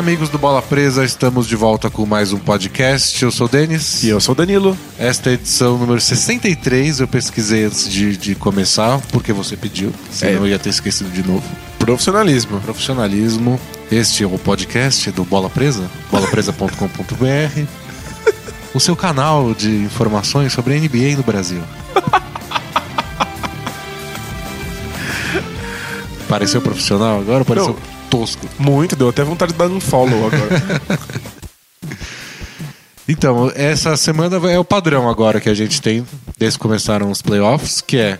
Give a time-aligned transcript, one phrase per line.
[0.00, 3.22] Amigos do Bola Presa, estamos de volta com mais um podcast.
[3.22, 4.02] Eu sou o Denis.
[4.02, 4.74] E eu sou o Danilo.
[4.98, 7.00] Esta é a edição número 63.
[7.00, 9.92] Eu pesquisei antes de, de começar, porque você pediu.
[10.10, 10.36] Senão É.
[10.38, 11.44] eu ia ter esquecido de novo.
[11.78, 12.58] Profissionalismo.
[12.60, 13.60] Profissionalismo.
[13.92, 17.66] Este é o podcast do Bola Presa, bolapresa.com.br.
[18.72, 21.60] o seu canal de informações sobre a NBA no Brasil.
[26.26, 27.89] Pareceu profissional agora pareceu Não.
[28.10, 28.46] Tosco?
[28.58, 30.60] Muito, deu até vontade de dar um follow agora.
[33.08, 36.06] Então, essa semana é o padrão agora que a gente tem
[36.38, 38.16] desde que começaram os playoffs, que é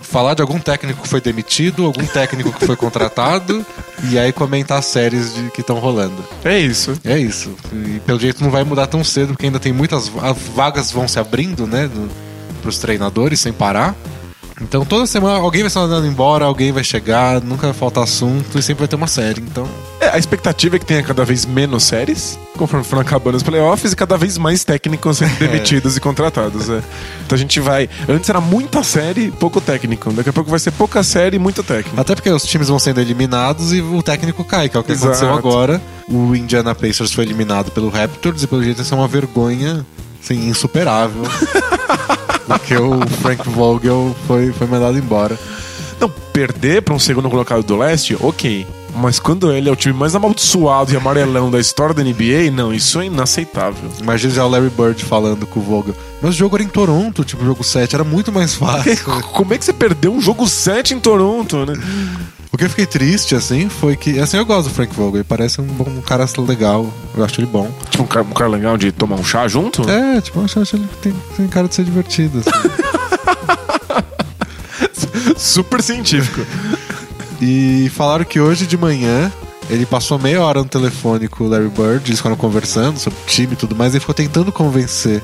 [0.00, 3.64] falar de algum técnico que foi demitido, algum técnico que foi contratado,
[4.10, 6.24] e aí comentar as séries de, que estão rolando.
[6.44, 6.98] é isso.
[7.04, 7.54] É isso.
[7.72, 11.06] E pelo jeito não vai mudar tão cedo, porque ainda tem muitas as vagas vão
[11.06, 11.88] se abrindo, né,
[12.60, 13.94] para os treinadores sem parar.
[14.62, 18.58] Então toda semana alguém vai estar andando embora, alguém vai chegar, nunca vai faltar assunto
[18.58, 19.40] e sempre vai ter uma série.
[19.40, 19.66] Então,
[20.00, 23.92] É, a expectativa é que tenha cada vez menos séries, conforme foram acabando os playoffs,
[23.92, 26.68] e cada vez mais técnicos sendo demitidos e contratados.
[26.70, 26.82] é.
[27.24, 27.88] Então a gente vai.
[28.08, 30.12] Antes era muita série, pouco técnico.
[30.12, 32.00] Daqui a pouco vai ser pouca série e muito técnico.
[32.00, 34.92] Até porque os times vão sendo eliminados e o técnico cai, que é o que
[34.92, 35.06] Exato.
[35.12, 35.80] aconteceu agora.
[36.08, 39.86] O Indiana Pacers foi eliminado pelo Raptors e pelo jeito isso é uma vergonha
[40.22, 41.22] assim, insuperável.
[42.46, 45.38] porque o Frank Vogel foi, foi mandado embora.
[46.00, 48.66] Não, perder pra um segundo colocado do leste, ok.
[48.94, 52.74] Mas quando ele é o time mais amaldiçoado e amarelão da história da NBA, não,
[52.74, 53.90] isso é inaceitável.
[54.00, 55.94] Imagina já o Larry Bird falando com o Vogel.
[56.20, 58.96] Mas o jogo era em Toronto, tipo, o jogo 7 era muito mais fácil.
[59.32, 61.74] Como é que você perdeu um jogo 7 em Toronto, né?
[62.52, 64.20] O que eu fiquei triste, assim, foi que.
[64.20, 67.40] Assim, eu gosto do Frank Vogel, ele parece um, bom, um cara legal, eu acho
[67.40, 67.70] ele bom.
[67.88, 69.88] Tipo, um cara, um cara legal de tomar um chá junto?
[69.88, 72.50] É, tipo, eu acho, acho ele tem, tem cara de ser divertido, assim.
[75.36, 76.44] Super científico.
[77.40, 79.32] E falaram que hoje de manhã
[79.70, 83.26] ele passou meia hora no telefone com o Larry Bird, eles ficaram conversando sobre o
[83.26, 85.22] time e tudo mais, e ele ficou tentando convencer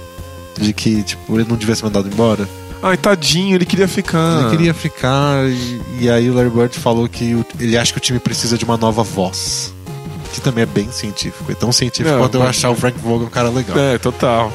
[0.59, 2.49] de que, tipo, ele não devia ser mandado embora.
[2.83, 4.41] Ai, tadinho, ele queria ficar.
[4.43, 7.99] Ele queria ficar, e, e aí o Larry Bird falou que o- ele acha que
[7.99, 9.75] o time precisa de uma nova voz.
[10.33, 11.51] Que também é bem científico.
[11.51, 13.77] É tão científico Não, quanto eu achar o Frank Vogel um cara legal.
[13.79, 14.53] É, total.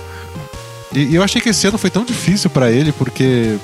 [0.94, 3.58] E, e eu achei que esse ano foi tão difícil pra ele, porque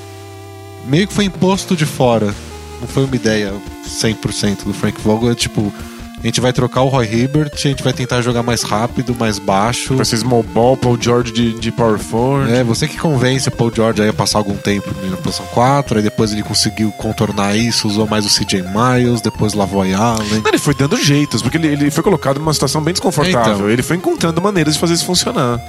[0.87, 2.33] meio que foi imposto de fora.
[2.81, 3.53] Não foi uma ideia
[3.87, 5.31] 100% do Frank Vogel.
[5.31, 5.71] É tipo,
[6.21, 9.39] a gente vai trocar o Roy Hibbert, a gente vai tentar jogar mais rápido, mais
[9.39, 9.95] baixo.
[9.95, 12.51] Vai ser small ball, Paul George de, de power forward.
[12.51, 15.97] É, você que convence o Paul George aí a passar algum tempo na posição 4,
[15.97, 20.43] aí depois ele conseguiu contornar isso, usou mais o CJ Miles, depois Lavoy Allen.
[20.45, 23.53] Ele foi dando jeitos, porque ele, ele foi colocado numa situação bem desconfortável.
[23.55, 23.69] Então.
[23.69, 25.59] Ele foi encontrando maneiras de fazer isso funcionar.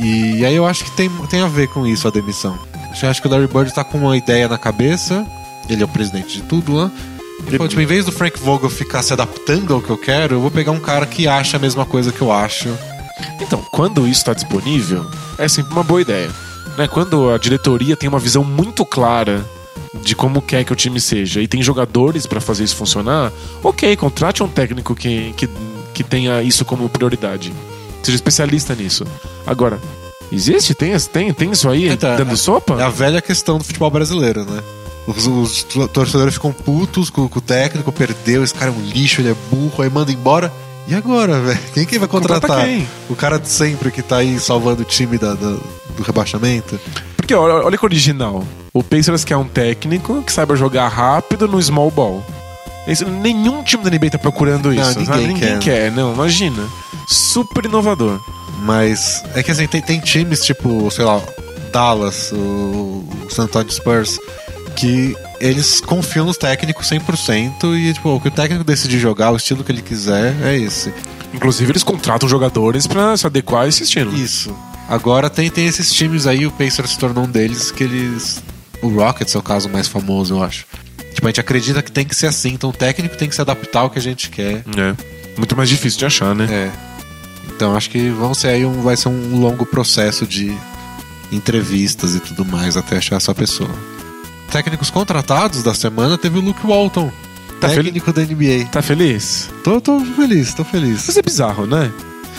[0.00, 2.58] E aí eu acho que tem, tem a ver com isso a demissão.
[3.00, 5.24] Eu acho que o Larry Bird tá com uma ideia na cabeça,
[5.68, 6.90] ele é o presidente de tudo lá.
[6.90, 7.09] Ele
[7.42, 10.40] falou, tipo, em vez do Frank Vogel ficar se adaptando ao que eu quero, eu
[10.40, 12.68] vou pegar um cara que acha a mesma coisa que eu acho.
[13.40, 15.06] Então, quando isso está disponível,
[15.38, 16.30] é sempre uma boa ideia.
[16.76, 16.86] Né?
[16.88, 19.44] Quando a diretoria tem uma visão muito clara
[20.02, 23.96] de como quer que o time seja e tem jogadores para fazer isso funcionar, ok,
[23.96, 25.48] contrate um técnico que, que,
[25.92, 27.52] que tenha isso como prioridade.
[28.02, 29.04] Seja especialista nisso.
[29.46, 29.80] Agora,
[30.30, 30.74] existe?
[30.74, 32.80] Tem, tem, tem isso aí Então, dando sopa?
[32.80, 34.62] É a velha questão do futebol brasileiro, né?
[35.06, 38.80] Os, os to- torcedores ficam putos com, com o técnico, perdeu, esse cara é um
[38.80, 40.52] lixo, ele é burro, aí manda embora.
[40.86, 41.58] E agora, velho?
[41.74, 42.64] Quem que vai contratar?
[42.64, 42.86] Quem?
[43.08, 45.56] O cara de sempre que tá aí salvando o time da- da-
[45.96, 46.78] do rebaixamento?
[47.16, 48.44] Porque olha, olha que original.
[48.72, 52.24] O Pacers quer um técnico que saiba jogar rápido no small ball.
[53.22, 54.90] Nenhum time da NBA tá procurando Não, isso.
[54.98, 55.26] ninguém sabe?
[55.26, 55.58] ninguém quer.
[55.58, 55.92] quer.
[55.92, 56.66] Não, imagina.
[57.08, 58.20] Super inovador.
[58.62, 61.20] Mas é que assim, tem, tem times tipo, sei lá,
[61.72, 64.18] Dallas, o, o San Antonio Spurs,
[64.80, 69.36] que eles confiam nos técnicos 100% e tipo, o que o técnico decidir jogar, o
[69.36, 70.92] estilo que ele quiser, é esse.
[71.34, 74.16] Inclusive, eles contratam jogadores pra se adequar a esse estilo.
[74.16, 74.56] Isso.
[74.88, 78.42] Agora tem, tem esses times aí, o Pacers se tornou um deles que eles.
[78.82, 80.64] O Rockets é o caso mais famoso, eu acho.
[81.14, 83.40] Tipo, a gente acredita que tem que ser assim, então o técnico tem que se
[83.40, 84.64] adaptar ao que a gente quer.
[84.76, 84.94] É.
[85.36, 86.48] Muito mais difícil de achar, né?
[86.50, 86.70] É.
[87.54, 90.56] Então acho que vão ser aí um, vai ser um longo processo de
[91.30, 93.70] entrevistas e tudo mais até achar essa pessoa.
[94.50, 97.10] Técnicos contratados da semana teve o Luke Walton,
[97.60, 98.66] Tá técnico da NBA.
[98.72, 99.50] Tá feliz?
[99.62, 101.06] Tô, tô feliz, tô feliz.
[101.08, 101.92] Isso é bizarro, né?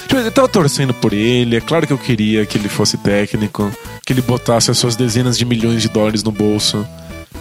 [0.08, 3.72] Tipo, eu tava torcendo por ele, é claro que eu queria que ele fosse técnico,
[4.06, 6.86] que ele botasse as suas dezenas de milhões de dólares no bolso.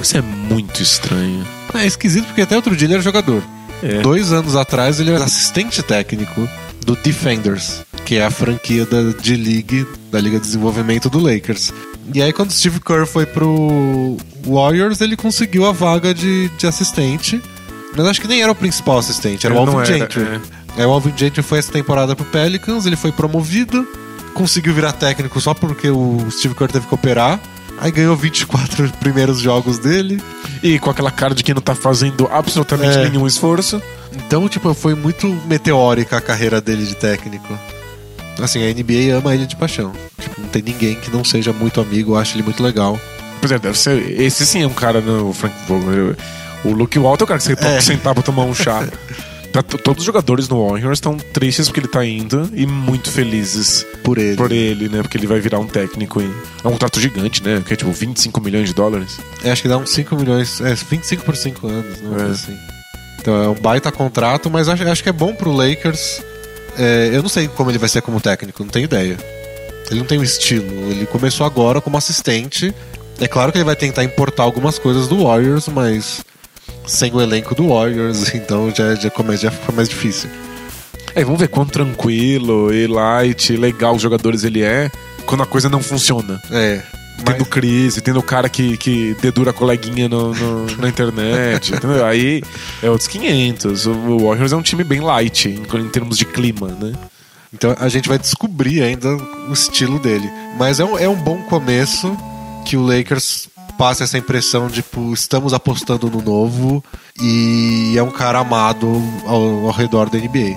[0.01, 1.45] Isso é muito estranho.
[1.75, 3.43] É esquisito porque até outro dia ele era jogador.
[3.83, 4.01] É.
[4.03, 6.47] Dois anos atrás ele era assistente técnico
[6.85, 11.73] do Defenders, que é a franquia da D-League, da Liga de Desenvolvimento do Lakers.
[12.13, 16.67] E aí quando o Steve Kerr foi pro Warriors, ele conseguiu a vaga de, de
[16.67, 17.41] assistente.
[17.97, 20.23] Mas acho que nem era o principal assistente, era o Ele não Alvin Gentry.
[20.23, 20.41] é.
[20.79, 23.87] Aí o Alvin Gentry foi essa temporada pro Pelicans, ele foi promovido,
[24.35, 27.39] conseguiu virar técnico só porque o Steve Kerr teve que operar.
[27.79, 30.21] Aí ganhou 24 primeiros jogos dele.
[30.65, 33.09] E com aquela cara de quem não tá fazendo absolutamente É.
[33.09, 33.81] nenhum esforço.
[34.13, 37.57] Então, tipo, foi muito meteórica a carreira dele de técnico.
[38.43, 39.93] Assim, a NBA ama ele de paixão.
[40.19, 42.99] Tipo, não tem ninguém que não seja muito amigo, acha ele muito legal.
[43.41, 44.21] Pois é, deve ser.
[44.21, 46.15] Esse sim é um cara, né, o Frank Vogel.
[46.65, 47.81] O Luke Walton é o cara que você É.
[47.81, 48.87] sentar pra tomar um chá.
[49.53, 53.85] Tá- Todos os jogadores no Warriors estão tristes porque ele tá indo e muito felizes
[54.05, 54.37] Por ele.
[54.37, 55.03] por ele, né?
[55.03, 56.21] Porque ele vai virar um técnico.
[56.23, 56.31] E...
[56.63, 57.61] É um contrato gigante, né?
[57.67, 59.19] Que é tipo 25 milhões de dólares.
[59.43, 60.61] É, acho que dá uns 5 milhões.
[60.61, 62.29] É, 25 por 5 anos, né?
[62.29, 62.31] É.
[62.31, 62.57] Assim.
[63.21, 66.23] Então é um baita contrato, mas acho, acho que é bom pro Lakers.
[66.81, 69.19] É, eu não sei como ele vai ser como técnico, não tenho ideia.
[69.91, 70.67] Ele não tem um estilo.
[70.91, 72.75] Ele começou agora como assistente.
[73.21, 76.25] É claro que ele vai tentar importar algumas coisas do Warriors, mas
[76.87, 80.31] sem o elenco do Warriors, então já, já, começa, já fica mais difícil.
[81.15, 84.91] É, vamos ver quão tranquilo e light, legal os jogadores ele é
[85.27, 86.41] quando a coisa não funciona.
[86.51, 86.81] É.
[87.25, 91.73] Tendo crise, tendo o cara que, que dedura a coleguinha no, no- na internet.
[91.75, 92.05] entendeu?
[92.05, 92.43] Aí
[92.83, 93.87] é outros 500.
[93.87, 96.93] O o Warriors é um time bem light em, em termos de clima, né?
[97.53, 99.09] Então a gente vai descobrir ainda
[99.49, 100.29] o estilo dele.
[100.59, 102.17] Mas é um, é um bom começo
[102.65, 106.85] que o Lakers passa essa impressão de, tipo, estamos apostando no novo
[107.21, 108.87] e é um cara amado
[109.27, 110.57] ao, ao redor da NBA.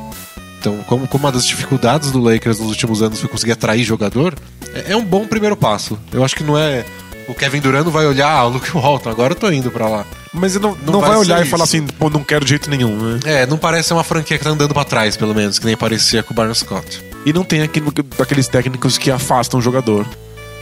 [0.59, 4.35] Então, como, como uma das dificuldades do Lakers nos últimos anos foi conseguir atrair jogador,
[4.73, 5.99] é, é um bom primeiro passo.
[6.11, 6.85] Eu acho que não é.
[7.27, 9.87] O Kevin Durant não vai olhar, ah, o Luke Walton, agora eu tô indo pra
[9.87, 10.05] lá.
[10.33, 12.49] Mas ele não, Não não, vai, vai olhar e falar assim, pô, não quero de
[12.49, 13.19] jeito nenhum, né?
[13.23, 15.77] É, não parece ser uma franquia que tá andando pra trás, pelo menos, que nem
[15.77, 17.01] parecia com o Barnes Scott.
[17.25, 17.85] E não tem aquele,
[18.19, 20.05] aqueles técnicos que afastam o jogador.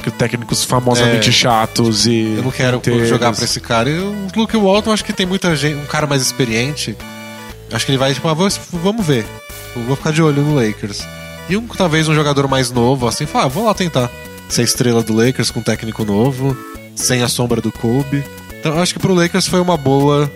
[0.03, 1.31] Que técnicos famosamente É.
[1.31, 2.35] chatos e.
[2.37, 3.07] Eu não quero inteiros.
[3.07, 3.89] jogar pra esse cara.
[3.89, 6.95] E o Luke Walton, acho que tem muita gente, um cara mais experiente.
[7.71, 9.25] Acho que ele vai, tipo, ah, vou- vamos ver.
[9.75, 11.01] Eu vou ficar de olho no Lakers.
[11.51, 14.09] E um, talvez um jogador mais novo, assim, fala, ah, vou lá tentar.
[14.47, 16.55] Ser estrela do Lakers com um técnico novo,
[16.95, 18.23] sem a sombra do Kobe.
[18.57, 20.31] Então, acho que pro Lakers foi uma boa.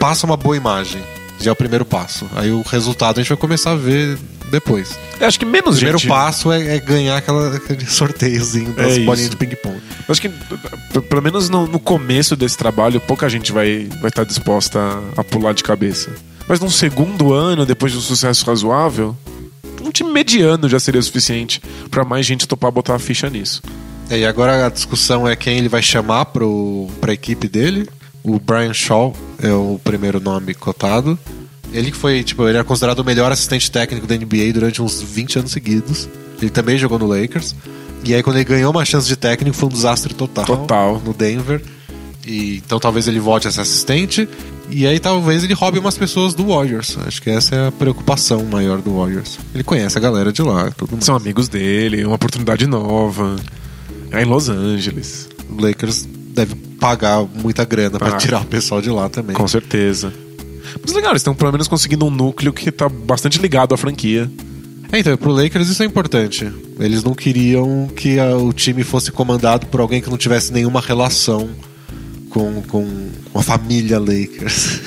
[0.00, 1.00] Passa uma boa imagem.
[1.38, 2.28] Já é o primeiro passo.
[2.34, 4.18] Aí o resultado a gente vai começar a ver
[4.50, 4.98] depois.
[5.20, 6.08] Eu acho que menos O primeiro gente.
[6.08, 9.76] passo é, é ganhar aquela, aquele sorteiozinho das É bolinhas de ping-pong.
[9.76, 10.28] Eu acho que,
[11.02, 15.20] pelo menos no, no começo desse trabalho, pouca gente vai estar vai estar disposta a,
[15.20, 16.10] a pular de cabeça.
[16.48, 19.16] Mas num segundo ano, depois de um sucesso razoável,
[19.92, 21.60] time mediano já seria o suficiente
[21.90, 23.62] pra mais gente topar botar a ficha nisso.
[24.10, 27.88] É, e agora a discussão é quem ele vai chamar pro, pra equipe dele.
[28.22, 31.18] O Brian Shaw é o primeiro nome cotado.
[31.72, 35.00] Ele que foi, tipo, ele era considerado o melhor assistente técnico da NBA durante uns
[35.00, 36.08] 20 anos seguidos.
[36.40, 37.54] Ele também jogou no Lakers.
[38.04, 40.44] E aí quando ele ganhou uma chance de técnico foi um desastre total.
[40.44, 41.00] Total.
[41.04, 41.62] No Denver.
[42.26, 44.28] E, então talvez ele volte a ser assistente.
[44.74, 46.96] E aí talvez ele roube umas pessoas do Warriors.
[47.06, 49.38] Acho que essa é a preocupação maior do Warriors.
[49.54, 51.04] Ele conhece a galera de lá, tudo mais.
[51.04, 53.36] São amigos dele, uma oportunidade nova.
[54.10, 58.16] É em Los Angeles, O Lakers deve pagar muita grana pra Ah.
[58.16, 59.36] tirar o pessoal de lá também.
[59.36, 60.12] com certeza.
[60.82, 64.30] Mas legal, eles estão pelo menos conseguindo um núcleo que tá bastante ligado à franquia.
[64.90, 66.50] É, então, pro Lakers isso é importante.
[66.80, 70.80] Eles não queriam que a- o time fosse comandado por alguém que não tivesse nenhuma
[70.80, 71.50] relação
[72.32, 74.80] com, com a família Lakers.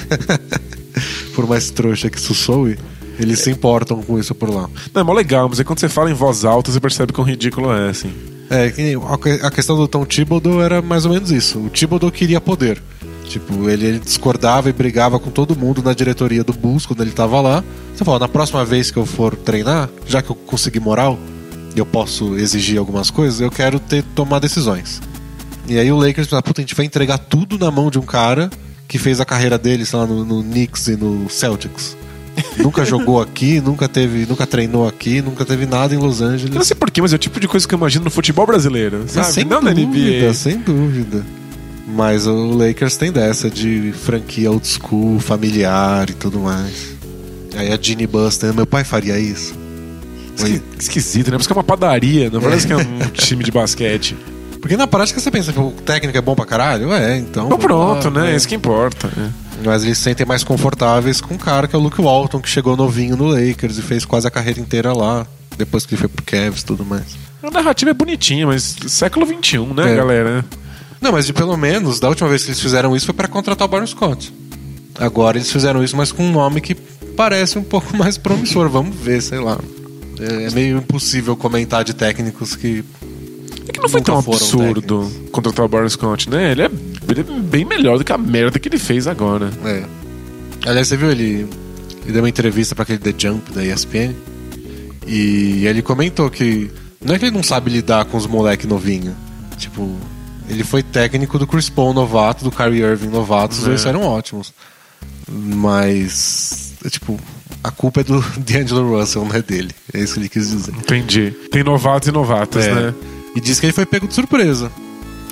[1.36, 2.78] por mais trouxa que isso soe,
[3.20, 4.70] eles se importam com isso por lá.
[4.94, 7.25] Não, é mó legal, mas aí quando você fala em voz alta, você percebe quão
[7.28, 8.12] ridículo é, assim.
[8.50, 8.72] É,
[9.10, 11.60] a que- a questão do Tom Thibodeau era mais ou menos isso.
[11.60, 12.82] O Thibodeau queria poder.
[13.28, 17.10] Tipo, ele, ele discordava e brigava com todo mundo na diretoria do Bulls quando ele
[17.12, 17.64] tava lá.
[17.96, 21.18] Você falou, na próxima vez que eu for treinar, já que eu consegui moral
[21.75, 25.02] eu posso exigir algumas coisas, eu quero ter tomar decisões.
[25.67, 28.03] E aí o Lakers pensou, puta, a gente vai entregar tudo na mão de um
[28.03, 28.50] cara
[28.88, 31.98] que fez a carreira dele, sei lá, no, no Knicks e no Celtics.
[32.57, 36.53] nunca jogou aqui, nunca teve, nunca treinou aqui, nunca teve nada em Los Angeles.
[36.53, 38.45] Eu não sei porquê, mas é o tipo de coisa que eu imagino no futebol
[38.45, 39.31] brasileiro, sabe?
[39.31, 40.34] Sem não na dúvida, NBA.
[40.36, 41.25] sem dúvida.
[41.88, 46.93] Mas o Lakers tem dessa de franquia old school, familiar e tudo mais.
[47.55, 49.53] Aí a Ginny Buster, meu pai faria isso.
[50.38, 51.31] Esqui- Esquisito, né?
[51.31, 54.15] Parece que é uma padaria, não parece que é um time de basquete.
[54.65, 56.91] Porque na prática você pensa, o técnico é bom pra caralho?
[56.91, 57.45] É, então.
[57.45, 58.34] Então pronto, lá, né?
[58.34, 59.07] É isso que importa.
[59.15, 59.31] né?
[59.63, 62.50] Mas eles se sentem mais confortáveis com um cara que é o Luke Walton, que
[62.50, 65.27] chegou novinho no Lakers e fez quase a carreira inteira lá.
[65.55, 67.15] Depois que ele foi pro Cavs e tudo mais.
[67.43, 69.95] A narrativa é bonitinha, mas século XXI, né, É.
[69.95, 70.43] galera?
[71.00, 73.67] Não, mas de pelo menos, da última vez que eles fizeram isso foi pra contratar
[73.67, 74.34] o Byron Scott.
[74.98, 78.67] Agora eles fizeram isso, mas com um nome que parece um pouco mais promissor.
[78.67, 79.60] Vamos ver, sei lá.
[80.19, 82.84] É é meio impossível comentar de técnicos que.
[83.67, 86.51] É que não foi tão absurdo contratar o Byron Scott, né?
[86.51, 86.69] Ele é,
[87.10, 89.51] ele é bem melhor do que a merda que ele fez agora.
[89.65, 89.84] É.
[90.67, 91.48] Aliás, você viu ele.
[92.03, 94.13] Ele deu uma entrevista para aquele The Jump da ESPN.
[95.07, 96.69] E ele comentou que
[97.03, 99.15] não é que ele não sabe lidar com os moleque novinho.
[99.57, 99.95] Tipo,
[100.50, 103.65] ele foi técnico do Chris Paul novato, do Kyrie Irving novato, os É.
[103.67, 104.53] dois eram ótimos.
[105.27, 107.19] Mas, é, tipo,
[107.63, 109.72] a culpa é do D'Angelo Russell, não é dele.
[109.93, 110.74] É isso que ele quis dizer.
[110.75, 111.31] Entendi.
[111.51, 112.74] Tem novatos e novatas, É.
[112.74, 112.93] né?
[113.36, 114.72] E disse que ele foi pego de surpresa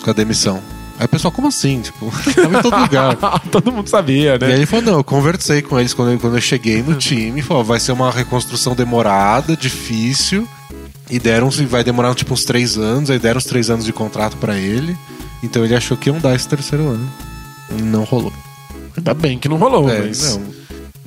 [0.04, 0.60] com a demissão.
[1.00, 1.82] Aí o pessoal, como assim?
[1.82, 3.18] Tipo, tava em todo lugar.
[3.52, 4.54] Todo mundo sabia, E aí né?
[4.56, 7.64] ele falou, não, eu conversei com eles quando eu, quando eu cheguei no time, falou,
[7.64, 10.48] vai ser uma reconstrução demorada, difícil,
[11.10, 14.38] e deram, vai demorar tipo uns três anos, aí deram uns três anos de contrato
[14.38, 14.96] pra ele,
[15.42, 17.10] então ele achou que iam dar esse terceiro ano.
[17.72, 18.32] Não rolou.
[18.96, 20.38] Ainda bem que não rolou, É, mas.
[20.38, 20.46] não,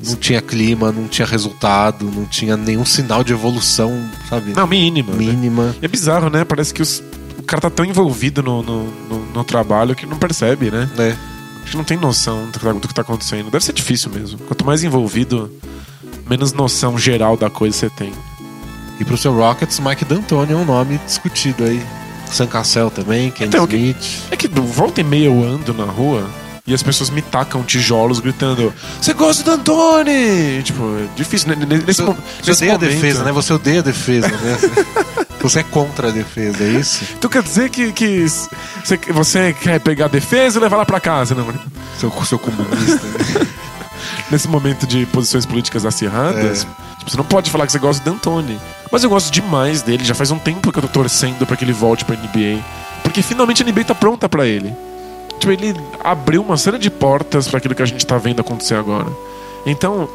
[0.03, 3.93] não tinha clima, não tinha resultado, não tinha nenhum sinal de evolução,
[4.29, 4.53] sabe?
[4.55, 5.12] Não, mínima.
[5.12, 5.19] né?
[5.19, 5.75] Mínima.
[5.81, 6.45] É bizarro, né?
[6.45, 7.03] Parece que os-
[7.38, 10.88] o cara tá tão envolvido no, no, no- no trabalho que não percebe, né?
[10.99, 11.17] É.
[11.62, 13.50] Acho que não tem noção do que, tá, do que tá acontecendo.
[13.50, 14.38] Deve ser difícil mesmo.
[14.38, 15.50] Quanto mais envolvido,
[16.29, 18.12] menos noção geral da coisa você tem.
[19.00, 21.83] E pro seu Rockets, Mike D'Antoni é um nome discutido aí.
[22.31, 24.23] Sam Cassell também, Ken Então, que- Smith.
[24.31, 26.29] É que do volta e meia eu ando na rua
[26.66, 30.62] e as pessoas me tacam tijolos gritando: Você gosta do Antônio?
[30.62, 31.66] Tipo, é difícil, né?
[31.66, 32.92] Nesse, Você, nesse odeia a momento.
[32.92, 33.32] defesa, né?
[33.32, 34.58] Você odeia a defesa, né?
[35.40, 37.04] Você é contra a defesa, é isso?
[37.16, 38.25] Então quer dizer que, que
[39.12, 41.46] você, quer pegar a defesa e levar ela pra casa, não?
[42.00, 43.06] Seu, seu comunista.
[43.06, 43.46] né?
[44.30, 46.66] Nesse momento de posições políticas acirradas,
[46.99, 48.58] tipo, você não pode falar que você gosta do Antônio.
[48.90, 51.64] Mas eu gosto demais dele, já faz um tempo que eu tô torcendo pra que
[51.64, 52.61] ele volte pra NBA.
[53.04, 54.75] Porque finalmente a NBA tá pronta pra ele.
[55.38, 58.75] Tipo, ele abriu uma série de portas pra aquilo que a gente tá vendo acontecer
[58.75, 59.09] agora.
[59.64, 60.09] Então,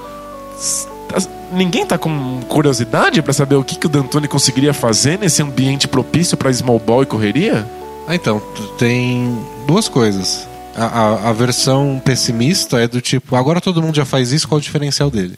[1.52, 5.88] ninguém tá com curiosidade pra saber o que, que o D'Antoni conseguiria fazer nesse ambiente
[5.88, 7.68] propício pra small ball e correria?
[8.08, 8.42] Ah, então,
[8.78, 9.38] tem
[9.68, 10.48] duas coisas.
[10.76, 14.58] A, a, a versão pessimista é do tipo, agora todo mundo já faz isso, qual
[14.58, 15.38] o diferencial dele?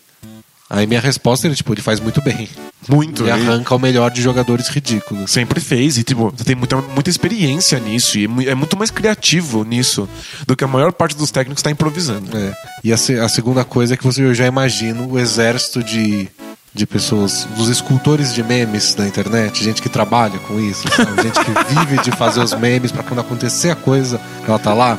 [0.73, 2.49] Aí minha resposta é, tipo, ele faz muito bem.
[2.89, 3.21] Muito.
[3.21, 5.29] Ele arranca o melhor de jogadores ridículos.
[5.29, 8.89] sempre fez e tipo, você tem muita, muita experiência nisso e é é muito mais
[8.89, 10.09] criativo nisso
[10.47, 12.35] do que a maior parte dos técnicos está improvisando.
[12.35, 12.57] É.
[12.83, 16.27] E a, a segunda coisa é que você eu já imagino o exército de,
[16.73, 20.83] de pessoas, dos escultores de memes da internet, gente que trabalha com isso,
[21.21, 24.97] gente que vive de fazer os memes pra quando acontecer a coisa, ela tá lá.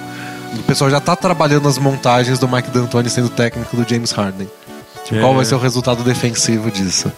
[0.56, 4.48] O pessoal já tá trabalhando nas montagens do Mike D'Antoni sendo técnico do James Harden.
[5.04, 5.20] Tipo, É.
[5.20, 7.10] Qual vai ser o resultado defensivo disso?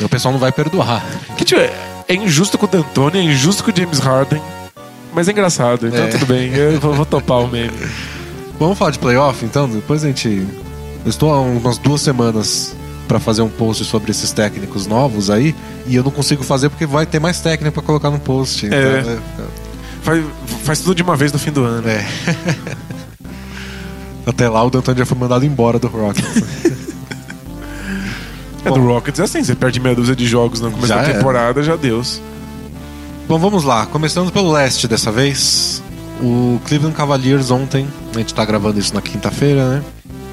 [0.00, 1.04] E o pessoal não vai perdoar.
[1.36, 1.72] Que tipo, é
[2.08, 4.40] é injusto com o D'Antoni, é injusto com o James Harden,
[5.12, 6.08] mas é engraçado, então É.
[6.08, 7.72] tudo bem, eu vou, vou topar o meme.
[8.60, 9.68] Vamos falar de playoff, então?
[9.68, 10.28] Depois a gente.
[11.04, 12.74] Eu estou há umas duas semanas
[13.08, 15.54] pra fazer um post sobre esses técnicos novos aí,
[15.86, 18.66] e eu não consigo fazer porque vai ter mais técnico pra colocar no post.
[18.66, 18.98] Então, É.
[19.00, 19.18] é,
[20.02, 20.24] Faz,
[20.64, 21.88] faz tudo de uma vez no fim do ano.
[21.88, 22.06] é.
[24.26, 26.42] Até lá o D'Antoni já foi mandado embora do Rockets.
[28.66, 31.12] É do Rockets, é assim, você perde meia dúzia de jogos no começo Já da
[31.12, 32.20] temporada, já Deus.
[33.28, 33.86] Bom, vamos lá.
[33.86, 35.82] Começando pelo leste dessa vez.
[36.20, 39.82] O Cleveland Cavaliers ontem, a gente tá gravando isso na quinta-feira, né?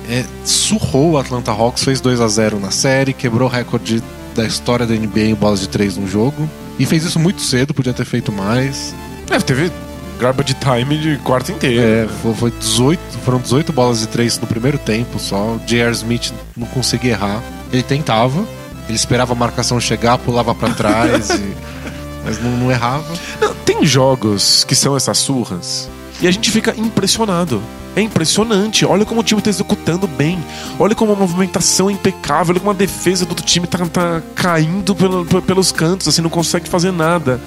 [0.10, 4.02] É, surrou o Atlanta Hawks, fez 2 a 0 na série, quebrou o recorde
[4.36, 6.50] da história da NBA em bolas de 3 no jogo.
[6.80, 8.96] E fez isso muito cedo, podia ter feito mais.
[9.30, 9.72] É, teve
[10.20, 11.82] garbage time de quarto inteiro.
[11.82, 15.56] É, foi, foi 18, foram 18 bolas de 3 no primeiro tempo só.
[15.56, 15.92] O J.R.
[15.92, 17.42] Smith não conseguia errar.
[17.74, 18.46] Ele tentava,
[18.88, 21.56] ele esperava a marcação chegar, pulava pra trás, e-
[22.24, 23.14] mas não, não errava.
[23.42, 25.90] Não, tem jogos que são essas surras
[26.22, 27.62] e a gente fica impressionado.
[27.96, 28.86] É impressionante.
[28.86, 30.44] Olha como o time tá executando bem.
[30.80, 32.52] Olha como a movimentação é impecável.
[32.54, 36.22] Olha como a defesa do outro time tá, tá caindo pelo- pe- pelos cantos, assim,
[36.22, 37.40] não consegue fazer nada.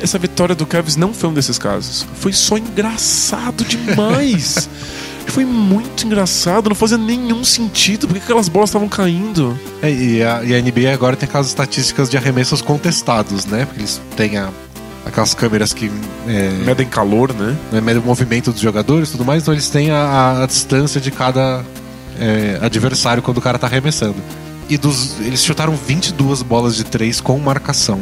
[0.00, 2.06] Essa vitória do Cavs não foi um desses casos.
[2.20, 4.68] Foi só engraçado demais.
[5.32, 8.06] foi muito engraçado, não fazia nenhum sentido.
[8.06, 9.58] Por que aquelas bolas estavam caindo?
[9.82, 13.64] É, e, a, e a NBA agora tem aquelas estatísticas de arremessos contestados, né?
[13.66, 14.50] Porque eles têm a-
[15.06, 15.90] aquelas câmeras que
[16.26, 17.56] é, Medem calor, né?
[17.72, 21.00] né, medem o movimento dos jogadores e tudo mais, então eles têm a, a- distância
[21.00, 21.62] de cada
[22.18, 24.16] é, adversário quando o cara tá arremessando.
[24.68, 28.00] E dos, eles chutaram 22 bolas de 3 com marcação,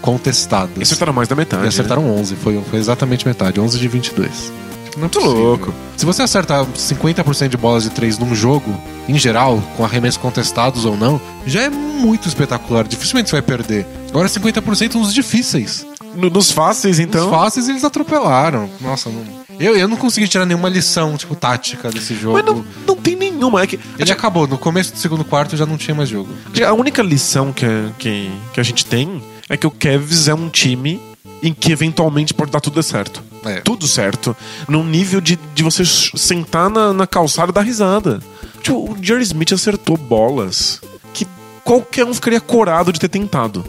[0.00, 0.76] contestadas.
[0.78, 1.64] E acertaram mais da metade.
[1.64, 4.52] E acertaram 11, foi, foi exatamente metade, 11 de 22.
[4.94, 5.36] Não Muito possível.
[5.44, 5.74] louco.
[5.96, 8.74] Se você acertar 50% de bolas de 3 num jogo,
[9.08, 12.84] em geral, com arremessos contestados ou não, já é muito espetacular.
[12.86, 13.86] Dificilmente você vai perder.
[14.10, 15.86] Agora 50% nos difíceis.
[16.14, 17.22] No- nos fáceis, então.
[17.28, 18.70] Nos fáceis eles atropelaram.
[18.80, 19.24] Nossa, não...
[19.58, 22.34] eu, eu não consegui tirar nenhuma lição, tipo, tática desse jogo.
[22.34, 23.62] Mas não, não tem nenhuma.
[23.62, 26.28] É que Ele acabou, no começo do segundo quarto já não tinha mais jogo.
[26.66, 27.66] a única lição que,
[27.98, 31.00] que, que a gente tem é que o Cavs é um time
[31.42, 33.22] em que eventualmente pode dar tudo certo.
[33.44, 33.60] É.
[33.60, 34.36] Tudo certo.
[34.68, 38.20] Num nível de, de você sentar na, na calçada e dar risada.
[38.62, 40.80] Tipo, o Jerry Smith acertou bolas
[41.12, 41.26] que
[41.62, 43.64] qualquer um ficaria corado de ter tentado.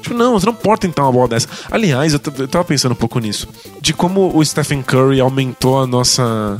[0.00, 1.48] Tipo, não, você não pode tentar uma bola dessa.
[1.70, 3.46] Aliás, eu, eu tava pensando um pouco nisso.
[3.80, 6.58] De como o Stephen Curry aumentou a nossa.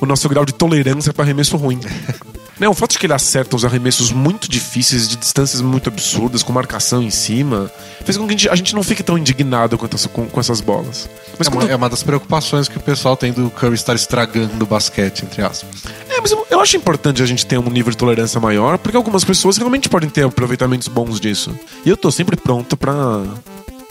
[0.00, 1.80] o nosso grau de tolerância para arremesso ruim.
[2.62, 6.44] Né, o fato de que ele acerta os arremessos muito difíceis, de distâncias muito absurdas,
[6.44, 7.68] com marcação em cima,
[8.04, 10.60] fez com que a gente, a gente não fique tão indignado essa- com, com essas
[10.60, 11.08] bolas.
[11.36, 13.96] Mas É uma, quando- é uma das preocupações que o pessoal tem do Curry estar
[13.96, 15.82] estragando o basquete, entre aspas.
[16.08, 18.96] É, mas eu, eu acho importante a gente ter um nível de tolerância maior, porque
[18.96, 21.50] algumas pessoas realmente podem ter aproveitamentos bons disso.
[21.84, 23.24] E eu tô sempre pronto pra,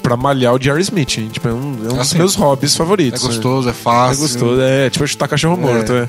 [0.02, 1.18] pra malhar o Jerry Smith.
[1.18, 1.28] hein?
[1.30, 3.22] Tipo, é um, é um dos Assim, meus hobbies É favoritos.
[3.22, 3.28] né?
[3.28, 4.22] gostoso, é É fácil.
[4.22, 5.92] gostoso, é tipo chutar cachorro morto.
[5.92, 6.08] É.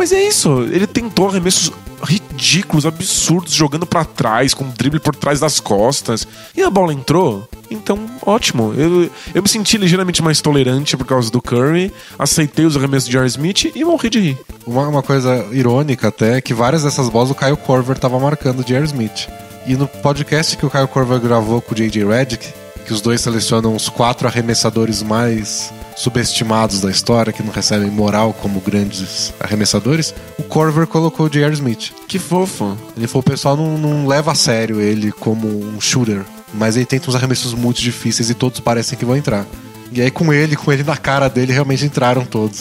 [0.00, 1.70] Mas é isso, ele tentou arremessos
[2.02, 6.26] ridículos, absurdos, jogando pra trás, com um drible por trás das costas.
[6.56, 7.46] E a bola entrou.
[7.70, 8.72] Então, ótimo.
[8.78, 13.12] Eu, eu me senti ligeiramente mais tolerante por causa do Curry, aceitei os arremessos de
[13.12, 14.38] Jerry Smith e morri de rir.
[14.66, 18.60] Uma, uma coisa irônica até é que várias dessas bolas o Kyle Korver tava marcando
[18.60, 18.86] o J.R.
[18.86, 19.28] Smith.
[19.66, 22.06] E no podcast que o Kyle Korver gravou com o J.J.
[22.06, 22.48] Redick,
[22.86, 28.32] que os dois selecionam os quatro arremessadores mais subestimados da história, que não recebem moral
[28.32, 31.52] como grandes arremessadores, o Korver colocou o J.R.
[31.54, 31.92] Smith.
[32.08, 32.76] Que fofo.
[32.96, 36.22] Ele falou: o pessoal não, não leva a sério ele como um shooter,
[36.54, 39.46] mas ele tenta uns arremessos muito difíceis e todos parecem que vão entrar.
[39.92, 42.60] E aí, com ele, com ele na cara dele, realmente entraram todos.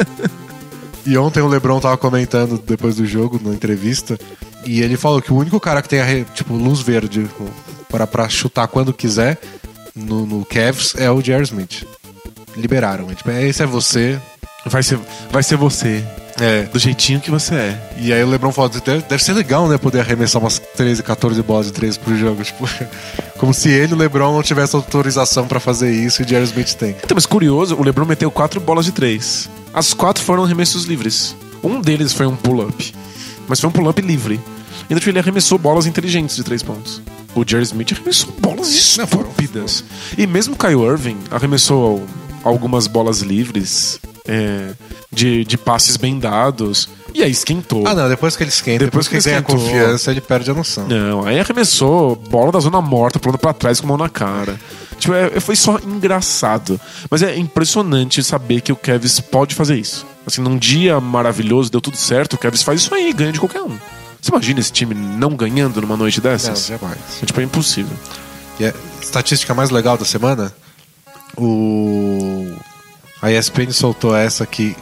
[1.04, 4.18] e ontem o LeBron tava comentando depois do jogo, na entrevista,
[4.64, 7.28] e ele falou que o único cara que tem, arre- tipo, luz verde
[7.88, 9.40] para chutar quando quiser
[9.94, 11.42] no, no Cavs é o J.R.
[11.42, 11.84] Smith.
[12.60, 13.10] Liberaram.
[13.10, 14.18] É, Tipo, é, esse é você.
[14.66, 14.98] Vai ser,
[15.30, 16.04] vai ser você,
[16.38, 16.64] É.
[16.64, 17.90] do jeitinho que você é.
[17.96, 21.42] E aí o LeBron falou, deve, deve ser legal, né, poder arremessar umas 13, 14
[21.42, 22.42] bolas de 3 por jogo.
[22.44, 22.68] Tipo,
[23.38, 26.74] como se ele, o LeBron, não tivesse autorização pra fazer isso e o Jerry Smith
[26.74, 26.90] tem.
[26.90, 29.48] Então, mas curioso, o LeBron meteu quatro bolas de três.
[29.72, 31.34] As quatro foram arremessos livres.
[31.64, 32.94] Um deles foi um pull-up.
[33.48, 34.38] Mas foi um pull-up livre.
[34.90, 37.00] Ainda tipo, ele arremessou bolas inteligentes de três pontos.
[37.34, 39.84] O Jerry Smith arremessou bolas Não, foram- estúpidas.
[40.18, 42.04] E mesmo o Kyle Irving arremessou
[42.44, 44.70] algumas bolas livres é,
[45.12, 46.88] de, de passes bem dados.
[47.12, 47.86] E aí esquentou.
[47.86, 50.54] Ah, não, depois que ele esquenta, depois, Depois que ele ganha confiança, ele perde a
[50.54, 50.86] noção.
[50.86, 54.58] Não, aí arremessou bola da zona morta, pulando pra trás com a mão na cara.
[54.98, 56.80] Tipo, é, foi só engraçado.
[57.10, 60.06] Mas é impressionante saber que o Kevs pode fazer isso.
[60.26, 63.62] Assim, num dia maravilhoso, deu tudo certo, o Kevs faz isso aí, ganha de qualquer
[63.62, 63.76] um.
[64.20, 66.66] Você imagina esse time não ganhando numa noite Não, dessas?
[66.66, 66.98] jamais.
[67.22, 67.96] É, tipo, é impossível.
[68.60, 70.52] E a estatística mais legal da semana,
[71.36, 72.54] o...
[73.22, 74.74] A ESPN soltou essa que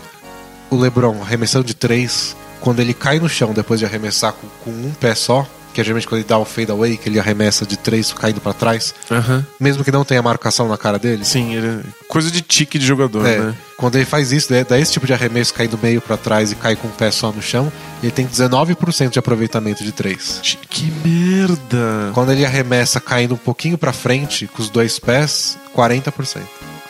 [0.70, 4.70] o LeBron arremessando de 3, quando ele cai no chão depois de arremessar com, com
[4.70, 5.46] um pé só,
[5.78, 8.40] que é geralmente quando ele dá o fade away, que ele arremessa de 3 caindo
[8.40, 9.46] pra trás, Aham.
[9.60, 11.24] mesmo que não tenha marcação na cara dele.
[11.24, 11.84] Sim, ele...
[12.08, 13.54] coisa de tique de jogador, É, né?
[13.76, 16.56] quando ele faz isso, dá- dá esse tipo de arremesso caindo meio pra trás e
[16.56, 20.40] cai com o pé só no chão, ele tem 19% de aproveitamento de 3.
[20.68, 22.10] Que merda!
[22.12, 26.42] Quando ele arremessa caindo um pouquinho pra frente, com os dois pés, 40%.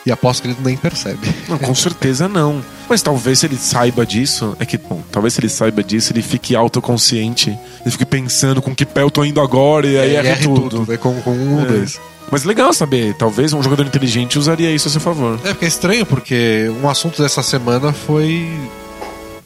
[0.08, 1.18] E aposto que ele nem percebe.
[1.46, 2.64] Não, com certeza não.
[2.88, 6.22] Mas talvez se ele saiba disso, é que, bom, talvez se ele saiba disso, ele
[6.22, 7.50] fique autoconsciente.
[7.82, 10.90] Ele fique pensando com que pé eu tô indo agora e aí Ele erre tudo.
[10.90, 11.66] É com, com um ou É.
[11.66, 12.00] dois.
[12.30, 15.38] Mas legal saber, talvez um jogador inteligente usaria isso a seu favor.
[15.44, 18.48] É porque é estranho, porque um assunto dessa semana foi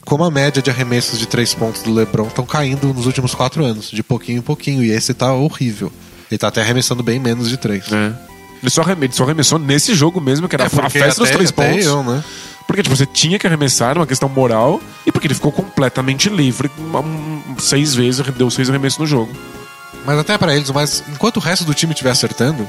[0.05, 3.63] como a média de arremessos de três pontos do LeBron estão caindo nos últimos quatro
[3.65, 4.83] anos, de pouquinho em pouquinho.
[4.83, 5.91] E esse tá horrível.
[6.31, 7.87] Ele tá até arremessando bem menos de três.
[7.89, 8.13] né?
[8.63, 11.51] Ele só, ele só arremessou nesse jogo mesmo, que era a porque festa dos três
[11.51, 11.85] pontos.
[11.85, 12.23] eu, né?
[12.65, 16.71] Porque tipo, você tinha que arremessar, uma questão moral, e porque ele ficou completamente livre
[17.59, 19.31] seis vezes, deu seis arremessos no jogo.
[20.05, 22.67] Mas até pra eles, mas enquanto o resto do time estiver acertando,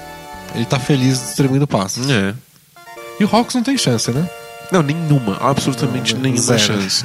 [0.53, 2.11] ele tá feliz distribuindo passes.
[2.11, 2.35] É.
[3.21, 4.29] E o Hawks não tem chance, né?
[4.73, 5.37] Não, nenhuma.
[5.41, 6.59] Absolutamente Não, nenhuma zero.
[6.61, 7.05] chance.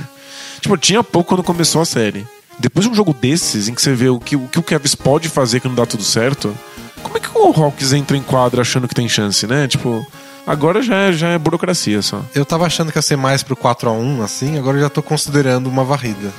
[0.59, 2.25] Tipo, tinha pouco quando começou a série.
[2.59, 4.95] Depois de um jogo desses, em que você vê o que o, que o Kevs
[4.95, 6.55] pode fazer que não dá tudo certo,
[6.99, 9.67] como é que o Hawks entra em quadra achando que tem chance, né?
[9.67, 10.05] Tipo,
[10.45, 12.21] agora já é, já é burocracia só.
[12.33, 15.67] Eu tava achando que ia ser mais pro 4x1, assim, agora eu já tô considerando
[15.67, 16.31] uma varrida.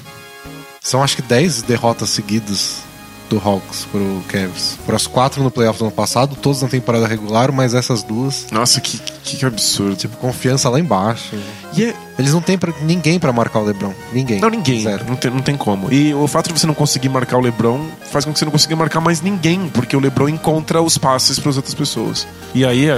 [0.80, 2.89] São acho que 10 derrotas seguidas
[3.30, 4.76] do Hawks pro Cavs.
[4.84, 8.46] Foram as quatro no playoff do ano passado, todas na temporada regular, mas essas duas,
[8.50, 9.96] Nossa, que, que, que absurdo.
[9.96, 11.34] tipo, confiança lá embaixo.
[11.74, 13.94] E é, Eles não têm pra, ninguém pra marcar o LeBron.
[14.12, 14.40] Ninguém.
[14.40, 14.82] Não, ninguém.
[14.82, 15.04] Zero.
[15.08, 15.90] Não tem, não tem como.
[15.92, 18.52] E o fato de você não conseguir marcar o LeBron faz com que você não
[18.52, 22.26] consiga marcar mais ninguém, porque o LeBron encontra os passes para as outras pessoas.
[22.54, 22.94] E aí a-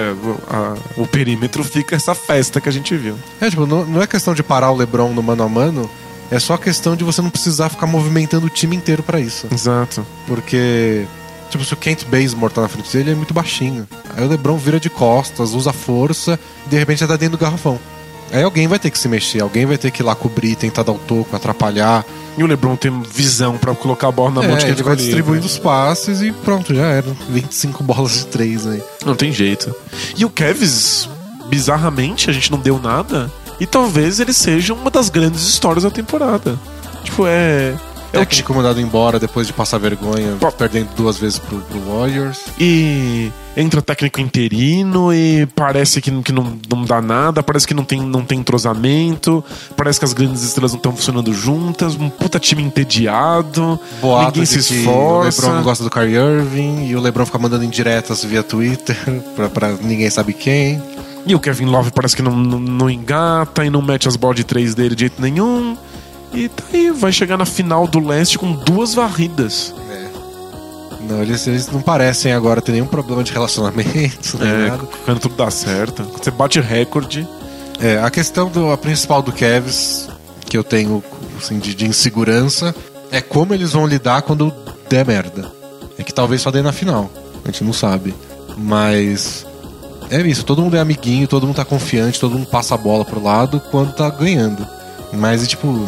[0.51, 3.15] a- o perímetro fica essa festa que a gente viu.
[3.41, 5.91] É, tipo, não, não é questão de parar o LeBron no mano a mano,
[6.35, 9.47] é só questão de você não precisar ficar movimentando o time inteiro pra isso.
[9.53, 10.05] Exato.
[10.27, 11.05] Porque,
[11.51, 13.87] tipo, se o Kent Bazemore tá na frente dele, ele é muito baixinho.
[14.17, 17.41] Aí o LeBron vira de costas, usa força, e de repente já tá dentro do
[17.41, 17.79] garrafão.
[18.33, 20.83] Aí alguém vai ter que se mexer, alguém vai ter que ir lá cobrir, tentar
[20.83, 22.03] dar o toco, atrapalhar.
[22.39, 24.97] E o LeBron tem visão pra colocar a bola na mão de É, ele vai
[24.97, 25.47] distribuindo livre.
[25.53, 27.15] os passes e pronto, já era.
[27.29, 28.83] 25 bolas de três aí.
[29.05, 29.75] Não tem jeito.
[30.17, 31.11] E o Kevs,
[31.49, 33.31] bizarramente, a gente não deu nada.
[33.63, 36.59] E talvez ele seja uma das grandes histórias da temporada.
[37.05, 37.77] Tipo, é.
[38.13, 40.51] É o Técnico mandado embora depois de passar vergonha, Pô.
[40.51, 42.41] perdendo duas vezes pro, pro Warriors.
[42.59, 47.85] E entra técnico interino e parece que, que não, não dá nada, parece que não
[47.85, 49.45] tem, não tem entrosamento,
[49.77, 54.45] parece que as grandes estrelas não estão funcionando juntas, um puta time entediado, Boato ninguém
[54.45, 55.41] se esforça.
[55.41, 58.97] O LeBron não gosta do Kyrie Irving e o LeBron fica mandando indiretas via Twitter
[59.37, 60.83] pra, pra ninguém sabe quem.
[61.27, 64.37] E o Kevin Love parece que não, não, não engata e não mete as bolas
[64.37, 65.77] de três dele de jeito nenhum.
[66.33, 69.75] E tá aí, vai chegar na final do leste com duas varridas.
[71.09, 74.89] Não, eles, eles não parecem agora ter nenhum problema de relacionamento, É, nada.
[75.05, 76.03] quando tudo dá certo.
[76.05, 77.27] Você bate recorde.
[77.81, 80.09] É, a questão do, a principal do Cavs
[80.47, 81.03] que eu tenho
[81.39, 82.75] assim, de, de insegurança
[83.11, 84.53] é como eles vão lidar quando
[84.89, 85.51] der merda.
[85.99, 87.11] É que talvez só dê na final.
[87.45, 88.15] A gente não sabe.
[88.57, 89.45] Mas
[90.19, 93.05] é isso, todo mundo é amiguinho, todo mundo tá confiante, todo mundo passa a bola
[93.05, 94.67] pro lado quando tá ganhando.
[95.13, 95.87] Mas tipo,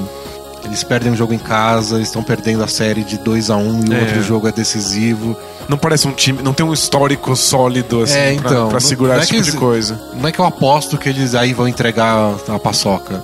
[0.65, 3.85] eles perdem o jogo em casa, estão perdendo a série de 2 a 1 um,
[3.85, 4.01] e o É.
[4.01, 5.37] outro jogo é decisivo.
[5.69, 8.81] Não parece um time, não tem um histórico sólido assim É, pra- então, pra, não-
[8.81, 10.01] segurar não é esse tipo que de eles- coisa.
[10.15, 13.23] Não é que eu aposto que eles aí vão entregar a paçoca.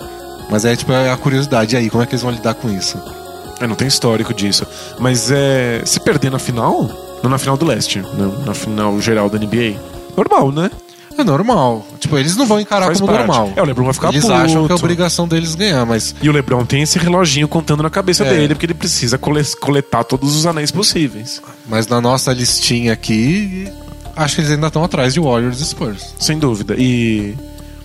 [0.50, 1.74] Mas é tipo é a curiosidade.
[1.74, 2.98] E aí, como é que eles vão lidar com isso?
[3.60, 4.66] É, não tem histórico disso.
[4.98, 5.82] Mas é.
[5.84, 6.88] Se perder na final,
[7.22, 9.76] não na final do leste, não, na final geral da NBA,
[10.16, 10.70] normal, né?
[11.18, 11.86] É normal.
[11.98, 13.26] Tipo, eles não vão encarar Faz como parte.
[13.26, 13.52] normal.
[13.56, 14.32] É, o LeBron vai ficar Eles puto.
[14.34, 17.90] acham que é obrigação deles ganhar, mas E o LeBron tem esse reloginho contando na
[17.90, 18.30] cabeça É.
[18.30, 21.42] dele, porque ele precisa cole- coletar todos os anéis possíveis.
[21.68, 23.68] Mas na nossa listinha aqui,
[24.16, 26.14] acho que eles ainda estão atrás de Warriors e Spurs.
[26.18, 26.74] Sem dúvida.
[26.78, 27.34] E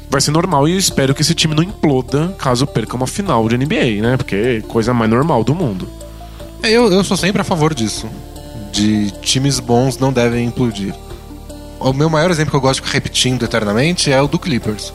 [0.09, 3.47] vai ser normal e eu espero que esse time não imploda caso perca uma final
[3.49, 4.17] de NBA, né?
[4.17, 5.89] Porque é coisa mais normal do mundo.
[6.63, 8.07] É, Eu, eu sou sempre a favor disso.
[8.71, 10.93] De times bons não devem implodir.
[11.89, 14.91] O meu maior exemplo que eu gosto de ficar repetindo eternamente é o do Clippers.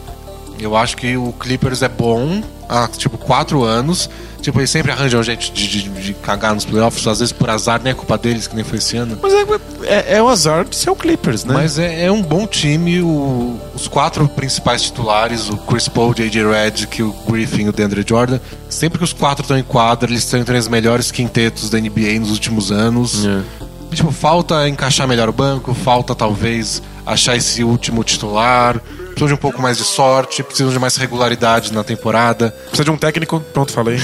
[0.59, 4.11] Eu acho que o Clippers é bom há, tipo, quatro anos.
[4.43, 7.49] Tipo, eles sempre arranjam um jeito de, de, de cagar nos playoffs, às vezes por
[7.51, 9.19] azar, nem é culpa deles, que nem foi esse ano.
[9.23, 9.45] Mas é,
[9.85, 11.53] é- é o azar de ser o Clippers, né?
[11.55, 13.01] Mas é, é um bom time.
[13.03, 16.43] o- os quatro principais titulares, o Chris Paul, o J.J.
[16.51, 20.25] Redick, o Griffin e o DeAndre Jordan, sempre que os quatro estão em quadra, eles
[20.25, 23.25] estão entre os melhores quintetos da NBA nos últimos anos.
[23.27, 23.43] É.
[23.91, 28.81] Tipo, falta encaixar melhor o banco, falta talvez achar esse último titular.
[28.81, 32.91] Precisam de um pouco mais de sorte, precisam de mais regularidade na temporada Precisa de
[32.91, 34.01] um técnico, pronto, falei.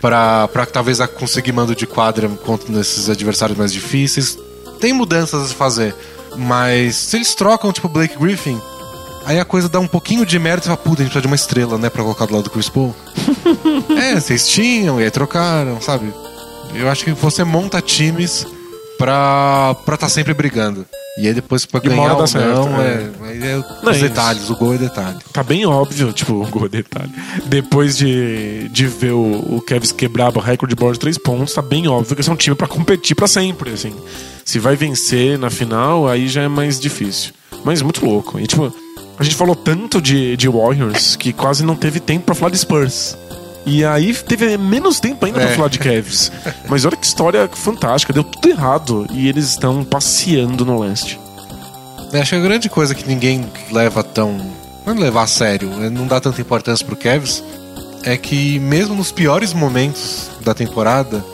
[0.00, 4.38] para talvez conseguir mando de quadra contra nesses adversários mais difíceis.
[4.80, 5.94] Tem mudanças a se fazer,
[6.36, 8.60] mas se eles trocam, tipo, Blake Griffin,
[9.24, 11.26] aí a coisa dá um pouquinho de mérito e fala, puta, a gente precisa de
[11.26, 12.94] uma estrela, né, pra colocar do lado do Chris Paul.
[13.98, 16.12] é, vocês tinham, e aí trocaram, sabe?
[16.74, 18.46] Eu acho que você monta times
[18.98, 20.86] pra estar tá sempre brigando.
[21.18, 22.86] E aí depois pra E ganhar ou certo, não, é.
[22.86, 25.16] é, é Não, os é detalhes, o gol é detalhe.
[25.32, 27.10] Tá bem óbvio, tipo, o gol detalhe.
[27.46, 31.54] Depois de, de ver o, o Kevs quebrar o recorde de bola de três pontos,
[31.54, 33.94] tá bem óbvio que esse é um time pra competir pra sempre, assim.
[34.44, 37.32] Se vai vencer na final, aí já é mais difícil.
[37.64, 38.38] Mas muito louco.
[38.38, 38.70] E, tipo,
[39.18, 42.58] a gente falou tanto de, de Warriors que quase não teve tempo pra falar de
[42.58, 43.16] Spurs.
[43.66, 45.54] E aí teve menos tempo ainda pra É.
[45.56, 46.30] falar de Cavs.
[46.68, 49.06] Mas olha que história fantástica, deu tudo errado.
[49.12, 51.18] E eles estão passeando no leste.
[52.12, 54.38] Eu acho que a grande coisa que ninguém leva tão.
[54.86, 57.42] Não é levar a sério, é não dá tanta importância pro Cavs,
[58.04, 61.24] é que mesmo nos piores momentos da temporada,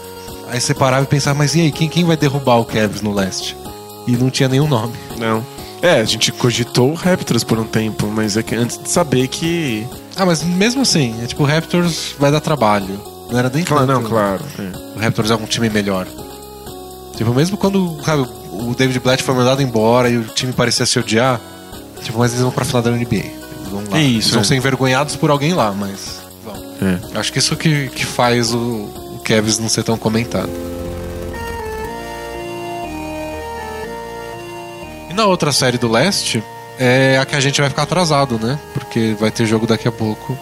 [0.51, 3.13] aí você parava e pensava, mas e aí, quem, quem vai derrubar o Cavs no
[3.13, 3.55] leste?
[4.07, 4.95] E não tinha nenhum nome.
[5.19, 5.45] Não.
[5.83, 9.29] É, a gente cogitou o Raptors por um tempo, mas é que antes de saber
[9.29, 9.87] que.
[10.17, 13.01] Ah, mas mesmo assim, é tipo, o Raptors vai dar trabalho.
[13.31, 14.01] Não era nem Claro, tanto.
[14.03, 14.45] não, claro.
[14.59, 14.97] é.
[14.99, 16.07] O Raptors é um time melhor.
[17.17, 20.99] Tipo, mesmo quando, sabe, o David Blatt foi mandado embora e o time parecia se
[20.99, 21.41] odiar,
[22.03, 23.07] tipo, mas eles vão pra final da NBA.
[23.17, 23.99] Eles vão lá.
[23.99, 24.45] É isso, eles vão é.
[24.45, 26.55] ser envergonhados por alguém lá, mas vão.
[27.15, 27.19] É.
[27.19, 30.51] Acho que isso que, que faz o, o Cavs não ser tão comentado.
[35.11, 36.43] E na outra série do leste,
[36.85, 38.59] é a que a gente vai ficar atrasado, né?
[38.75, 40.37] Porque vai ter jogo daqui a pouco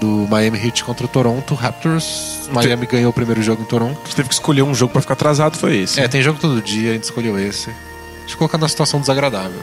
[0.00, 2.48] do Miami Heat contra o Toronto Raptors.
[2.50, 4.00] Miami ganhou o primeiro jogo em Toronto.
[4.04, 6.00] Você teve que escolher um jogo pra ficar atrasado, foi esse.
[6.00, 7.66] É, tem jogo todo dia, a gente escolheu esse.
[8.20, 9.60] Deixa eu colocar numa situação desagradável.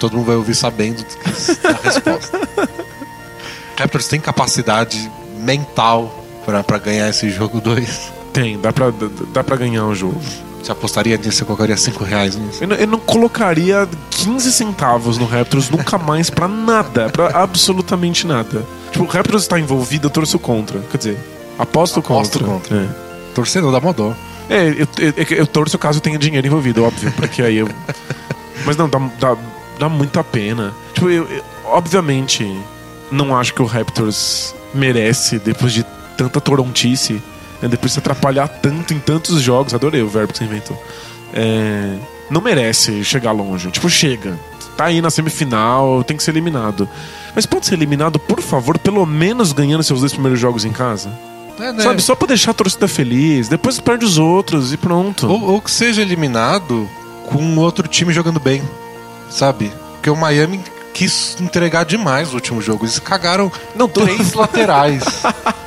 [0.00, 1.04] Todo mundo vai ouvir sabendo
[1.62, 2.40] da resposta.
[3.78, 8.12] Raptors tem capacidade mental pra, pra ganhar esse jogo 2.
[8.32, 8.86] Tem, dá pra,
[9.34, 10.22] dá pra ganhar o jogo.
[10.66, 11.30] Você apostaria nisso?
[11.38, 12.64] Você colocaria 5 reais nisso?
[12.64, 18.26] Eu não, eu não colocaria 15 centavos no Raptors nunca mais pra nada, pra absolutamente
[18.26, 18.66] nada.
[18.90, 20.80] Tipo, o Raptors está envolvido, eu torço contra.
[20.90, 21.18] Quer dizer,
[21.56, 22.44] aposto, Aposto contra.
[22.44, 22.76] contra.
[22.78, 23.32] É.
[23.32, 24.12] Torcedor da Modó.
[24.50, 27.68] É, eu, eu, eu torço caso tenha dinheiro envolvido, óbvio, porque aí eu.
[28.64, 29.36] Mas não, dá, dá,
[29.78, 30.74] dá muita pena.
[30.94, 32.44] Tipo, eu, eu- obviamente,
[33.08, 35.84] não acho que o Raptors merece, depois de
[36.18, 37.22] tanta torontice,
[37.60, 40.80] né, depois de se atrapalhar tanto em tantos jogos, adorei o verbo que você inventou.
[41.32, 41.96] É,
[42.30, 43.70] não merece chegar longe.
[43.70, 44.38] Tipo, chega.
[44.76, 46.88] Tá aí na semifinal, tem que ser eliminado.
[47.34, 51.10] Mas pode ser eliminado, por favor, pelo menos ganhando seus dois primeiros jogos em casa.
[51.58, 51.82] É, né?
[51.82, 53.48] Sabe, só pra deixar a torcida feliz.
[53.48, 55.26] Depois perde os outros e pronto.
[55.26, 56.88] Ou, ou que seja eliminado
[57.26, 58.62] com outro time jogando bem,
[59.30, 59.72] sabe?
[59.94, 60.60] Porque o Miami
[60.92, 62.84] quis entregar demais o último jogo.
[62.84, 65.02] Eles cagaram Não, três laterais.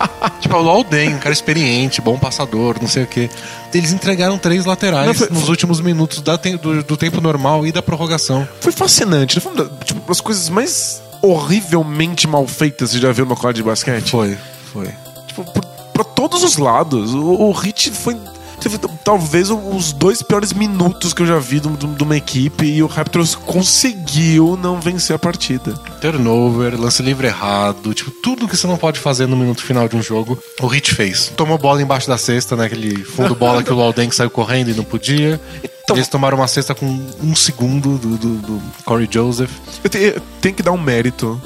[0.49, 3.29] tipo, o Alden, um cara experiente, bom passador, não sei o quê.
[3.73, 7.71] Eles entregaram três laterais Não, foi- nos últimos minutos da do, do tempo normal e
[7.71, 8.47] da prorrogação.
[8.59, 9.35] Foi fascinante.
[9.35, 9.41] né?
[9.41, 13.63] Foi uma tipo, das coisas mais horrivelmente mal feitas que já viu no quadro de
[13.63, 14.09] basquete.
[14.12, 14.38] Foi,
[14.73, 14.89] foi.
[15.27, 17.13] Tipo, por- pra todos os lados.
[17.13, 18.17] O, o Hit foi.
[18.59, 22.65] Teve talvez os dois piores minutos que eu já vi de, de- de uma equipe
[22.65, 25.73] e o Raptors conseguiu não vencer a partida.
[26.01, 29.95] Turnover, lance livre errado, tipo, tudo que você não pode fazer no minuto final de
[29.95, 31.31] um jogo, o Hit fez.
[31.35, 32.65] Tomou bola embaixo da cesta, né?
[32.65, 35.39] Aquele fundo bola que o Alden saiu correndo e não podia.
[35.83, 36.85] Então- Eles tomaram uma cesta com
[37.23, 39.49] um segundo do, do, do Corey Joseph.
[39.83, 41.41] Eu, te- eu tenho que dar um mérito.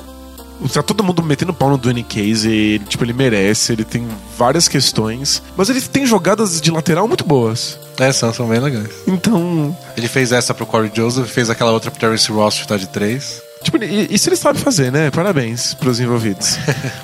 [0.71, 4.67] Tá todo mundo metendo pau no Dwayne Case, ele, tipo, ele merece, ele tem várias
[4.67, 7.77] questões, mas ele tem jogadas de lateral muito boas.
[7.99, 8.89] É, são, são bem legais.
[9.07, 12.87] Então, Ele fez essa pro Corey Joseph, fez aquela outra pro Terence Ross chutar de
[12.87, 13.41] três.
[13.61, 15.11] tipo, isso ele sabe fazer, né?
[15.11, 16.57] Parabéns pros envolvidos.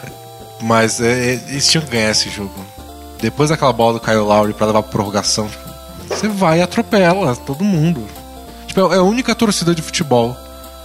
[0.61, 2.53] Mas é, é, eles tinham que ganhar esse jogo.
[3.21, 5.49] Depois daquela bola do Kyle Lowry pra levar pra prorrogação,
[6.07, 8.05] você vai e atropela todo mundo.
[8.67, 10.35] Tipo, é a única torcida de futebol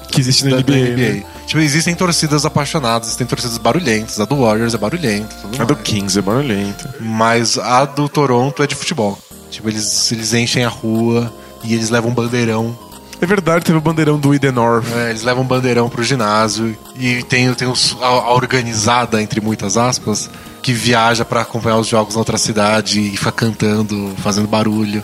[0.08, 0.72] que existe na da, NBA.
[0.72, 0.96] da NBA.
[1.14, 1.24] né?
[1.46, 4.18] Tipo, existem torcidas apaixonadas, existem torcidas barulhentas.
[4.20, 5.34] A do Warriors é barulhenta.
[5.58, 5.86] A do mais.
[5.86, 6.94] Kings é barulhenta.
[7.00, 9.18] Mas a do Toronto é de futebol.
[9.50, 12.76] Tipo, eles, eles enchem a rua e eles levam bandeirão.
[13.20, 14.82] É verdade, teve o bandeirão do Idenor.
[14.82, 15.10] né?
[15.10, 16.76] Eles levam bandeirão pro ginásio.
[16.96, 20.28] E tem, tem os- a, a organizada, entre muitas aspas,
[20.62, 25.02] que viaja pra acompanhar os jogos na outra cidade e fica cantando, fazendo barulho.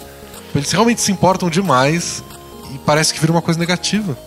[0.54, 2.24] Eles realmente se importam demais
[2.74, 4.18] e parece que vira uma coisa negativa.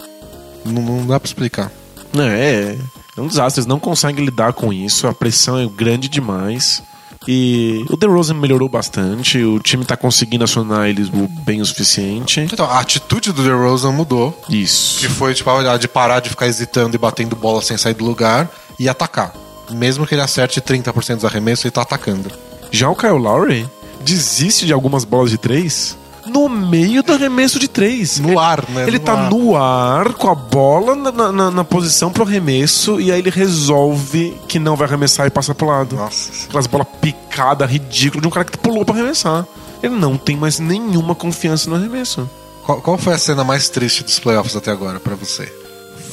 [0.66, 1.72] Não, não dá pra explicar.
[2.18, 2.78] É,
[3.18, 3.60] é um desastre.
[3.60, 5.08] Eles não conseguem lidar com isso.
[5.08, 6.82] A pressão é grande demais.
[7.28, 9.42] E o DeRozan melhorou bastante.
[9.42, 11.10] O time tá conseguindo acionar eles
[11.46, 12.42] bem o suficiente.
[12.42, 14.38] Então, a atitude do DeRozan mudou.
[14.50, 15.00] Isso.
[15.00, 18.04] Que foi, tipo, a de parar de ficar hesitando e batendo bola sem sair do
[18.04, 19.34] lugar e atacar.
[19.72, 22.30] Mesmo que ele acerte 30% dos arremessos, ele tá atacando.
[22.72, 23.70] Já o Kyle Lowry
[24.02, 28.20] desiste de algumas bolas de três no meio do arremesso de três.
[28.20, 28.88] No ar, né?
[28.88, 29.30] Ele No tá ar.
[29.30, 34.38] no ar com a bola na, na- na- posição pro arremesso e aí ele resolve
[34.48, 35.96] que não vai arremessar e passa pro lado.
[35.96, 36.46] Nossa.
[36.48, 39.46] Aquelas bolas picadas, ridículas de um cara que pulou pra arremessar.
[39.82, 42.30] Ele não tem mais nenhuma confiança no arremesso.
[42.66, 45.52] Qual, qual foi a cena mais triste dos playoffs até agora pra você?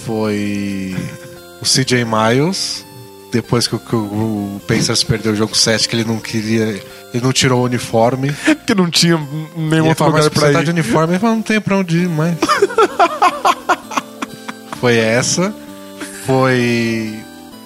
[0.04, 0.96] Foi
[1.60, 2.84] o CJ Miles,
[3.30, 6.82] depois que, o- que o Pacers perdeu o jogo 7, que ele não queria.
[7.12, 8.32] Ele não tirou o uniforme.
[8.44, 9.16] Porque não tinha
[9.56, 10.72] nenhum outro falou, mas lugar pra você tá de ir.
[10.72, 12.36] uniforme, ele falou, não tem pra onde ir mais.
[14.80, 15.54] foi essa.
[16.26, 17.14] Foi.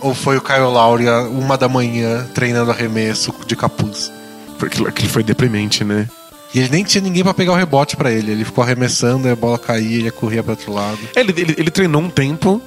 [0.01, 4.13] Ou foi o Kyle Lowry, a uma da manhã, treinando arremesso de capuz.
[4.59, 6.09] Porque aquilo foi deprimente, né?
[6.55, 8.31] E ele nem tinha ninguém pra pegar o rebote pra ele.
[8.31, 10.99] Ele ficou arremessando, e a bola caía, ele corria pro outro lado.
[11.17, 12.63] Ele, ele, ele treinou um tempo,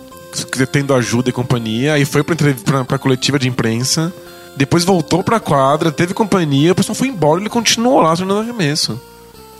[0.71, 2.35] tendo ajuda e companhia, aí foi pra,
[2.65, 4.11] pra, pra coletiva de imprensa,
[4.57, 8.41] depois voltou pra quadra, teve companhia, o pessoal foi embora e ele continuou lá treinando
[8.41, 8.99] arremesso.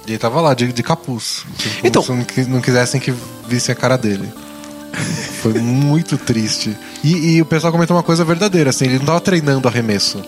[0.06, 1.46] E ele tava lá, de, de capuz.
[1.58, 3.14] Tipo, Então- Se não, não quisessem que
[3.48, 4.28] vissem a cara dele.
[5.42, 6.76] Foi muito triste.
[7.04, 10.22] E, e o pessoal comentou uma coisa verdadeira, assim, ele não tava treinando arremesso.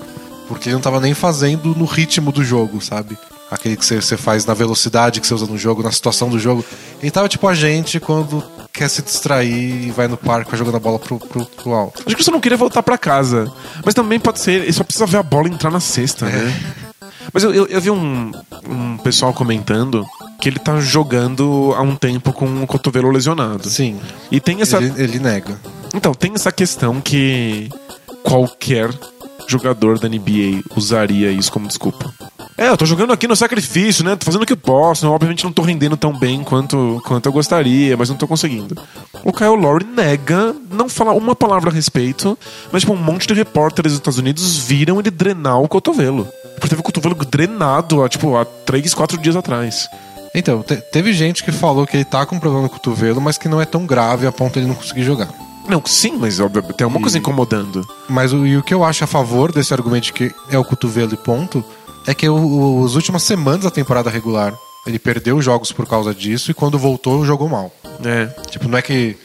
[0.47, 3.17] Porque ele não tava nem fazendo no ritmo do jogo, sabe?
[3.49, 6.63] Aquele que você faz na velocidade que você usa no jogo, na situação do jogo.
[7.01, 8.43] Ele tava tipo a gente quando
[8.79, 12.01] quer se distrair e vai no parque, vai jogando a bola pro, pro, pro alto.
[12.05, 13.51] Acho que você não queria voltar pra casa.
[13.83, 16.57] Mas também pode ser, ele só precisa ver a bola entrar na cesta, né?
[17.33, 18.31] Mas eu, eu, eu vi um,
[18.67, 20.05] um pessoal comentando
[20.39, 23.67] que ele tá jogando há um tempo com o cotovelo lesionado.
[23.69, 23.99] Sim,
[24.31, 24.77] E tem essa.
[24.77, 25.59] ele, ele nega.
[25.93, 27.69] Então, tem essa questão que
[28.23, 28.89] qualquer
[29.51, 32.13] jogador da NBA usaria isso como desculpa.
[32.57, 34.15] É, eu tô jogando aqui no sacrifício, né?
[34.17, 35.05] Tô fazendo o que posso.
[35.05, 35.11] né?
[35.11, 38.75] Obviamente não tô rendendo tão bem quanto, quanto eu gostaria, mas não tô conseguindo.
[39.23, 42.37] O Kyle Lowry nega, não fala uma palavra a respeito,
[42.71, 46.27] mas tipo, um monte de repórteres dos Estados Unidos viram ele drenar o cotovelo.
[46.55, 49.87] Porque teve o cotovelo drenado há, tipo, há 3, 4 dias atrás.
[50.35, 53.47] Então, te- teve gente que falou que ele tá com problema no cotovelo, mas que
[53.47, 55.29] não é tão grave a ponto de ele não conseguir jogar.
[55.67, 57.87] Não, sim, mas óbvio, tem alguma coisa E- incomodando.
[58.07, 60.63] Mas o, e o que eu acho a favor desse argumento de que é o
[60.65, 61.63] cotovelo e ponto,
[62.07, 64.53] é que o- as últimas semanas da temporada regular,
[64.87, 67.71] ele perdeu jogos por causa disso e quando voltou jogou mal.
[68.03, 68.25] É.
[68.49, 69.15] Tipo, não é que.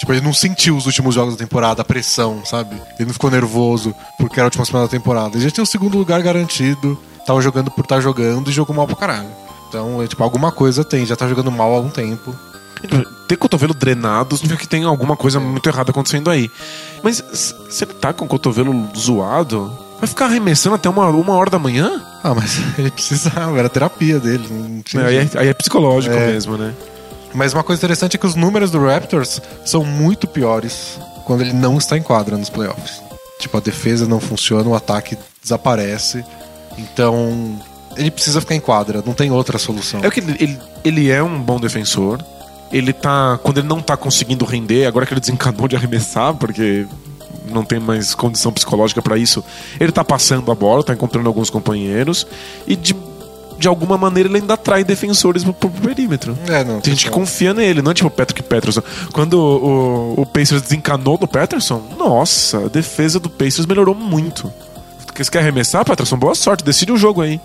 [0.00, 2.74] Tipo, ele não sentiu os últimos jogos da temporada, a pressão, sabe?
[2.98, 5.36] Ele não ficou nervoso porque era a última semana da temporada.
[5.36, 8.86] Ele já tinha o segundo lugar garantido, tava jogando por estar jogando e jogou mal
[8.86, 9.28] pra caralho.
[9.68, 12.34] Então, é, tipo, alguma coisa tem, já tá jogando mal há algum tempo.
[13.26, 16.50] Ter cotovelo drenado significa que tem alguma coisa muito errada acontecendo aí.
[17.02, 21.50] Mas se ele tá com o cotovelo zoado, vai ficar arremessando até uma, uma hora
[21.50, 22.02] da manhã?
[22.22, 24.46] Ah, mas ele precisava, era terapia dele.
[24.50, 26.26] Não tinha aí, é, aí é psicológico É.
[26.28, 26.74] mesmo, né?
[27.34, 31.52] Mas uma coisa interessante é que os números do Raptors são muito piores quando ele
[31.52, 33.02] não está em quadra nos playoffs.
[33.38, 36.24] Tipo, a defesa não funciona, o ataque desaparece.
[36.78, 37.60] Então,
[37.96, 40.00] ele precisa ficar em quadra, não tem outra solução.
[40.02, 42.18] É que ele, ele, ele é um bom defensor.
[42.72, 43.38] Ele tá.
[43.42, 46.86] Quando ele não tá conseguindo render, agora que ele desencanou de arremessar, porque
[47.50, 49.42] não tem mais condição psicológica pra isso,
[49.80, 52.26] ele tá passando a bola, tá encontrando alguns companheiros.
[52.66, 52.94] E de,
[53.58, 56.36] de alguma maneira ele ainda atrai defensores pro, pro perímetro.
[56.46, 56.80] É, não.
[56.80, 58.82] Tem gente que confia nele, não é tipo o Patrick Peterson.
[59.12, 64.52] Quando o, o, o Pacers desencanou do Peterson, nossa, a defesa do Pacers melhorou muito.
[65.16, 66.16] Você quer arremessar, Peterson?
[66.16, 67.40] Boa sorte, decide o jogo aí.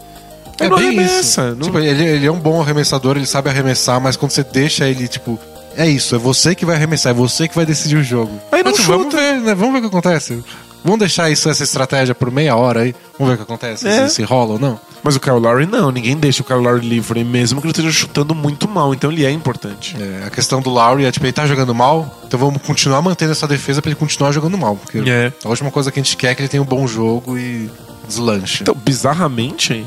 [0.63, 1.21] Ele não bem arremessa.
[1.21, 1.41] isso.
[1.55, 4.87] não- Tipo, ele, ele é um bom arremessador, ele sabe arremessar, mas quando você deixa
[4.87, 5.39] ele, tipo,
[5.75, 8.39] é isso, é você que vai arremessar, é você que vai decidir o jogo.
[8.51, 9.17] Aí não Mas, tipo, Vamos chuta.
[9.17, 9.55] ver, né?
[9.55, 10.43] Vamos ver o que acontece.
[10.83, 12.93] Vamos deixar isso, essa estratégia por meia hora aí.
[13.17, 14.05] Vamos ver o que acontece, É.
[14.09, 14.77] se, se rola ou não.
[15.01, 17.91] Mas o Kyle Lowry não, ninguém deixa o Kyle Lowry livre, mesmo que ele esteja
[17.91, 19.95] chutando muito mal, então ele é importante.
[19.99, 23.31] É, a questão do Lowry é, tipo, ele tá jogando mal, então vamos continuar mantendo
[23.33, 24.75] essa defesa pra ele continuar jogando mal.
[24.77, 25.31] Porque É.
[25.43, 27.69] a última coisa que a gente quer é que ele tenha um bom jogo e
[28.07, 28.59] deslanche.
[28.63, 29.85] Então, bizarramente,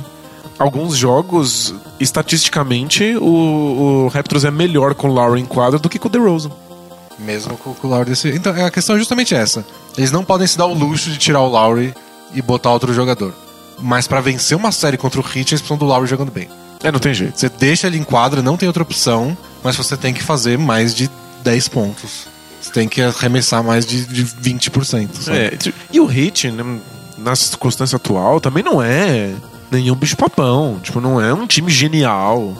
[0.58, 5.98] alguns jogos, estatisticamente, o, o Raptors é melhor com o Lowry em quadra do que
[5.98, 6.50] com o DeRozan.
[7.18, 8.28] Mesmo com, com o Lowry desse.
[8.28, 9.64] Então, a questão é justamente essa.
[9.96, 11.94] Eles não podem se dar o luxo de tirar o Lowry
[12.34, 13.32] e botar outro jogador.
[13.78, 16.48] Mas pra vencer uma série contra o Heat, eles precisam do Lowry jogando bem.
[16.82, 17.38] É, não tem jeito.
[17.38, 20.94] Você deixa ele em quadra, não tem outra opção, mas você tem que fazer mais
[20.94, 21.10] de
[21.42, 22.26] 10 pontos.
[22.60, 25.08] Você tem que arremessar mais de, de 20%.
[25.20, 25.38] Sabe?
[25.38, 25.58] É,
[25.92, 26.80] e o Hit, né,
[27.18, 29.32] na circunstância atual, também não é
[29.70, 30.78] nenhum bicho-papão.
[30.82, 32.54] Tipo, não é um time genial.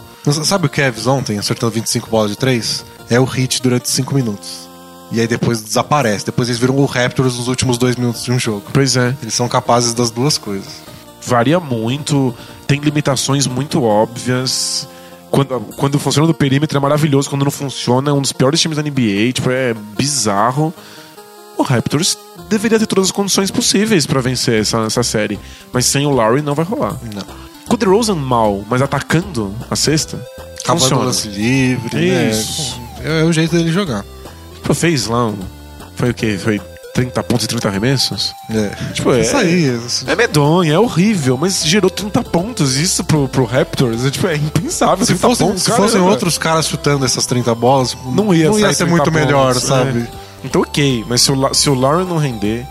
[0.44, 2.84] Sabe o Cavs ontem, acertando 25 bolas de 3?
[3.08, 4.68] É o hit durante 5 minutos.
[5.12, 6.26] E aí depois desaparece.
[6.26, 8.64] Depois eles viram o Raptors nos últimos 2 minutos de um jogo.
[8.72, 9.14] Pois é.
[9.22, 10.82] Eles são capazes das duas coisas.
[11.22, 12.34] Varia muito,
[12.66, 14.88] tem limitações muito óbvias.
[15.30, 18.76] Quando, quando funciona do perímetro é maravilhoso, quando não funciona é um dos piores times
[18.76, 19.32] da NBA.
[19.32, 20.74] Tipo, é bizarro.
[21.56, 22.16] O Raptors
[22.48, 25.38] deveria ter todas as condições possíveis pra vencer essa, essa série.
[25.72, 26.96] Mas sem o Lowry não vai rolar.
[27.14, 27.46] Não.
[27.66, 30.20] Com o DeRozan mal, mas atacando a cesta,
[30.62, 31.04] Acabando funciona.
[31.04, 32.30] lance livre, né?
[32.30, 32.80] Isso.
[33.02, 34.04] É, é o jeito dele jogar.
[34.62, 35.36] Pô, fez lá um...
[35.96, 36.38] Foi o quê?
[36.38, 36.60] Foi
[36.96, 38.34] 30 pontos e 30 arremessos?
[38.50, 38.70] É.
[38.92, 39.20] Tipo, é...
[39.20, 39.80] Isso aí.
[40.06, 42.76] É medonho, é horrível, mas gerou 30 pontos.
[42.76, 45.04] Isso pro, pro Raptors é, tipo, é impensável.
[45.04, 46.10] Se, 30 fossem, pontos, se fossem caramba.
[46.10, 49.54] outros caras chutando essas 30 bolas, não ia, não ia ser 30 muito pontos, melhor,
[49.56, 50.25] é.
[50.44, 52.66] Então, ok, mas se o, se o Lowry não render.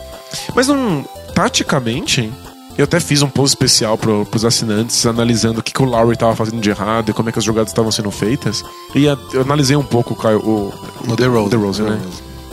[0.55, 1.03] Mas não.
[1.33, 2.31] Taticamente,
[2.77, 6.15] eu até fiz um post especial pro, pros assinantes analisando o que, que o Lowry
[6.17, 8.63] tava fazendo de errado e como é que as jogadas estavam sendo feitas.
[8.95, 10.73] E a- eu analisei um pouco o, Kyle- o,
[11.05, 11.49] No DeRozan.
[11.49, 12.01] DeRozan, né?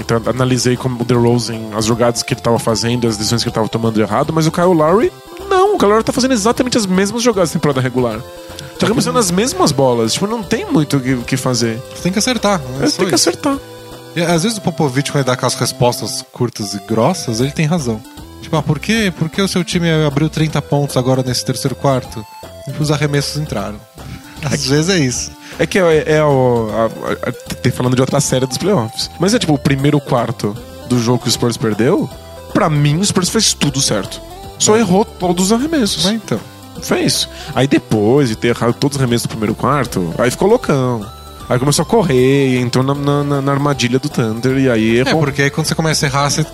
[0.00, 3.48] Então eu analisei como o DeRozan, as jogadas que ele tava fazendo, as decisões que
[3.48, 5.12] ele tava tomando de errado, mas o Kyle Lowry,
[5.48, 8.20] não, o Kyle Lowry tá fazendo exatamente as mesmas jogadas da temporada regular.
[8.78, 11.80] Tá arremessando as mesmas bolas, tipo, não tem muito o que, o que fazer.
[11.94, 12.58] Você tem que acertar.
[12.58, 12.66] né?
[12.80, 13.56] Ele Só tem que acertar.
[14.14, 17.66] E, às vezes o Popovich, quando ele dá aquelas respostas curtas e grossas, ele tem
[17.66, 18.00] razão.
[18.42, 19.12] Tipo, ah, por, quê?
[19.16, 22.24] por que o seu time abriu 30 pontos agora nesse terceiro quarto?
[22.68, 23.76] E os arremessos entraram.
[24.44, 25.30] Às vezes é isso.
[25.58, 26.68] É que é, é o.
[26.72, 29.10] A, a, a- tem falando de outra série dos playoffs.
[29.20, 30.56] Mas é tipo, o primeiro quarto
[30.88, 32.08] do jogo que o Spurs perdeu,
[32.52, 34.20] pra mim o Spurs fez tudo certo.
[34.58, 36.04] Só errou todos os arremessos.
[36.04, 36.40] Mas então.
[36.82, 37.28] Fez.
[37.54, 41.06] Aí depois de ter errado todos os arremessos do primeiro quarto, aí ficou loucão.
[41.52, 45.00] Aí começou a correr e entrou na, na- na- armadilha do Thunder e aí É,
[45.00, 45.20] errou.
[45.20, 46.46] porque aí quando você começa a errar, você,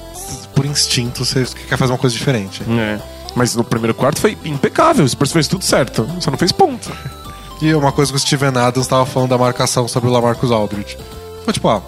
[0.54, 2.62] por instinto, você quer fazer uma coisa diferente.
[2.68, 2.98] É.
[3.36, 6.90] Mas no primeiro quarto foi impecável, o Spurs fez tudo certo, só não fez ponto.
[7.60, 10.96] E uma coisa que o Steven Adams estava falando da marcação sobre o Lamarcus Aldridge.
[11.44, 11.82] Foi tipo, ah,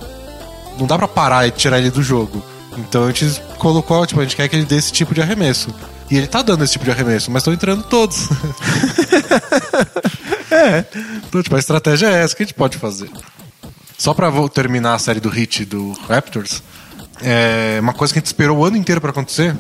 [0.79, 2.43] não dá pra parar e tirar ele do jogo.
[2.77, 5.69] Então a gente colocou, tipo, a gente quer que ele dê esse tipo de arremesso.
[6.11, 8.29] E ele tá dando esse tipo de arremesso, mas estão entrando todos.
[10.51, 10.85] é.
[11.29, 13.11] Então, tipo, a estratégia é essa que a gente pode fazer.
[13.97, 16.63] Só pra terminar a série do Hit do Raptors,
[17.23, 19.55] é uma coisa que a gente esperou o ano inteiro pra acontecer,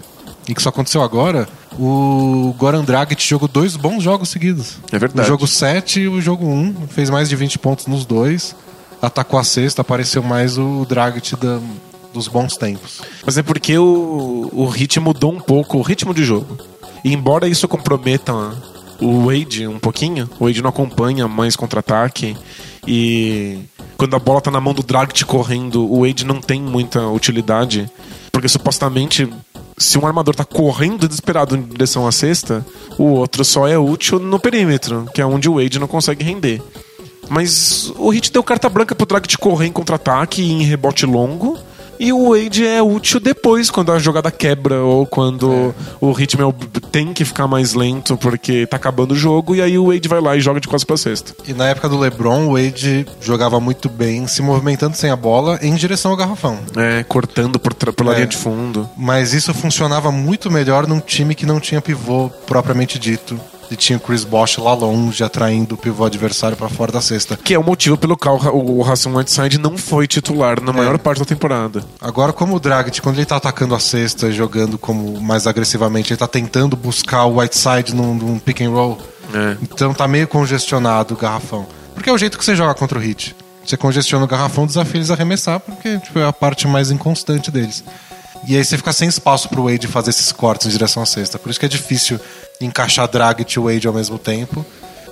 [0.48, 4.78] e que só aconteceu agora, o Goran Dragic jogou dois bons jogos seguidos.
[4.90, 5.26] É verdade.
[5.26, 8.56] O jogo 7 e o jogo 1, fez mais de 20 pontos nos dois,
[9.00, 11.60] atacou a sexta, apareceu mais o Dragic da,
[12.12, 13.00] dos bons tempos.
[13.24, 16.58] Mas é porque o, o ritmo mudou um pouco, o ritmo de jogo.
[17.04, 18.32] E embora isso comprometa
[19.00, 22.36] o Wade um pouquinho, o Wade não acompanha mais contra-ataque
[22.86, 23.58] e
[23.96, 27.90] quando a bola tá na mão do Dragic correndo, o Wade não tem muita utilidade,
[28.32, 29.28] porque supostamente
[29.76, 32.64] se um armador tá correndo desesperado em direção à cesta,
[32.98, 36.62] o outro só é útil no perímetro, que é onde o Wade não consegue render.
[37.30, 41.58] Mas o Hit deu carta branca pro Dragic correr em contra-ataque e em rebote longo.
[42.00, 45.74] E o Wade é útil depois, quando a jogada quebra ou quando é.
[46.00, 46.50] o ritmo
[46.90, 49.54] tem que ficar mais lento porque tá acabando o jogo.
[49.54, 51.34] E aí o Wade vai lá e joga de costas pra cesta.
[51.46, 55.58] E na época do LeBron, o Wade jogava muito bem, se movimentando sem a bola
[55.60, 56.58] em direção ao garrafão.
[56.74, 58.14] É, cortando por pela é.
[58.14, 58.88] linha de fundo.
[58.96, 63.38] Mas isso funcionava muito melhor num time que não tinha pivô propriamente dito
[63.70, 67.36] e tinha o Chris Bosh lá longe, atraindo o pivô adversário para fora da cesta.
[67.36, 70.74] Que é o motivo pelo qual o Hassan Whiteside não foi titular na é.
[70.74, 71.84] maior parte da temporada.
[72.00, 76.18] Agora, como o Dragic, quando ele tá atacando a cesta, jogando como mais agressivamente, ele
[76.18, 78.98] tá tentando buscar o Whiteside num, num pick and roll.
[79.32, 79.56] É.
[79.62, 81.66] Então tá meio congestionado o garrafão.
[81.94, 83.36] Porque é o jeito que você joga contra o Hit.
[83.64, 87.50] Você congestiona o garrafão, desafia eles a arremessar, porque tipo, é a parte mais inconstante
[87.50, 87.84] deles.
[88.46, 91.38] E aí você fica sem espaço pro Wade fazer esses cortes em direção à cesta.
[91.38, 92.18] Por isso que é difícil
[92.60, 94.64] encaixar Dragic e Wade ao mesmo tempo.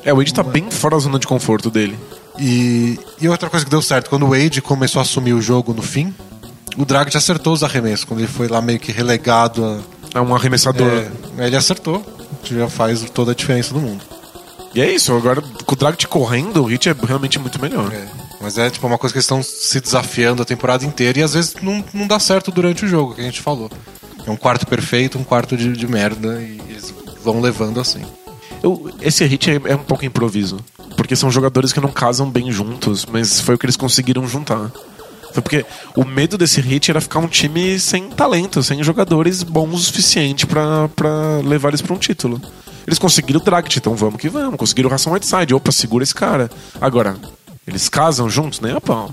[0.05, 1.99] É, o Wade tá bem fora da zona de conforto dele.
[2.38, 5.74] E, e outra coisa que deu certo, quando o Wade começou a assumir o jogo
[5.74, 6.14] no fim,
[6.76, 10.18] o Dragic acertou os arremessos, quando ele foi lá meio que relegado a...
[10.18, 10.86] É um arremessador.
[11.36, 12.05] É, ele acertou,
[12.44, 14.05] já faz toda a diferença do mundo.
[14.74, 17.92] E é isso, agora com o Dragic correndo, o hit é realmente muito melhor.
[17.92, 18.07] É,
[18.40, 21.34] mas é tipo uma coisa que eles estão se desafiando a temporada inteira e às
[21.34, 23.70] vezes não, não dá certo durante o jogo, que a gente falou.
[24.24, 26.94] É um quarto perfeito, um quarto de, de merda e eles
[27.29, 28.03] vão levando assim.
[28.62, 30.59] Eu, esse hit é, é, um pouco improviso.
[30.97, 34.72] Porque são jogadores que não casam bem juntos, mas foi o que eles conseguiram juntar.
[35.33, 39.74] Foi porque o medo desse hit era ficar um time sem talento, sem jogadores bons
[39.74, 40.89] o suficiente para
[41.45, 42.41] levar eles para um título.
[42.87, 44.57] Eles conseguiram o Dragic, então vamos que vamos.
[44.57, 45.55] Conseguiram o Ração Whiteside.
[45.55, 46.51] Opa, segura esse cara.
[46.81, 47.16] Agora,
[47.66, 48.61] eles casam juntos?
[48.61, 49.12] Nem a pau.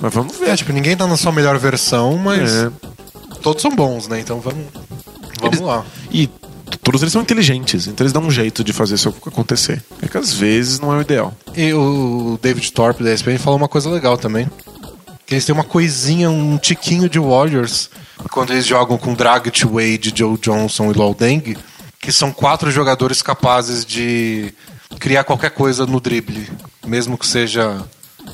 [0.00, 0.48] Mas vamos ver.
[0.48, 2.70] É, tipo, ninguém tá na sua melhor versão, mas é.
[3.42, 4.18] todos são bons, né?
[4.18, 4.64] Então vamos,
[5.38, 5.60] vamos eles...
[5.60, 5.84] lá.
[6.10, 6.30] E
[6.78, 9.82] todos eles são inteligentes, então eles dão um jeito de fazer isso acontecer.
[10.02, 11.34] É que às vezes não é o ideal.
[11.54, 14.48] E o David Thorpe da ESPN falou uma coisa legal também.
[15.26, 17.90] Que eles têm uma coisinha, um tiquinho de Warriors
[18.28, 21.56] quando eles jogam com Dragic, Wade, Joe Johnson e Lol Deng,
[22.00, 24.52] que são quatro jogadores capazes de
[24.98, 26.48] criar qualquer coisa no drible,
[26.86, 27.82] mesmo que seja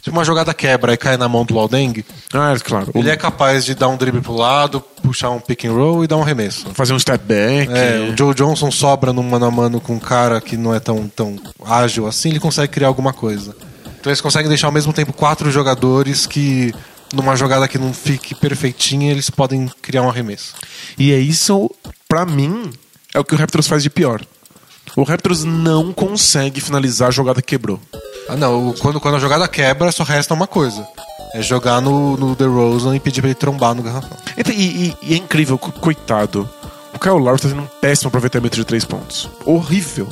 [0.03, 2.90] se uma jogada quebra e cai na mão do Laudeng, ah, é, claro.
[2.94, 6.07] ele é capaz de dar um drible pro lado, puxar um pick and roll e
[6.07, 6.66] dar um remesso.
[6.74, 7.72] Fazer um step back.
[7.72, 10.80] É, o Joe Johnson sobra no mano a mano com um cara que não é
[10.80, 13.55] tão, tão ágil assim, ele consegue criar alguma coisa.
[13.99, 16.72] Então eles conseguem deixar ao mesmo tempo quatro jogadores que
[17.12, 20.55] numa jogada que não fique perfeitinha, eles podem criar um arremesso.
[20.99, 21.70] E é isso,
[22.09, 22.70] para mim,
[23.14, 24.20] é o que o Raptors faz de pior.
[24.97, 27.78] O Raptors não consegue finalizar a jogada que quebrou.
[28.28, 28.72] Ah, não.
[28.80, 30.88] Quando, quando a jogada quebra, só resta uma coisa.
[31.34, 34.16] É jogar no, no DeRozan e pedir pra ele trombar no garrafão.
[34.36, 36.49] E, e, e é incrível, coitado.
[36.94, 39.28] O Kyle Lowry tá tendo um péssimo aproveitamento de três pontos.
[39.44, 40.09] Horrível.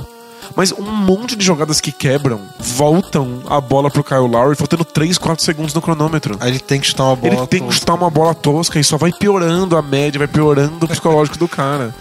[0.54, 5.18] Mas um monte de jogadas que quebram voltam a bola pro Kyle Lowry, faltando 3,
[5.18, 6.36] 4 segundos no cronômetro.
[6.40, 7.72] Aí ele tem que chutar uma bola Ele tem tosca.
[7.72, 11.38] que chutar uma bola tosca e só vai piorando a média, vai piorando o psicológico
[11.38, 11.94] do cara.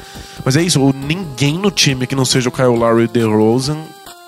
[0.44, 3.78] Mas é isso, ninguém no time que não seja o Kyle Lowry e o DeRozan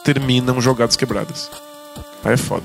[0.03, 1.49] terminam jogadas quebradas.
[2.24, 2.63] Aí é foda.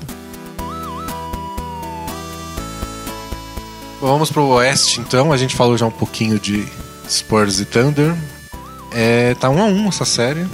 [3.99, 5.31] Vamos pro Oeste então.
[5.31, 6.67] A gente falou já um pouquinho de
[7.07, 8.15] Spurs e Thunder.
[8.91, 10.47] É, tá um a um essa série.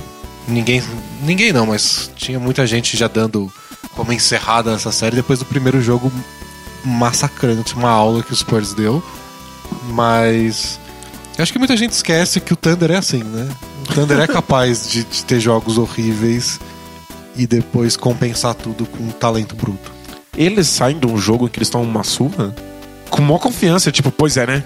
[0.47, 0.81] Ninguém,
[1.21, 3.51] ninguém não, mas tinha muita gente já dando
[3.95, 6.11] como encerrada essa série depois do primeiro jogo
[6.85, 9.03] massacrante, uma aula que o Spurs deu.
[9.89, 10.79] Mas
[11.37, 13.47] acho que muita gente esquece que o Thunder é assim, né?
[13.89, 16.59] O Thunder é capaz de, de ter jogos horríveis
[17.35, 19.91] e depois compensar tudo com um talento bruto.
[20.35, 22.55] Eles saem de um jogo em que eles tomam uma surra
[23.09, 24.63] com maior confiança, tipo, pois é, né?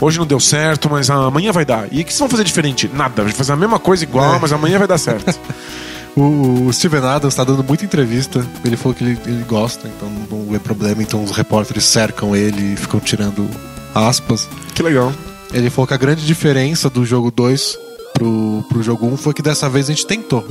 [0.00, 1.86] Hoje não deu certo, mas amanhã vai dar.
[1.92, 2.90] E o que vocês vão fazer diferente?
[2.92, 4.38] Nada, vai fazer a mesma coisa igual, é.
[4.40, 5.38] mas amanhã vai dar certo.
[6.16, 8.44] o, Steven Adams está dando muita entrevista.
[8.64, 11.02] Ele falou que ele, ele gosta, então não vê problema.
[11.02, 13.48] Então os repórteres cercam ele e ficam tirando
[13.94, 14.48] aspas.
[14.74, 15.12] Que legal.
[15.52, 17.78] Ele falou que a grande diferença do jogo 2
[18.14, 20.44] pro, pro jogo 1 foi que dessa vez a gente tentou.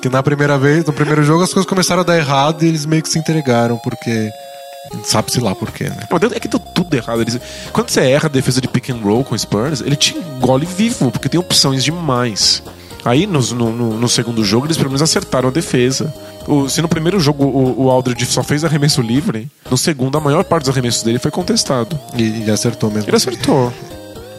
[0.00, 2.86] que na primeira vez, no primeiro jogo as coisas começaram a dar errado e eles
[2.86, 4.30] meio que se entregaram, porque.
[5.04, 6.06] Sabe-se lá por quê, né?
[6.34, 7.20] É que deu tudo errado.
[7.20, 7.38] Eles...
[7.72, 11.10] Quando você erra a defesa de pick and roll com Spurs, ele te engole vivo,
[11.10, 12.62] porque tem opções demais.
[13.04, 16.12] Aí no, no, no segundo jogo eles pelo menos acertaram a defesa.
[16.46, 20.20] O, se no primeiro jogo o, o Aldridge só fez arremesso livre, no segundo a
[20.20, 21.98] maior parte dos arremessos dele foi contestado.
[22.16, 23.08] E ele acertou mesmo.
[23.08, 23.72] Ele acertou.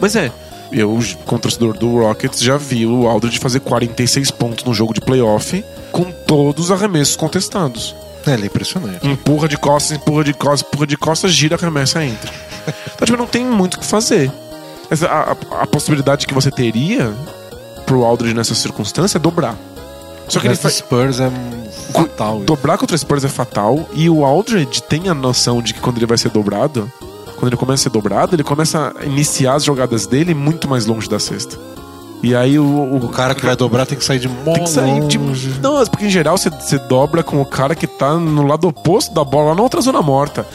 [0.02, 0.32] Mas é,
[0.72, 5.00] eu, como torcedor do Rockets, já vi o Aldridge fazer 46 pontos no jogo de
[5.00, 7.96] playoff com todos os arremessos contestados.
[8.28, 9.08] É, ele é impressionante.
[9.08, 12.32] Empurra de costas, empurra de costas, empurra de costas, gira, arremessa, entra.
[12.96, 14.32] Então, tipo, não tem muito o que fazer.
[15.10, 17.14] A, a, a possibilidade que você teria
[17.86, 19.56] pro Aldridge nessa circunstância é dobrar.
[20.28, 20.76] Só que ele Contra faz.
[20.76, 21.32] Spurs é
[21.94, 22.40] fatal.
[22.42, 25.98] Dobrar contra o Spurs é fatal e o Aldridge tem a noção de que quando
[25.98, 26.92] ele vai ser dobrado,
[27.38, 30.86] quando ele começa a ser dobrado, ele começa a iniciar as jogadas dele muito mais
[30.86, 31.58] longe da cesta.
[32.24, 34.64] E aí o, o, O cara que vai dobrar tem que sair de mó tem
[34.64, 35.18] que sair de.
[35.18, 35.54] longe.
[35.62, 39.14] Não, porque em geral você, você dobra com o cara que tá no lado oposto
[39.14, 40.46] da bola, lá na outra zona morta.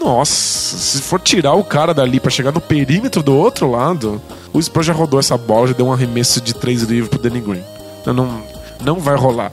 [0.00, 4.60] Nossa, se for tirar o cara dali pra chegar no perímetro do outro lado, o
[4.60, 7.62] Spurs já rodou essa bola, já deu um arremesso de três livres pro Danny Green.
[8.06, 8.42] Não, não,
[8.82, 9.52] não vai rolar.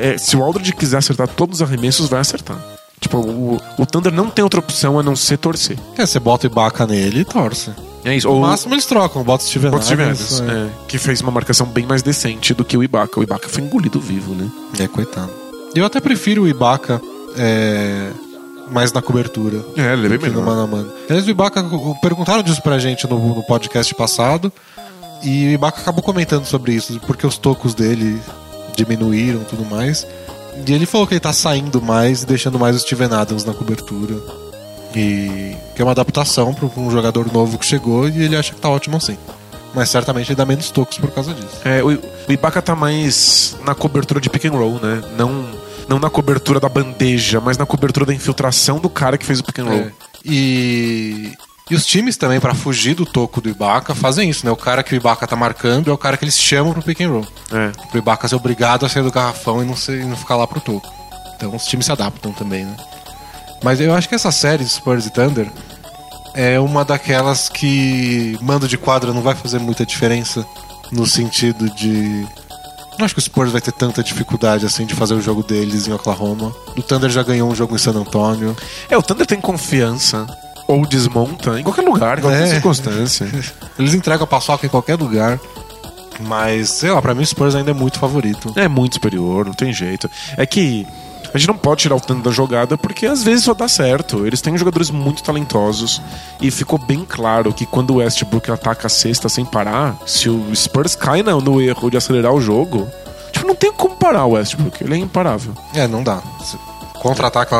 [0.00, 2.58] É, se o Aldridge quiser acertar todos os arremessos, vai acertar.
[3.00, 5.76] Tipo, o, o Thunder não tem outra opção a não ser torcer.
[5.96, 7.72] É, você bota o Ibaka nele e torce.
[8.08, 8.28] É isso.
[8.28, 10.44] No Ou máximo eles trocam, bota o Steven o Steve Adams, é.
[10.44, 13.20] é, que fez uma marcação bem mais decente do que o Ibaka.
[13.20, 14.48] O Ibaka foi engolido vivo, né?
[14.80, 15.30] É, coitado.
[15.74, 17.00] Eu até prefiro o Ibaka
[17.36, 18.10] é,
[18.70, 19.64] mais na cobertura.
[19.76, 20.46] É, ele é bem no melhor.
[20.46, 20.92] mano a mano.
[21.08, 21.64] Aliás, o Ibaka
[22.00, 24.52] perguntaram disso pra gente no, no podcast passado.
[25.22, 28.20] E o Ibaka acabou comentando sobre isso, porque os tocos dele
[28.76, 30.06] diminuíram e tudo mais.
[30.66, 33.52] E ele falou que ele tá saindo mais e deixando mais o Steven Adams na
[33.52, 34.14] cobertura.
[34.94, 38.60] E que é uma adaptação para um jogador novo que chegou e ele acha que
[38.60, 39.16] tá ótimo assim.
[39.74, 41.60] Mas certamente ele dá menos tocos por causa disso.
[41.64, 45.02] É, o, o Ibaka tá mais na cobertura de pick and roll, né?
[45.16, 45.46] Não,
[45.88, 49.44] não na cobertura da bandeja, mas na cobertura da infiltração do cara que fez o
[49.44, 49.80] pick and roll.
[49.80, 49.92] É.
[50.24, 51.32] E,
[51.70, 54.50] e os times também, pra fugir do toco do Ibaka, fazem isso, né?
[54.50, 57.02] O cara que o Ibaka tá marcando é o cara que eles chamam pro pick
[57.02, 57.26] and roll.
[57.52, 57.70] É.
[57.90, 60.46] Pro Ibaka ser obrigado a sair do garrafão e não, ser, e não ficar lá
[60.46, 60.90] pro toco.
[61.36, 62.76] Então os times se adaptam também, né?
[63.62, 65.48] Mas eu acho que essa série Spurs e Thunder
[66.34, 70.46] é uma daquelas que mando de quadra não vai fazer muita diferença
[70.92, 72.26] no sentido de.
[72.98, 75.86] Não acho que o Spurs vai ter tanta dificuldade assim de fazer o jogo deles
[75.86, 76.52] em Oklahoma.
[76.76, 78.56] O Thunder já ganhou um jogo em San Antonio.
[78.90, 80.26] É, o Thunder tem confiança.
[80.66, 82.46] Ou desmonta em qualquer lugar, em qualquer É.
[82.46, 83.26] circunstância.
[83.78, 85.40] Eles entregam a paçoca em qualquer lugar.
[86.20, 88.52] Mas, sei lá, pra mim o Spurs ainda é muito favorito.
[88.56, 90.10] É muito superior, não tem jeito.
[90.36, 90.86] É que
[91.32, 94.26] a gente não pode tirar o Thunder da jogada porque às vezes só dá certo.
[94.26, 96.00] Eles têm jogadores muito talentosos
[96.40, 100.54] e ficou bem claro que quando o Westbrook ataca a cesta sem parar, se o
[100.54, 102.88] Spurs cai no, erro de acelerar o jogo,
[103.32, 104.82] tipo, não tem como parar o Westbrook.
[104.82, 105.52] Ele é imparável.
[105.74, 106.22] É, não dá.
[106.94, 107.54] Contra-ataque,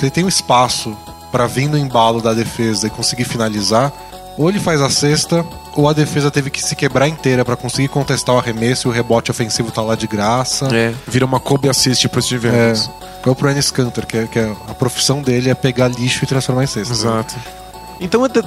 [0.00, 0.96] ele tem um espaço
[1.30, 3.92] pra vir no embalo da defesa e conseguir finalizar,
[4.36, 5.44] ou ele faz a cesta,
[5.76, 8.92] ou a defesa teve que se quebrar inteira pra conseguir contestar o arremesso e o
[8.92, 10.68] rebote ofensivo tá lá de graça.
[10.74, 10.92] É.
[11.06, 12.90] Vira uma Kobe assist pro Steve É, Adams.
[13.20, 16.26] igual pro Ennis Cantor, que, é, que é- a profissão dele é pegar lixo e
[16.26, 16.92] transformar em cesta.
[16.92, 17.34] Exato.
[18.00, 18.40] Então é de-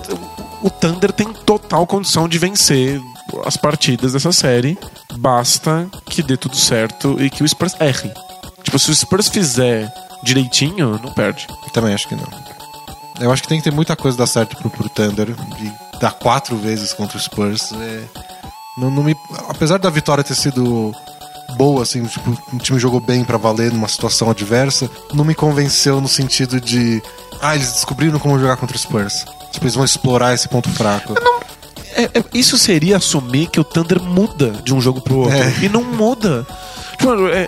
[0.61, 2.99] o Thunder tem total condição de vencer
[3.45, 4.77] as partidas dessa série.
[5.17, 8.11] Basta que dê tudo certo e que o Spurs erre.
[8.63, 9.91] Tipo, se o Spurs fizer
[10.23, 11.47] direitinho, não perde.
[11.73, 12.27] Também acho que não.
[13.19, 15.29] Eu acho que tem que ter muita coisa dar certo pro, pro Thunder.
[15.59, 17.71] E dar quatro vezes contra o Spurs.
[17.73, 18.03] é-
[18.77, 19.15] não, não me,
[19.49, 20.93] apesar da vitória ter sido
[21.55, 26.01] boa, assim, tipo, o time jogou bem pra valer numa situação adversa, não me convenceu
[26.01, 27.01] no sentido de.
[27.41, 29.25] Ah, eles descobriram como jogar contra o Spurs.
[29.51, 31.13] Tipo, eles vão explorar esse ponto fraco.
[31.95, 35.37] É- é- isso seria assumir que o Thunder muda de um jogo pro outro.
[35.37, 35.53] É.
[35.61, 36.43] E não muda.
[36.97, 37.47] Tipo, é,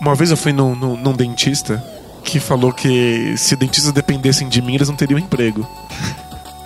[0.00, 1.84] uma vez eu fui num, num- num dentista
[2.22, 5.68] que falou que se dentistas dependessem de mim, eles não teriam emprego.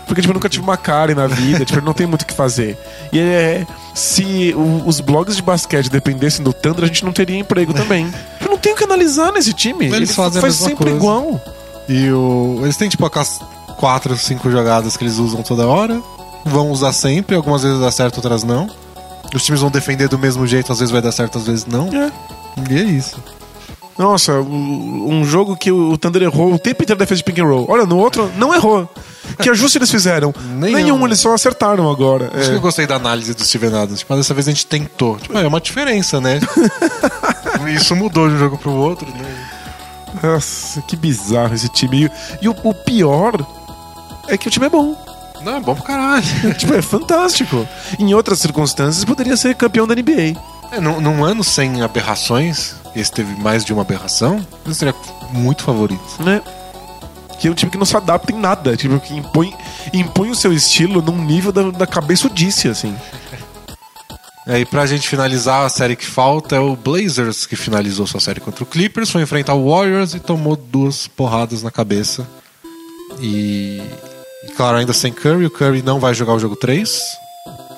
[0.08, 2.26] Porque, tipo, eu nunca tive uma cara na vida, tipo, ele não tem muito o
[2.26, 2.76] que fazer.
[3.12, 3.64] E é.
[3.94, 8.12] Se o- os blogs de basquete dependessem do Thunder, a gente não teria emprego também.
[8.40, 9.84] Eu não tenho o que analisar nesse time.
[9.86, 10.96] Eles Ele fazem a faz mesma sempre coisa.
[10.96, 11.40] igual.
[11.88, 13.40] E o, eles têm tipo aquelas
[13.76, 16.00] quatro, cinco jogadas que eles usam toda hora.
[16.44, 18.68] Vão usar sempre, algumas vezes dá certo, outras não.
[19.34, 21.88] Os times vão defender do mesmo jeito, às vezes vai dar certo, às vezes não.
[21.88, 22.10] É.
[22.70, 23.22] E é isso.
[23.98, 27.44] Nossa, um jogo que o Thunder errou o tempo inteiro da defesa de pick and
[27.46, 27.66] roll.
[27.68, 28.88] Olha, no outro não errou.
[29.40, 30.34] Que ajuste eles fizeram?
[30.54, 30.74] Nenhum.
[30.76, 32.30] Nenhum, eles só acertaram agora.
[32.34, 32.56] Acho que É.
[32.56, 34.00] eu gostei da análise do Steven Adams.
[34.00, 35.16] Tipo, dessa vez a gente tentou.
[35.18, 36.40] Tipo, é uma diferença, né?
[37.74, 39.48] isso mudou de um jogo pro outro, né?
[40.22, 42.10] Nossa, que bizarro esse time.
[42.40, 43.34] E, o, o pior
[44.28, 44.96] é que o time é bom.
[45.42, 46.24] Não, é bom pro caralho.
[46.58, 47.66] tipo, é fantástico.
[47.98, 50.36] Em outras circunstâncias, poderia ser campeão da NBA.
[50.72, 54.94] É, num, num ano sem aberrações, esse teve mais de uma aberração, ele seria
[55.32, 56.02] muito favorito.
[56.20, 56.42] né?
[57.38, 59.54] Que é um time que não se adapta em nada, tipo, que impõe,
[59.92, 62.94] impõe o seu estilo num nível da, da cabeçudice, assim.
[64.48, 68.40] Aí pra gente finalizar a série que falta é o Blazers que finalizou sua série
[68.40, 72.26] contra o Clippers, foi enfrentar o Warriors e tomou duas porradas na cabeça.
[73.20, 73.82] E,
[74.44, 76.98] e claro, ainda sem Curry, o Curry não vai jogar o jogo 3.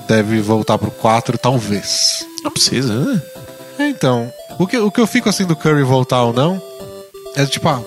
[0.06, 2.24] Deve voltar pro 4, talvez.
[2.44, 3.22] Não precisa, né?
[3.80, 6.62] É, então, o que, o que eu fico assim do Curry voltar ou não
[7.34, 7.82] é tipo, ah,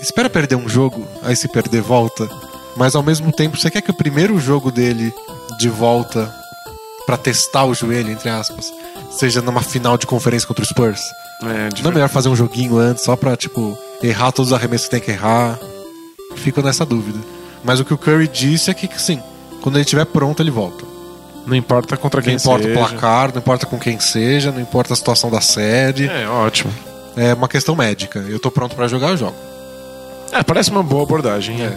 [0.00, 2.28] espera perder um jogo, aí se perder volta.
[2.76, 5.12] Mas ao mesmo tempo, você quer que o primeiro jogo dele
[5.58, 6.32] de volta
[7.06, 8.72] pra testar o joelho, entre aspas,
[9.10, 11.00] seja numa final de conferência contra o Spurs?
[11.42, 14.86] É, Não é melhor fazer um joguinho antes só pra, tipo, errar todos os arremessos
[14.86, 15.58] que tem que errar?
[16.36, 17.18] Fico nessa dúvida.
[17.64, 19.20] Mas o que o Curry disse é que, sim,
[19.60, 20.84] quando ele estiver pronto, ele volta.
[21.46, 22.74] Não importa contra Não quem importa seja.
[22.74, 26.06] o placar, não importa com quem seja, não importa a situação da série.
[26.06, 26.72] É, ótimo.
[27.16, 28.20] É uma questão médica.
[28.28, 29.34] Eu tô pronto pra jogar, eu jogo.
[30.32, 31.62] É, parece uma boa abordagem.
[31.62, 31.76] É.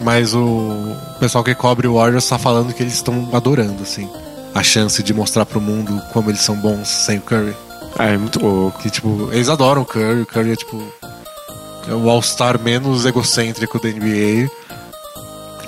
[0.00, 4.08] Mas o pessoal que cobre o Warriors tá falando que eles estão adorando, assim,
[4.54, 7.54] a chance de mostrar pro mundo como eles são bons sem o Curry.
[7.98, 8.78] É, é muito louco.
[8.80, 10.22] Que, tipo, eles adoram o Curry.
[10.22, 10.82] O Curry é, tipo,
[11.88, 14.50] é o All-Star menos egocêntrico da NBA.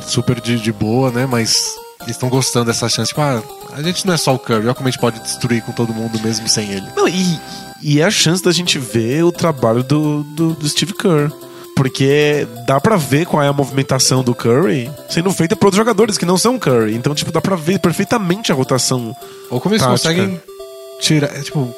[0.03, 1.27] Super de, de boa, né?
[1.27, 1.67] Mas
[2.03, 3.11] eles estão gostando dessa chance.
[3.11, 4.65] Tipo, ah, a gente não é só o Curry.
[4.67, 6.87] Olha como a gente pode destruir com todo mundo mesmo sem ele.
[6.97, 7.41] Não, e,
[7.83, 11.33] e é a chance da gente ver o trabalho do, do, do Steve Kerr.
[11.77, 16.17] Porque dá pra ver qual é a movimentação do Curry sendo feita por outros jogadores
[16.17, 16.95] que não são Curry.
[16.95, 19.15] Então, tipo, dá pra ver perfeitamente a rotação.
[19.51, 20.09] Ou como eles Tática.
[20.09, 20.41] conseguem
[20.99, 21.27] tirar.
[21.37, 21.73] é, Tipo,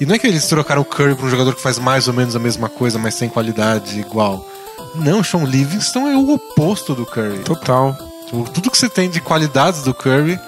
[0.00, 2.14] e não é que eles trocaram o Curry pra um jogador que faz mais ou
[2.14, 4.44] menos a mesma coisa, mas sem qualidade igual.
[4.94, 7.40] Não, o Sean Livingston é o oposto do Curry.
[7.40, 7.94] Total.
[8.24, 10.40] Tipo, tudo que você tem de qualidades do Curry,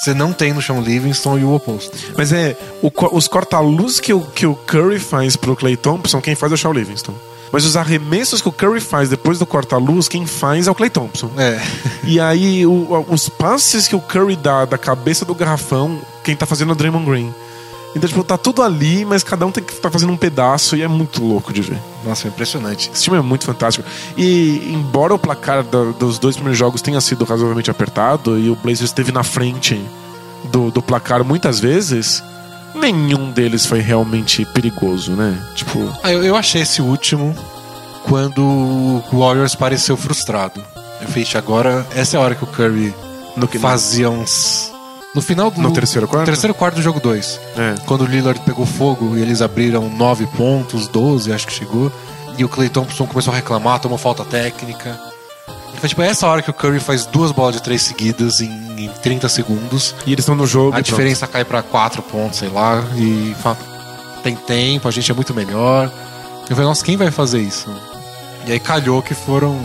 [0.00, 1.96] você não tem no Sean Livingston e o oposto.
[2.16, 6.36] Mas é, o os corta-luz que o, que o Curry faz pro Clay Thompson, quem
[6.36, 7.14] faz é o Shaw Livingston.
[7.52, 10.88] Mas os arremessos que o Curry faz depois do corta-luz, quem faz é o Clay
[10.88, 11.30] Thompson.
[11.36, 11.60] É.
[12.02, 16.46] E aí, o- os passes que o Curry dá da cabeça do garrafão, quem tá
[16.46, 17.34] fazendo é o Draymond Green.
[17.94, 20.80] Então, tipo, tá tudo ali, mas cada um tem que estar fazendo um pedaço e
[20.82, 21.78] é muito louco de ver.
[22.02, 22.90] Nossa, é impressionante.
[22.90, 23.86] Esse time é muito fantástico.
[24.16, 28.56] E, embora o placar da- dos dois primeiros jogos tenha sido razoavelmente apertado e o
[28.56, 29.78] Blazers esteve na frente
[30.44, 32.24] do, do placar muitas vezes,
[32.74, 35.38] nenhum deles foi realmente perigoso, né?
[35.54, 37.34] Tipo, Ah, eu, eu achei esse último
[38.04, 40.62] quando o Warriors pareceu frustrado.
[41.00, 42.94] Eu fiz agora, essa é a hora que o Curry
[43.36, 44.72] no que fazia uns.
[45.14, 45.60] No final do.
[45.60, 46.24] No terceiro quarto?
[46.26, 47.40] terceiro quarto do jogo 2.
[47.56, 47.74] É.
[47.86, 51.92] Quando o Lillard pegou fogo e eles abriram 9 pontos, 12, acho que chegou.
[52.38, 54.98] E o Clay Thompson começou a reclamar, tomou falta técnica.
[55.78, 58.84] Foi tipo, é essa hora que o Curry faz duas bolas de três seguidas em,
[58.84, 59.94] em 30 segundos.
[60.06, 60.76] E eles estão no jogo.
[60.76, 62.82] A diferença cai pra 4 pontos, sei lá.
[62.96, 63.56] E fala,
[64.22, 65.90] tem tempo, a gente é muito melhor.
[66.48, 67.68] Eu falei, nossa, quem vai fazer isso?
[68.46, 69.58] E aí calhou que foram,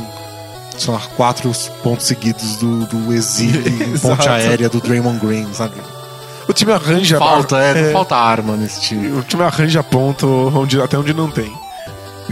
[0.77, 1.51] sei lá, quatro
[1.83, 5.75] pontos seguidos do, do exílio em ponte aérea do Draymond Green, sabe?
[5.75, 5.97] pronto.
[6.47, 7.19] O time arranja.
[7.19, 9.11] Falta, é, não é, falta arma nesse time.
[9.11, 11.51] O time arranja ponto onde, até onde não tem.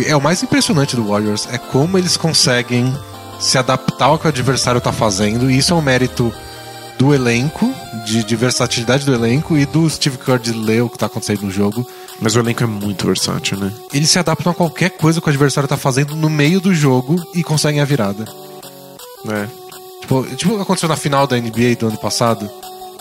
[0.06, 2.94] É o mais impressionante do Warriors é como eles conseguem
[3.40, 6.34] se adaptar ao que o adversário tá fazendo, e isso é um mérito
[6.98, 7.74] do elenco,
[8.06, 11.42] de, de versatilidade do elenco e do Steve Kerr de ler o que tá acontecendo
[11.44, 11.86] no jogo.
[12.20, 13.72] Mas o elenco é muito versátil, né?
[13.94, 17.22] Eles se adaptam a qualquer coisa que o adversário tá fazendo no meio do jogo
[17.34, 18.26] e conseguem a virada.
[19.30, 19.48] É.
[20.02, 22.50] Tipo, tipo aconteceu na final da NBA do ano passado,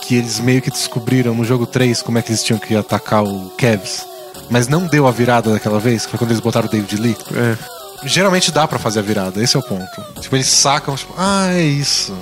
[0.01, 3.23] que eles meio que descobriram no jogo 3 como é que eles tinham que atacar
[3.23, 4.05] o Cavs.
[4.51, 7.17] Mas não deu a virada daquela vez, que foi quando eles botaram o David Lee.
[7.33, 7.57] É.
[8.05, 10.21] Geralmente dá pra fazer a virada, esse é o ponto.
[10.21, 12.15] Tipo, eles sacam, tipo, ah, é isso.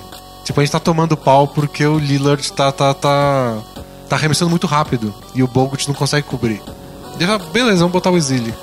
[0.45, 3.59] Tipo, a gente tá tomando pau porque o Lillard tá, tá, tá,
[4.09, 6.61] tá arremessando muito rápido e o Bogut não consegue cobrir.
[7.19, 8.55] Fala, beleza, vamos botar o Exílio.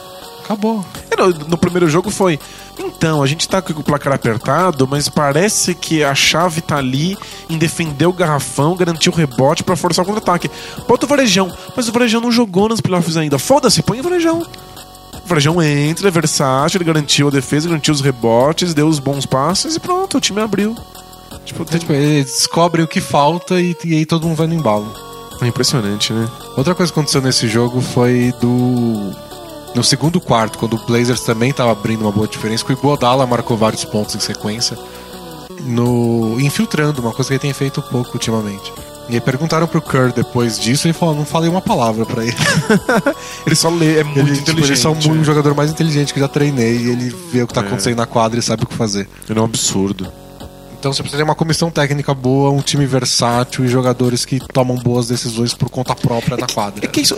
[0.44, 0.84] Acabou.
[1.12, 2.40] É, no, no primeiro jogo foi.
[2.78, 7.16] Então, a gente tá com o placar apertado, mas parece que a chave tá ali
[7.48, 10.50] em defender o garrafão, garantir o rebote pra forçar o contra-ataque.
[10.88, 13.38] Bota o Varejão, mas o Varejão não jogou nos playoffs ainda.
[13.38, 14.46] Foda-se, põe o Varejão.
[15.30, 19.28] O Varejão entra, é versátil, ele garantiu a defesa, garantiu os rebotes, deu os bons
[19.28, 20.76] passes e pronto, o time abriu.
[21.46, 24.56] Tipo, Então, tipo, eles descobrem o que falta e, e aí todo mundo vai no
[24.56, 24.92] embalo.
[25.40, 26.28] é impressionante, né?
[26.58, 29.14] Outra coisa que aconteceu nesse jogo foi do.
[29.76, 33.28] No segundo quarto, quando o Blazers também estava abrindo uma boa diferença, que o Iguodala
[33.28, 34.80] marcou vários pontos em sequência,
[35.62, 38.74] no infiltrando, uma coisa que ele tem feito pouco ultimamente.
[39.10, 42.24] E aí perguntaram pro Kerr depois disso, e ele falou: não falei uma palavra pra
[42.24, 42.36] ele.
[43.46, 44.74] Ele só lê, é muito ele, tipo, ele inteligente.
[44.74, 47.62] é só um jogador mais inteligente que já treinei, e ele vê o que tá
[47.62, 47.66] É.
[47.66, 49.10] acontecendo na quadra e sabe o que fazer.
[49.28, 50.12] Ele é um absurdo.
[50.80, 54.78] Então você precisa ter uma comissão técnica boa, um time versátil e jogadores que tomam
[54.78, 56.86] boas decisões por conta própria na quadra.
[56.86, 57.18] É que isso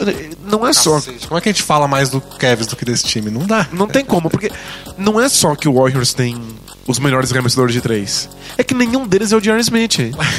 [0.50, 2.84] não é só Cacete, Como é que a gente fala mais do Kevs do que
[2.86, 3.30] desse time?
[3.30, 3.68] Não dá.
[3.72, 4.50] Não tem como, porque
[4.98, 6.42] não é só que o Warriors tem
[6.88, 8.30] os melhores arremessadores de três.
[8.58, 9.98] É que nenhum deles é o Jerry Smith.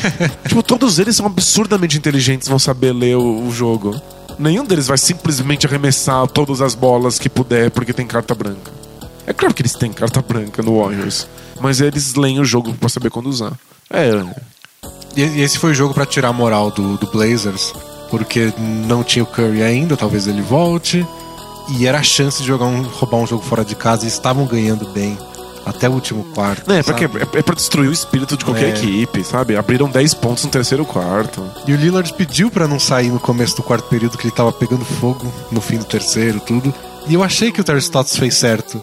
[0.47, 4.01] tipo, todos eles são absurdamente inteligentes, vão saber ler o, o jogo.
[4.39, 8.73] Nenhum deles vai simplesmente arremessar todas as bolas que puder porque tem carta branca.
[9.27, 11.29] É claro que eles têm carta branca no Warriors,
[11.61, 13.53] mas eles leem o jogo pra saber quando usar.
[13.89, 14.11] É,
[15.17, 17.73] E e esse foi o jogo pra tirar a moral do, do Blazers,
[18.11, 21.07] porque não tinha o Curry ainda, talvez ele volte.
[21.79, 24.45] E era a chance de jogar um, roubar um jogo fora de casa e estavam
[24.47, 25.17] ganhando bem
[25.65, 26.69] até o último quarto.
[26.69, 27.09] Não, é, pra, sabe?
[27.09, 28.69] que- é, é pra destruir o espírito de qualquer É.
[28.71, 29.57] equipe, sabe?
[29.57, 31.43] Abriram 10 pontos no terceiro quarto.
[31.67, 34.53] E o Lillard pediu pra não sair no começo do quarto período, que ele tava
[34.53, 36.73] pegando fogo no fim do terceiro, tudo.
[37.09, 38.81] E eu achei que o Terry Stotts fez certo.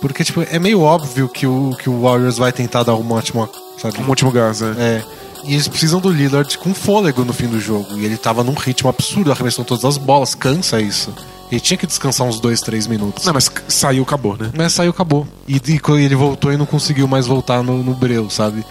[0.00, 3.48] Porque, tipo, é meio óbvio que o, que o Warriors vai tentar dar uma ótima,
[3.78, 4.00] sabe?
[4.00, 4.74] Um último gás, né?
[4.78, 5.02] É.
[5.44, 7.96] E eles precisam do Lillard com fôlego no fim do jogo.
[7.96, 11.12] E ele tava num ritmo absurdo, arremessando todas as bolas, cansa isso.
[11.52, 13.26] Ele tinha que descansar uns dois, três minutos.
[13.26, 14.50] Não, mas saiu, acabou, né?
[14.56, 15.28] Mas saiu, acabou.
[15.46, 18.64] E, e ele voltou e não conseguiu mais voltar no, no breu, sabe?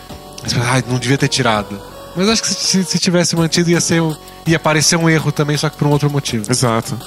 [0.48, 1.80] Fala, Ai, não devia ter tirado.
[2.16, 4.02] Mas acho que se, se tivesse mantido ia ser.
[4.48, 6.52] ia parecer um erro também, só que por um outro motivo.
[6.52, 6.98] Exato.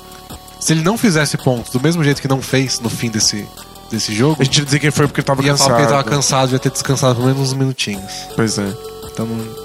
[0.60, 3.44] Se ele não fizesse pontos do mesmo jeito que não fez no fim desse,
[3.90, 5.66] desse jogo, A gente ia dizer que foi porque ele tava ia cansado.
[5.66, 8.12] falar que ele tava cansado, devia ter descansado pelo menos uns minutinhos.
[8.36, 8.72] Pois é.
[9.12, 9.64] Então não.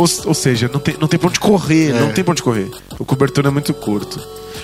[0.00, 2.00] Ou, ou seja, não tem, não tem pra onde correr, É.
[2.00, 2.70] não tem pra onde correr.
[2.98, 4.18] O cobertor é muito curto.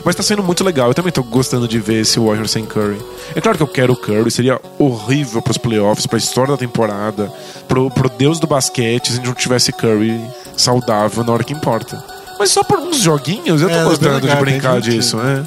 [0.04, 0.88] Mas tá sendo muito legal.
[0.88, 2.98] Eu também tô gostando de ver esse Warriors sem Curry.
[3.34, 7.32] É claro que eu quero o Curry, seria horrível pros playoffs, pra história da temporada,
[7.68, 10.18] pro, pro deus do basquete, se a gente não tivesse Curry
[10.56, 12.02] saudável na hora que importa.
[12.38, 15.42] Mas só por uns joguinhos eu tô É, gostando de legal, bem brincar disso, é.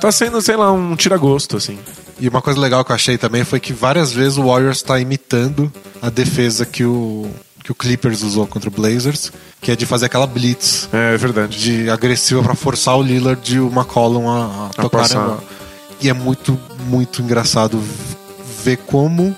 [0.00, 1.76] Tá sendo, sei lá, um tira-gosto, assim.
[2.20, 4.98] E uma coisa legal que eu achei também foi que várias vezes o Warriors tá
[5.00, 7.28] imitando a defesa que o,
[7.68, 11.58] que o Clippers usou contra o Blazers, que é de fazer aquela blitz É verdade.
[11.58, 15.18] de agressiva pra forçar o Lillard e o McCollum a, a tocar passar.
[15.20, 15.38] a.
[16.00, 17.78] E é muito, muito engraçado
[18.64, 19.36] ver como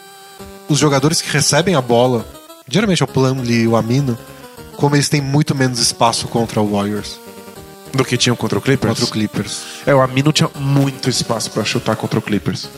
[0.68, 2.24] os jogadores que recebem a bola,
[2.68, 4.16] geralmente é o Plumlee e o Amino,
[4.76, 7.18] como eles têm muito menos espaço contra o Warriors,
[7.92, 8.90] Do que tinham contra o Clippers?
[8.92, 9.62] contra o Clippers.
[9.84, 12.68] É, o Amino tinha muito espaço pra chutar contra o Clippers.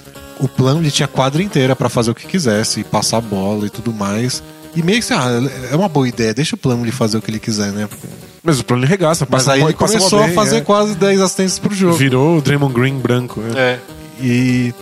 [0.40, 3.70] O Plumlee tinha quadra inteira pra fazer o que quisesse, e passar a bola e
[3.70, 4.42] tudo mais.
[4.74, 5.26] E meio que, ah,
[5.70, 7.88] é uma boa ideia, deixa o Plumlee fazer o que ele quiser, né?
[8.42, 10.60] Mas o plano ele regaça, Mas passa- aí ele começou bem, a fazer é.
[10.62, 11.94] quase 10 assistências por jogo.
[11.94, 13.42] Virou o Draymond Green branco.
[13.54, 13.60] É.
[13.60, 13.78] É.
[14.20, 14.74] E,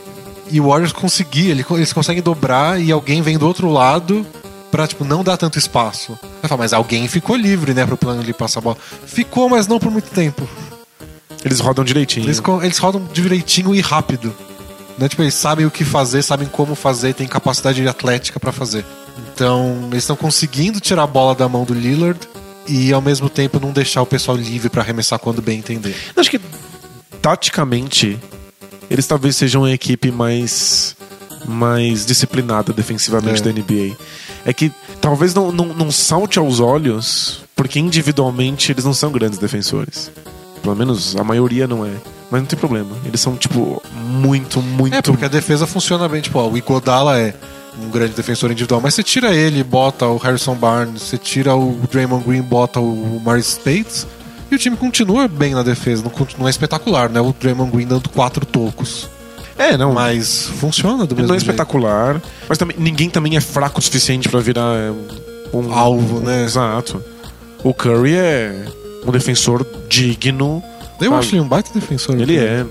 [0.50, 4.24] e o Warriors conseguia, ele- eles conseguem dobrar e alguém vem do outro lado
[4.70, 6.16] pra, tipo, não dar tanto espaço.
[6.58, 8.76] Mas alguém ficou livre, né, pro plano de passar a bola.
[9.06, 10.48] Ficou, mas não por muito tempo.
[11.44, 12.26] Eles rodam direitinho.
[12.26, 14.32] Eles, eles rodam direitinho e rápido.
[14.98, 15.08] Né?
[15.08, 18.84] Tipo, eles sabem o que fazer, sabem como fazer, têm capacidade atlética pra fazer.
[19.34, 22.18] Então, eles estão conseguindo tirar a bola da mão do Lillard
[22.68, 25.94] e ao mesmo tempo não deixar o pessoal livre pra arremessar quando bem entender.
[26.16, 26.40] Acho que,
[27.20, 28.18] taticamente,
[28.90, 30.96] eles talvez sejam a equipe mais,
[31.46, 33.44] mais disciplinada defensivamente É.
[33.44, 33.96] da NBA.
[34.44, 39.38] É que talvez não, não, não salte aos olhos, porque individualmente eles não são grandes
[39.38, 40.10] defensores.
[40.62, 41.92] Pelo menos a maioria não é.
[42.30, 42.90] Mas não tem problema.
[43.04, 44.94] Eles são, tipo, muito, muito.
[44.94, 46.20] É, porque a defesa funciona bem.
[46.20, 47.34] Tipo, ó, o Igodala é
[47.82, 51.78] um grande defensor individual, mas você tira ele, bota o Harrison Barnes, você tira o
[51.90, 54.06] Draymond Green, bota o Maris Spates,
[54.50, 56.02] e o time continua bem na defesa.
[56.02, 57.20] Não, continua- não é espetacular, né?
[57.20, 59.08] O Draymond Green dando quatro tocos.
[59.56, 59.92] É, não.
[59.92, 61.50] Mas funciona do mesmo não é jeito.
[61.50, 64.90] espetacular, mas também ninguém também é fraco o suficiente pra virar é,
[65.54, 66.44] um Alvo, né?
[66.44, 67.02] Exato.
[67.62, 68.64] O Curry é
[69.06, 70.62] um defensor digno.
[71.00, 72.18] Eu Ah, acho ele um baita defensor.
[72.18, 72.64] Ele é.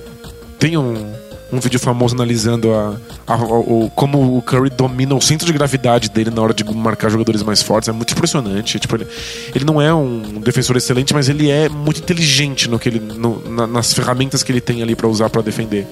[0.58, 1.14] Tem um,
[1.52, 2.96] um vídeo famoso analisando a,
[3.28, 6.64] a- o, o- como o Curry domina o centro de gravidade dele na hora de
[6.64, 7.90] marcar jogadores mais fortes.
[7.90, 8.80] É muito impressionante.
[8.80, 9.08] Tipo, ele,
[9.56, 13.42] ele não é um defensor excelente, mas ele é muito inteligente no que ele, no-
[13.50, 15.88] na- nas ferramentas que ele tem ali pra usar pra defender.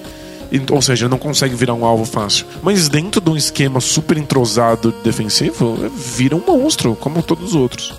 [0.50, 2.46] E- ou seja, ele não consegue virar um alvo fácil.
[2.62, 7.94] Mas dentro de um esquema super entrosado defensivo, vira um monstro, como todos os outros.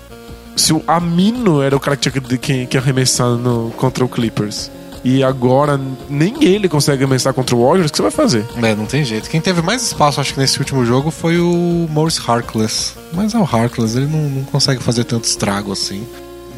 [0.56, 4.08] Se o Amino era o cara que tinha que, que, que arremessar no, contra o
[4.08, 4.70] Clippers.
[5.02, 8.46] E agora nem ele consegue arremessar contra o Warriors, o que você vai fazer?
[8.62, 9.30] É, não tem jeito.
[9.30, 12.94] Quem teve mais espaço, acho que nesse último jogo, foi o Maurice Harkless.
[13.12, 16.06] Mas é o Harkless, ele não, não consegue fazer tanto estrago assim.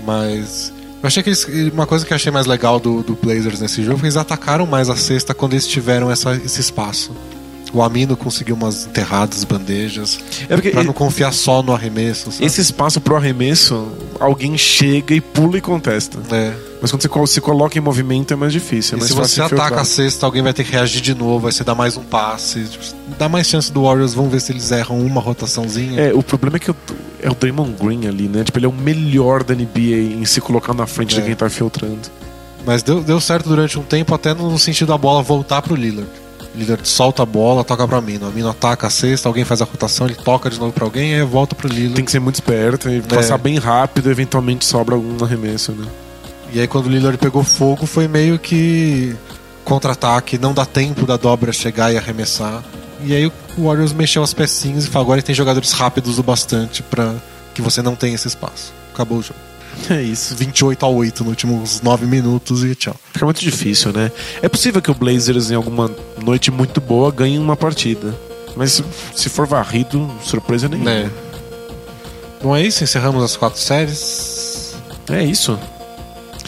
[0.04, 0.72] Mas.
[1.02, 3.82] Eu achei que eles, uma coisa que eu achei mais legal do, do Blazers nesse
[3.82, 7.12] jogo foi que eles atacaram mais a cesta quando eles tiveram essa, esse espaço.
[7.72, 10.20] O Amino conseguiu umas enterradas, bandejas.
[10.48, 12.30] É porque Pra não confiar só no arremesso.
[12.30, 12.44] Sabe?
[12.44, 13.88] esse espaço pro arremesso,
[14.20, 16.18] alguém chega e pula e contesta.
[16.30, 16.52] É.
[16.82, 18.96] Mas quando você se coloca em movimento é mais difícil.
[18.96, 19.80] É mais se você ataca filtrar.
[19.80, 22.66] a cesta, alguém vai ter que reagir de novo, vai você dar mais um passe.
[23.18, 25.98] Dá mais chance do Warriors, vamos ver se eles erram uma rotaçãozinha.
[26.00, 26.76] É, o problema é que o-
[27.22, 28.42] é o Draymond Green ali, né?
[28.44, 31.20] Tipo, ele é o melhor da NBA em se colocar na frente É.
[31.20, 32.00] de quem tá filtrando.
[32.66, 36.08] Mas deu, deu certo durante um tempo, até no sentido da bola voltar pro Lillard.
[36.54, 38.26] Lillard solta a bola, toca pra Mino.
[38.26, 41.14] A Mino ataca a cesta, alguém faz a rotação, ele toca de novo pra alguém,
[41.14, 41.94] aí volta pro Lillard.
[41.94, 45.86] Tem que ser muito esperto e passar bem rápido, eventualmente sobra algum arremesso, né?
[46.52, 49.16] E aí quando o Lillard pegou fogo, foi meio que
[49.64, 52.62] contra-ataque, não dá tempo da dobra chegar e arremessar.
[53.04, 56.82] E aí o Warriors mexeu as pecinhas e falou, agora tem jogadores rápidos o bastante
[56.82, 57.14] para
[57.54, 58.72] que você não tenha esse espaço.
[58.92, 59.51] Acabou o jogo.
[59.90, 60.34] É isso.
[60.34, 62.94] 28 a 8 nos últimos 9 minutos e tchau.
[63.12, 64.10] Fica muito difícil, né?
[64.40, 65.90] É possível que o Blazers, em alguma
[66.22, 68.14] noite muito boa, ganhe uma partida.
[68.56, 68.82] Mas
[69.14, 70.90] se for varrido, surpresa nenhuma.
[70.90, 71.10] É.
[72.42, 72.84] Bom, é isso.
[72.84, 74.74] Encerramos as quatro séries.
[75.10, 75.58] É isso.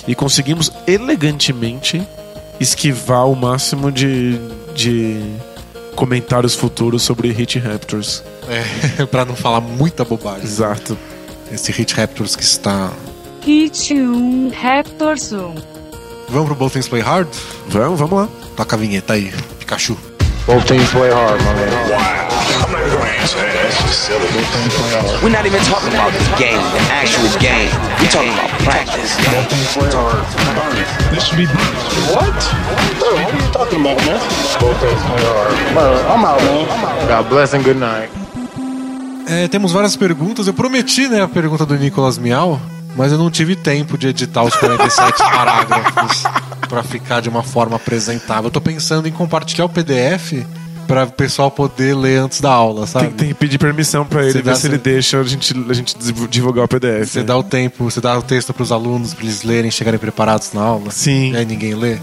[0.06, 2.02] E conseguimos elegantemente
[2.60, 4.38] esquivar o máximo de,
[4.74, 5.20] de
[5.94, 8.22] comentários futuros sobre Hit Raptors.
[8.48, 10.44] É, pra não falar muita bobagem.
[10.44, 10.96] Exato.
[11.50, 12.92] Esse Hit Raptors que está.
[13.44, 15.54] Hit 1, Raptors 1.
[16.30, 17.28] Vamos pro Both Things Play Hard?
[17.68, 18.28] Vamos, vamos lá.
[18.56, 19.98] Toca a vinheta aí, Pikachu.
[20.46, 21.68] Both teams play hard, my man.
[21.68, 23.52] I'm not gonna answer that.
[23.52, 24.28] That's just silly.
[25.22, 27.68] We're not even talking about the game, the actual game.
[28.00, 29.12] We're talking about practice.
[29.28, 30.24] Both teams play hard.
[31.12, 31.46] This should be
[32.12, 32.32] what?
[32.98, 34.20] Bro, what are you talking about, man?
[34.60, 35.52] Both teams play hard.
[35.72, 37.08] Bro, I'm out, man.
[37.08, 38.08] God bless and good night.
[39.26, 40.46] É, temos várias perguntas.
[40.46, 42.60] Eu prometi, né, a pergunta do Nicolas Miau,
[42.94, 46.22] mas eu não tive tempo de editar os 47 parágrafos
[46.68, 48.44] para ficar de uma forma apresentável.
[48.46, 50.44] Eu tô pensando em compartilhar o PDF
[50.86, 53.06] para o pessoal poder ler antes da aula, sabe?
[53.08, 55.96] Tem, tem que pedir permissão pra ele, ver se ele deixa a gente, a gente
[56.28, 57.08] divulgar o PDF.
[57.10, 59.98] Você dá o tempo, você dá o texto para os alunos para eles lerem, chegarem
[59.98, 60.90] preparados na aula.
[60.90, 61.32] Sim.
[61.32, 61.96] E aí ninguém lê.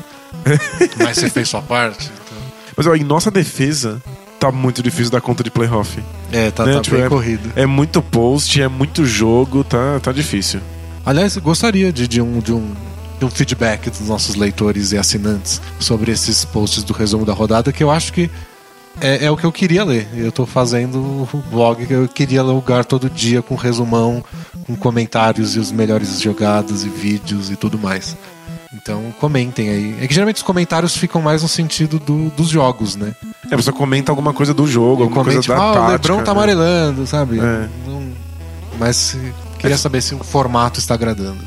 [0.97, 2.05] Mas você fez sua parte.
[2.25, 2.37] então-
[2.75, 4.01] Mas ó, em nossa defesa,
[4.39, 6.01] tá muito difícil dar conta de playoff.
[6.31, 7.51] É, tá, Né, tá tipo, bem é- corrido.
[7.55, 10.59] É muito post, é muito jogo, tá, tá difícil.
[11.05, 12.71] Aliás, gostaria de, de um, de, um,
[13.21, 17.83] um feedback dos nossos leitores e assinantes sobre esses posts do resumo da rodada, que
[17.83, 18.29] eu acho que
[18.99, 20.07] é, é o que eu queria ler.
[20.15, 24.23] Eu tô fazendo o blog que eu queria lugar todo dia com resumão,
[24.67, 28.15] com comentários e os melhores jogadas e vídeos e tudo mais.
[28.73, 29.95] Então comentem aí.
[30.01, 33.13] É que geralmente os comentários ficam mais no sentido do- dos jogos, né?
[33.49, 35.87] É, você comenta alguma coisa do jogo, alguma Comente, coisa da ah, tática.
[35.87, 36.31] o Lebron tá né?
[36.31, 37.39] amarelando, sabe?
[37.39, 37.67] É.
[38.79, 39.17] Mas
[39.61, 41.43] queria saber se o formato está agradando.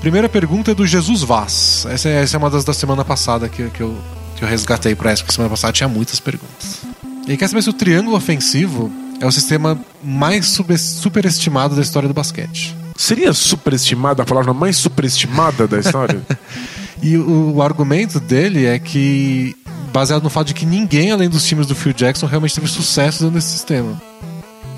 [0.00, 1.86] Primeira pergunta é do Jesus Vaz.
[1.88, 3.96] Essa é, essa é uma das da semana passada que, que, eu,
[4.36, 6.80] que eu resgatei para essa, porque semana passada tinha muitas perguntas.
[7.26, 12.14] Ele quer saber se o triângulo ofensivo é o sistema mais superestimado da história do
[12.14, 12.74] basquete.
[12.96, 16.22] Seria superestimada a palavra mais superestimada da história?
[17.00, 19.54] E o, o argumento dele é que,
[19.92, 23.20] baseado no fato de que ninguém além dos times do Phil Jackson realmente teve sucesso
[23.20, 24.02] dentro desse sistema.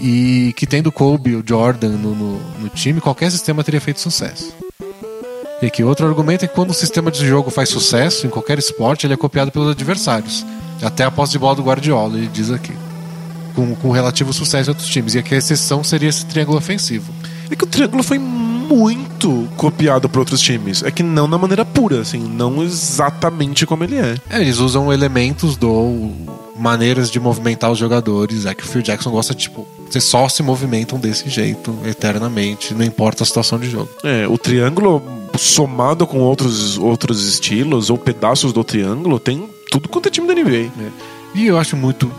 [0.00, 4.54] E que tendo Kobe ou Jordan no, no, no time, qualquer sistema teria feito sucesso.
[5.62, 8.58] E que outro argumento é que quando o sistema de jogo faz sucesso em qualquer
[8.58, 10.44] esporte, ele é copiado pelos adversários.
[10.82, 12.72] Até a posse de bola do Guardiola, ele diz aqui.
[13.54, 15.14] Com, com relativo sucesso em outros times.
[15.14, 17.12] E que a exceção seria esse triângulo ofensivo.
[17.50, 20.82] É que o triângulo foi muito copiado por outros times.
[20.82, 24.16] É que não na maneira pura, assim, não exatamente como ele é.
[24.30, 26.10] É, eles usam elementos do
[26.56, 28.46] maneiras de movimentar os jogadores.
[28.46, 32.84] É que o Phil Jackson gosta, tipo, vocês só se movimentam desse jeito eternamente, não
[32.84, 33.88] importa a situação de jogo.
[34.04, 35.02] É, o triângulo
[35.36, 40.34] somado com outros, outros estilos ou pedaços do triângulo tem tudo quanto é time da
[40.34, 40.70] NBA.
[41.34, 42.10] E eu acho muito.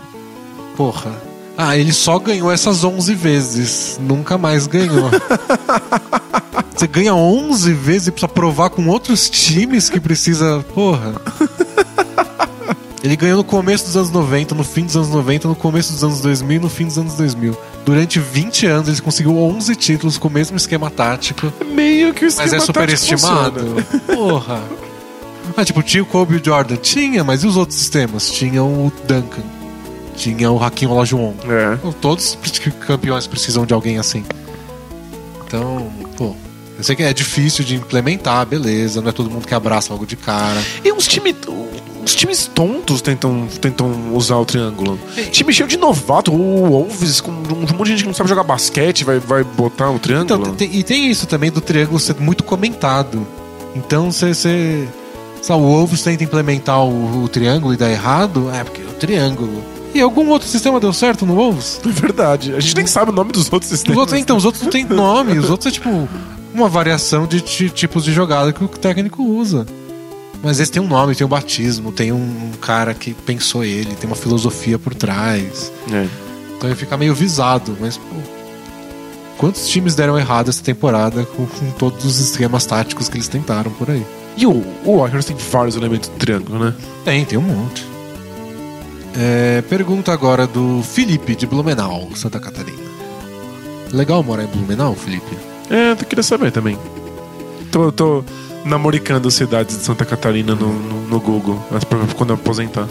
[0.76, 1.31] Porra.
[1.64, 3.96] Ah, ele só ganhou essas 11 vezes.
[4.02, 5.08] Nunca mais ganhou.
[6.74, 10.64] Você ganha 11 vezes e precisa provar com outros times que precisa.
[10.74, 11.14] Porra.
[13.04, 16.02] Ele ganhou no começo dos anos 90, no fim dos anos 90, no começo dos
[16.02, 17.56] anos 2000 e no fim dos anos 2000.
[17.84, 21.52] Durante 20 anos ele conseguiu 11 títulos com o mesmo esquema tático.
[21.64, 23.86] Meio que o Mas é esquema superestimado?
[24.12, 24.60] Porra.
[25.56, 26.76] Ah, tipo, tinha o Kobe e o Jordan?
[26.76, 28.28] Tinha, mas e os outros sistemas?
[28.28, 29.61] Tinha o Duncan.
[30.16, 31.34] Tinha o Hakim Olajuwon.
[31.48, 31.78] É.
[32.00, 34.24] Todos os campeões precisam de alguém assim.
[35.46, 36.34] Então, pô...
[36.78, 39.00] Eu sei que é difícil de implementar, beleza.
[39.00, 40.60] Não é todo mundo que abraça logo de cara.
[40.84, 41.36] E uns times.
[42.04, 44.98] Os times tontos tentam, tentam usar o triângulo.
[45.30, 48.42] Time cheio de novato, o Wolves, com um monte de gente que não sabe jogar
[48.42, 50.40] basquete, vai, vai botar o triângulo.
[50.42, 53.24] Então, tem- e tem isso também do triângulo ser muito comentado.
[53.76, 54.88] Então, você.
[55.48, 58.50] o Wolves tenta implementar o, o triângulo e dá errado.
[58.52, 59.62] É, porque é o triângulo.
[59.94, 61.80] E algum outro sistema deu certo no Wolves?
[61.86, 62.54] É verdade.
[62.54, 63.98] A gente nem sabe o nome dos outros Os sistemas.
[63.98, 65.38] outros, então, os outros não tem nome.
[65.38, 66.08] Os outros é tipo
[66.54, 69.66] uma variação de ti- tipos de jogada que o técnico usa.
[70.42, 74.08] Mas esse tem um nome, tem um batismo, tem um cara que pensou ele, tem
[74.10, 75.70] uma filosofia por trás.
[75.92, 76.06] É.
[76.56, 78.16] Então ele fica meio visado, mas pô,
[79.38, 83.70] quantos times deram errado essa temporada com, com todos os esquemas táticos que eles tentaram
[83.72, 84.04] por aí?
[84.36, 86.74] E o, o Warriors tem vários elementos do triângulo, né?
[87.04, 87.84] Tem, tem um monte.
[89.16, 92.78] É, pergunta agora do Felipe, de Blumenau, Santa Catarina.
[93.92, 95.36] Legal morar em Blumenau, Felipe?
[95.70, 96.78] É, eu queria saber também.
[97.70, 98.24] Tô, tô
[98.64, 102.88] namoricando cidades de Santa Catarina no, no, no Google, mas pra- quando eu aposentar.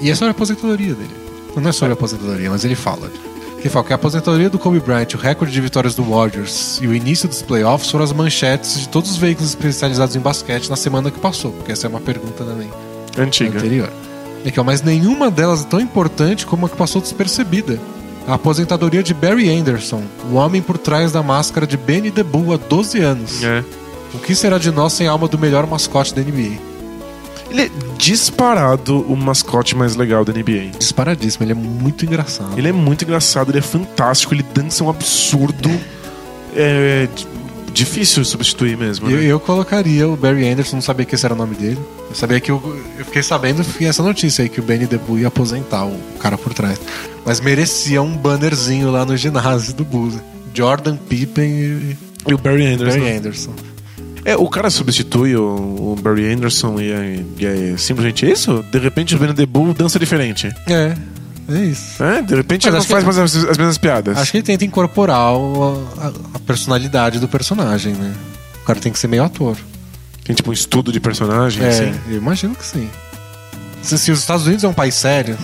[0.00, 1.10] E é sobre a aposentadoria dele.
[1.56, 3.10] Não é sobre a aposentadoria, mas ele fala.
[3.58, 6.86] Ele fala que a aposentadoria do Kobe Bryant, o recorde de vitórias do Warriors e
[6.86, 10.76] o início dos playoffs foram as manchetes de todos os veículos especializados em basquete na
[10.76, 12.70] semana que passou, porque essa é uma pergunta também
[13.18, 13.58] Antiga.
[13.58, 13.88] anterior.
[13.88, 14.09] Aqui,
[14.56, 17.78] ó, mas nenhuma delas é tão importante como a que passou despercebida.
[18.26, 22.52] A aposentadoria de Barry Anderson, o homem por trás da máscara de Benny the Bull
[22.54, 23.42] há 12 anos.
[23.42, 23.64] É.
[24.14, 26.58] O que será de nós sem a alma do melhor mascote da NBA?
[27.50, 30.78] Ele é disparado o mascote mais legal da NBA.
[30.78, 32.56] Disparadíssimo, ele é muito engraçado.
[32.56, 35.68] Ele é muito engraçado, ele é fantástico, ele dança um absurdo.
[36.54, 37.08] É
[37.80, 39.08] difícil substituir mesmo.
[39.10, 39.24] Eu, Né?
[39.24, 41.78] eu colocaria o Barry Anderson, não sabia que esse era o nome dele.
[42.08, 42.60] Eu sabia que o,
[42.98, 46.36] eu fiquei sabendo que essa notícia aí que o Benny DeBu ia aposentar o cara
[46.36, 46.78] por trás.
[47.24, 50.14] Mas merecia um bannerzinho lá no ginásio do Bulls.
[50.54, 52.98] Jordan Pippen e E o Barry Anderson.
[52.98, 53.52] Barry Anderson.
[54.24, 58.62] É, o cara substitui o, o Barry Anderson e é, e é simplesmente isso?
[58.70, 60.52] De repente o Benny Bull dança diferente.
[60.68, 60.94] É,
[61.50, 62.02] é isso.
[62.02, 64.16] É, de repente Mas não que faz ele- mais as, as mesmas piadas.
[64.18, 68.14] Acho que ele tenta incorporar o- a, a personalidade do personagem, né?
[68.62, 69.56] O cara tem que ser meio ator.
[70.24, 71.94] Tem tipo um estudo de personagem, É, assim.
[72.08, 72.88] eu imagino que sim.
[73.82, 75.36] Se, se os Estados Unidos é um país sério,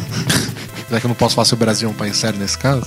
[0.90, 2.86] já que eu não posso falar se o Brasil é um país sério nesse caso,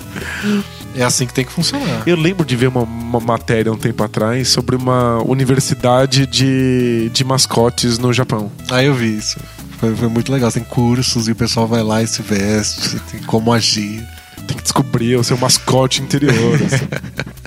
[0.96, 2.04] é assim que tem que funcionar.
[2.06, 7.24] Eu lembro de ver uma, uma matéria um tempo atrás sobre uma universidade de, de
[7.24, 8.52] mascotes no Japão.
[8.70, 9.38] Aí eu vi isso.
[9.80, 10.52] Foi, foi muito legal.
[10.52, 14.06] Tem cursos e o pessoal vai lá e se veste, tem como agir.
[14.48, 16.56] Tem que descobrir o seu mascote interior.
[16.56, 16.88] assim.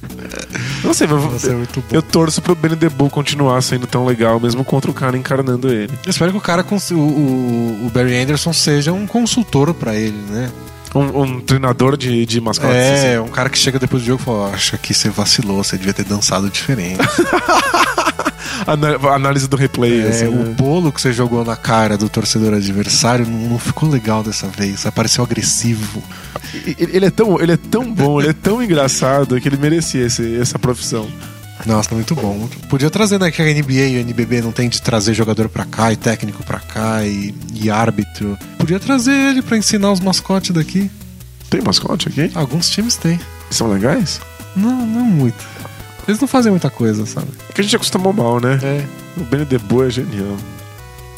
[0.85, 1.87] Não sei, eu, Isso é muito bom.
[1.93, 5.73] eu torço pro Benny the Bull continuar sendo tão legal, mesmo contra o cara encarnando
[5.73, 5.93] ele.
[6.05, 10.19] Eu espero que o cara, o, o, o Barry Anderson, seja um consultor pra ele,
[10.29, 10.51] né?
[10.95, 12.77] Um, um treinador de, de mascotes.
[12.77, 13.19] É, assim.
[13.19, 15.77] um cara que chega depois do jogo e fala: "Ó, Acho que você vacilou, você
[15.79, 16.99] devia ter dançado diferente.
[18.67, 20.03] Ana- análise do replay.
[20.03, 20.55] É, assim, o né?
[20.57, 24.87] bolo que você jogou na cara do torcedor adversário não, ficou legal dessa vez.
[24.87, 26.03] Apareceu agressivo.
[26.79, 30.37] Ele é, tão, ele é tão bom, ele é tão engraçado que ele merecia esse,
[30.41, 31.09] essa profissão.
[31.65, 32.49] Nossa, muito bom.
[32.69, 33.31] Podia trazer, né?
[33.31, 36.43] Que a NBA e o NBB não tem de trazer jogador pra cá e técnico
[36.43, 38.37] pra cá e, e árbitro.
[38.59, 40.91] Podia trazer ele pra ensinar os mascotes daqui.
[41.49, 42.31] Tem mascote aqui?
[42.35, 43.21] Alguns times têm.
[43.51, 44.21] São legais?
[44.57, 45.47] Não, não muito.
[46.09, 47.29] Eles não fazem muita coisa, sabe?
[47.49, 48.59] É que a gente acostumou mal, né?
[48.63, 48.85] É.
[49.17, 50.37] O Benny the Bull é genial.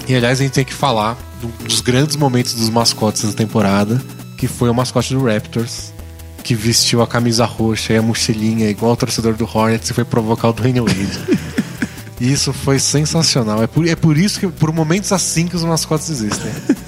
[0.06, 4.00] E aliás, a gente tem que falar do- dos grandes momentos dos mascotes da temporada,
[4.36, 5.92] que foi o mascote do Raptors,
[6.42, 10.04] que vestiu a camisa roxa e a mochilinha igual o torcedor do Hornets e foi
[10.04, 11.38] provocar o Dwayne Wade.
[12.20, 13.62] E Isso foi sensacional.
[13.62, 16.50] É por, é por isso que, por momentos assim, que os mascotes existem.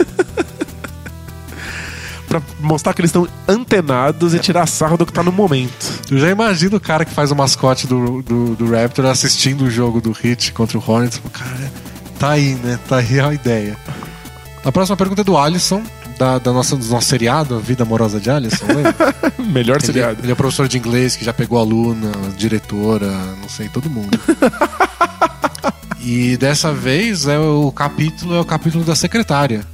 [2.29, 5.96] Pra mostrar que eles estão antenados e tirar sarro do que tá no momento.
[6.11, 9.71] Eu já imagino o cara que faz o mascote do, do, do Raptor assistindo o
[9.71, 11.21] jogo do Hit contra o Hornets.
[11.33, 11.73] Cara,
[12.19, 12.79] tá aí, né?
[12.89, 13.77] Tá aí a ideia.
[14.65, 15.83] A próxima pergunta é do Alisson,
[16.19, 18.95] da, da nossa, do nosso seriado, A Vida Amorosa de Alisson, lembra?
[19.53, 20.19] Melhor Ele, seriado.
[20.23, 24.19] ele é professor de inglês que já pegou aluna, diretora, não sei, todo mundo.
[26.01, 29.67] e dessa vez é o capítulo é o capítulo da secretária.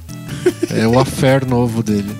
[0.69, 2.15] É o affair novo dele.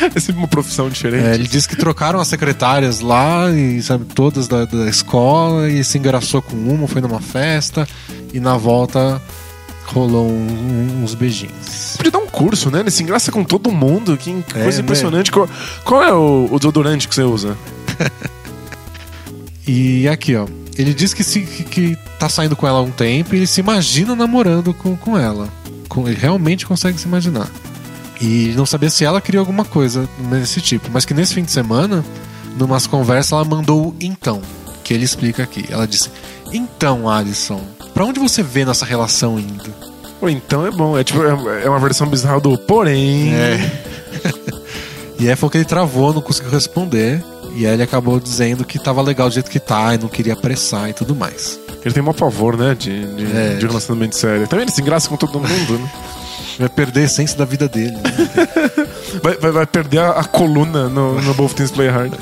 [0.14, 1.24] É sempre uma profissão diferente.
[1.26, 5.82] É, ele disse que trocaram as secretárias lá, e sabe, todas da, da escola, e
[5.84, 7.86] se engraçou com uma, foi numa festa,
[8.32, 9.20] e na volta
[9.86, 11.94] rolou um- uns beijinhos.
[11.96, 12.80] Podia dar um curso, né?
[12.80, 14.16] Ele se engraça com todo mundo.
[14.16, 14.82] Que É, coisa né?
[14.84, 15.30] impressionante.
[15.30, 15.48] Qual,
[15.84, 17.56] qual é o, o desodorante que você usa?
[19.66, 20.46] E aqui, ó.
[20.78, 23.46] Ele diz que, se, que, que tá saindo com ela há um tempo e ele
[23.46, 25.48] se imagina namorando com, com ela.
[25.88, 27.48] Com- ele realmente consegue se imaginar.
[28.20, 30.88] E não sabia se ela queria alguma coisa desse tipo.
[30.92, 32.04] Mas que nesse fim de semana,
[32.58, 34.40] numas conversas, ela mandou o então.
[34.82, 35.66] Que ele explica aqui.
[35.68, 36.10] Ela disse:
[36.52, 37.60] Então, Alisson,
[37.92, 39.72] pra onde você vê nossa relação indo?
[40.20, 40.98] Ou então é bom.
[40.98, 43.34] É tipo, é, é uma versão bizarra do porém.
[43.34, 43.82] É.
[45.20, 47.22] e aí foi que ele travou, não conseguiu responder.
[47.54, 50.34] E aí ele acabou dizendo que tava legal do jeito que tá e não queria
[50.34, 51.58] apressar e tudo mais.
[51.84, 52.74] Ele tem maior pavor, né?
[52.74, 53.54] De, de, É.
[53.54, 54.46] de relacionamento sério.
[54.48, 55.90] Também ele se engraça com todo mundo, né?
[56.58, 57.96] Vai perder a essência da vida dele.
[57.96, 58.86] né?
[59.22, 62.12] Vai, vai, vai perder a, a coluna no, no Both Teams Play Hard.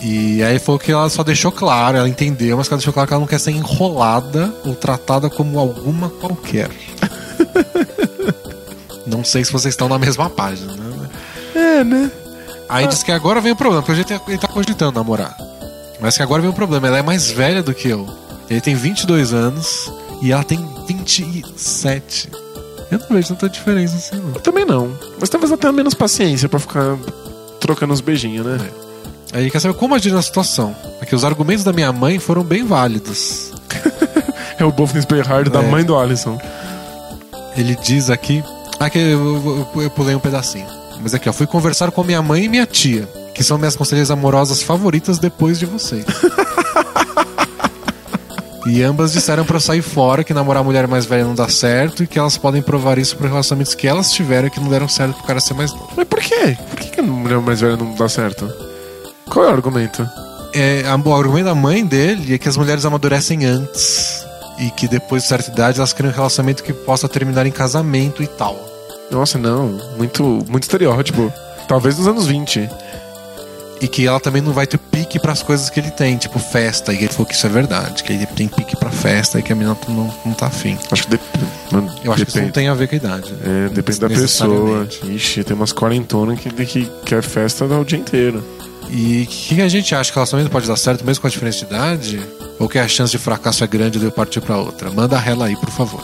[0.00, 3.06] E aí foi o que ela só deixou claro, ela entendeu, mas ela deixou claro
[3.06, 6.70] que ela não quer ser enrolada ou tratada como alguma qualquer.
[9.06, 11.10] não sei se vocês estão na mesma página, né?
[11.54, 12.10] É, né?
[12.68, 15.36] Aí diz que agora vem o problema, porque a gente ele tá cogitando namorar.
[16.00, 18.08] Mas que agora vem o problema, ela é mais velha do que eu.
[18.48, 19.92] Ele tem 22 anos
[20.22, 22.30] e ela tem 27.
[22.90, 24.34] Eu não vejo tanta diferença assim, não.
[24.34, 24.90] Eu também não.
[25.18, 26.96] Mas talvez até menos paciência pra ficar
[27.60, 28.58] trocando uns beijinhos, né?
[29.32, 30.74] Aí quer saber como agir na situação.
[31.00, 33.52] É que os argumentos da minha mãe foram bem válidos.
[34.58, 35.70] É o Bofness Hard da É.
[35.70, 36.38] mãe do Alisson.
[37.56, 38.44] Ele diz aqui.
[38.78, 40.66] Ah, que eu, eu- eu pulei um pedacinho.
[41.00, 41.32] Mas aqui, ó.
[41.32, 45.58] Fui conversar com minha mãe e minha tia, que são minhas conselheiras amorosas favoritas depois
[45.58, 46.04] de vocês.
[48.66, 52.02] e ambas disseram pra eu sair fora, que namorar mulher mais velha não dá certo
[52.02, 55.14] e que elas podem provar isso por relacionamentos que elas tiveram que não deram certo
[55.14, 55.90] pro cara ser mais novo.
[55.96, 56.56] Mas por quê?
[56.68, 58.50] Por que, que a mulher mais velha não dá certo?
[59.30, 60.06] Qual é o argumento?
[60.52, 64.24] É, a- o argumento da mãe dele é que as mulheres amadurecem antes.
[64.58, 68.22] E que depois de certa idade elas criam um relacionamento que possa terminar em casamento
[68.22, 68.58] e tal.
[69.10, 69.80] Nossa, não.
[69.96, 71.32] Muito, muito estereótipo.
[71.66, 72.68] Talvez nos anos 20.
[73.80, 76.92] E que ela também não vai ter pique pras coisas que ele tem, tipo festa.
[76.92, 79.52] E ele falou que isso é verdade, que ele tem pique pra festa e que
[79.52, 80.76] a menina não, não tá afim.
[80.90, 81.20] Acho que dep-
[81.72, 82.52] mano, Eu acho que isso não depende.
[82.52, 83.34] tem a ver com a idade.
[83.42, 84.86] É, depende da pessoa.
[85.04, 88.44] Ixi, tem umas quarentonas que, que quer festa o dia inteiro.
[88.90, 91.26] E o que, que a gente acha que o relacionamento pode dar certo mesmo com
[91.28, 92.20] a diferença de idade?
[92.58, 94.90] Ou que a chance de fracasso é grande de eu partir pra outra?
[94.90, 96.02] Manda a rela aí, por favor.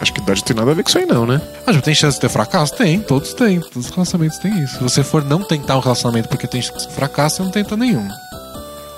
[0.00, 1.40] Acho que idade tem nada a ver com isso aí, não, né?
[1.66, 2.74] Ah, já tem chance de ter fracasso?
[2.76, 3.58] Tem, todos têm.
[3.60, 4.74] Todos os relacionamentos têm isso.
[4.76, 7.76] Se você for não tentar um relacionamento porque tem chance de fracasso, você não tenta
[7.76, 8.06] nenhum.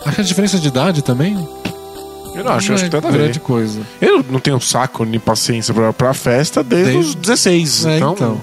[0.05, 1.35] Acho que a diferença de idade também.
[2.35, 3.19] Eu não acho, acho é que tem nada a ver.
[3.25, 3.81] grande coisa.
[4.01, 7.87] Eu não tenho saco nem paciência pra, pra festa desde, Desde- os 16.
[7.87, 8.41] É, então, então.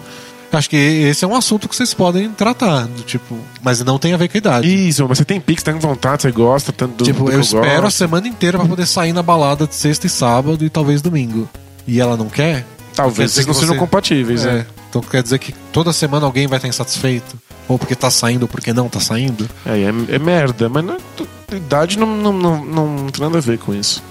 [0.51, 4.13] Acho que esse é um assunto que vocês podem tratar, do tipo, mas não tem
[4.13, 4.87] a ver com a idade.
[4.89, 7.35] Isso, mas você tem pique, você tem vontade, você gosta tanto do, tipo, do que
[7.35, 7.97] eu espero a gosto.
[7.97, 11.49] semana inteira pra poder sair na balada de sexta e sábado e talvez domingo.
[11.87, 12.65] E ela não quer?
[12.93, 14.51] Talvez vocês não que sejam você- compatíveis, É.
[14.53, 14.65] né?
[14.89, 17.37] Então quer dizer que toda semana alguém vai estar insatisfeito?
[17.67, 19.47] Ou porque tá saindo ou porque não tá saindo?
[19.65, 23.41] É, é, é merda, mas não, é- idade não, não, não, não tem nada a
[23.41, 24.01] ver com isso.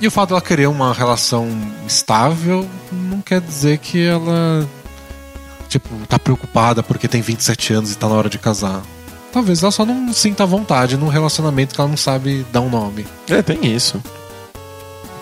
[0.00, 1.48] E o fato dela querer uma relação
[1.86, 4.68] estável não quer dizer que ela,
[5.68, 8.82] tipo, tá preocupada porque tem 27 anos e tá na hora de casar.
[9.32, 13.06] Talvez ela só não sinta vontade num relacionamento que ela não sabe dar um nome.
[13.28, 14.00] É, tem isso.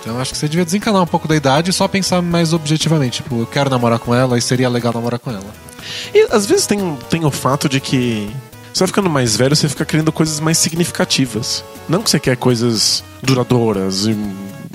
[0.02, 3.22] Então acho que você devia desencanar um pouco da idade e só pensar mais objetivamente.
[3.22, 5.46] Tipo, eu quero namorar com ela e seria legal namorar com ela.
[6.12, 8.28] E às vezes tem, tem o fato de que
[8.72, 11.62] você vai ficando mais velho, você fica querendo coisas mais significativas.
[11.88, 14.16] Não que você quer coisas duradouras, e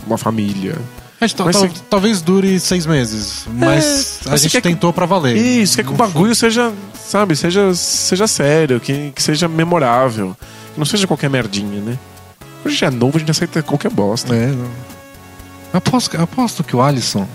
[0.06, 0.78] uma família.
[1.20, 4.70] A gente, tal- você- talvez dure seis meses, mas a mas você gente quer que-
[4.70, 5.36] tentou pra valer.
[5.36, 6.72] Isso, quer que o bagulho seja,
[7.08, 10.38] sabe, seja, seja sério, que, que seja memorável.
[10.74, 11.98] Que não seja qualquer merdinha, né?
[12.64, 14.34] A gente é novo, a gente aceita qualquer bosta.
[14.36, 14.68] É, não.
[15.78, 17.28] Aposto, aposto que o Alisson,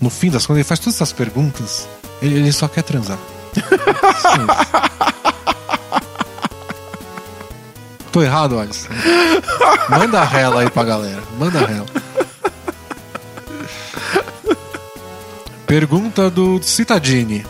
[0.00, 1.86] no fim das contas, ele faz todas essas perguntas,
[2.20, 3.16] ele, ele só quer transar.
[8.10, 8.88] Tô errado, Alisson.
[9.88, 11.22] Manda a rela aí pra galera.
[11.38, 11.86] Manda a rela.
[15.64, 17.46] Pergunta do Citadini.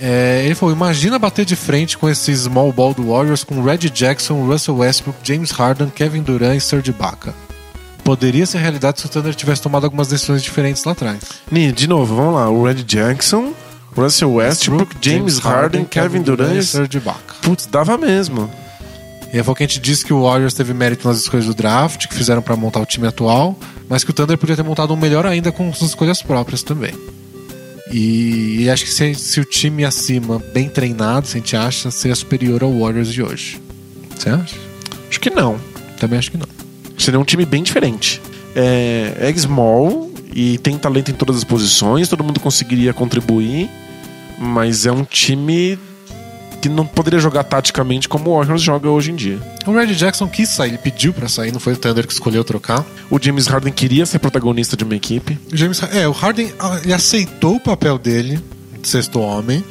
[0.00, 3.88] É, ele falou: Imagina bater de frente com esse small ball do Warriors com Reggie
[3.88, 7.32] Jackson, Russell Westbrook, James Harden, Kevin Durant e Serge Ibaka.
[8.04, 11.20] Poderia ser realidade se o Thunder tivesse tomado algumas decisões diferentes lá atrás.
[11.50, 12.50] Ni, de novo, vamos lá.
[12.50, 13.54] O Red Jackson,
[13.96, 16.54] Russell Westbrook, James Harden, Kevin Durant.
[16.54, 17.34] e Serge Ibaka.
[17.40, 18.50] Putz, dava mesmo.
[19.32, 21.54] E foi o que a gente disse que o Warriors teve mérito nas escolhas do
[21.54, 24.92] draft, que fizeram pra montar o time atual, mas que o Thunder podia ter montado
[24.92, 26.94] um melhor ainda com suas escolhas próprias também.
[27.90, 31.90] E, e acho que se, se o time acima, bem treinado, se a gente acha,
[31.90, 33.60] seria superior ao Warriors de hoje.
[34.16, 34.56] Você acha?
[35.08, 35.58] Acho que não.
[35.98, 36.63] Também acho que não.
[36.98, 38.20] Seria um time bem diferente.
[38.56, 43.68] É, é small e tem talento em todas as posições, todo mundo conseguiria contribuir,
[44.38, 45.78] mas é um time
[46.62, 49.38] que não poderia jogar taticamente como o Warriors joga hoje em dia.
[49.66, 52.42] O Reggie Jackson quis sair, ele pediu pra sair, não foi o Thunder que escolheu
[52.42, 52.84] trocar.
[53.10, 55.38] O James Harden queria ser protagonista de uma equipe.
[55.52, 58.40] O James, é, o Harden ah, ele aceitou o papel dele,
[58.80, 59.62] de sexto homem,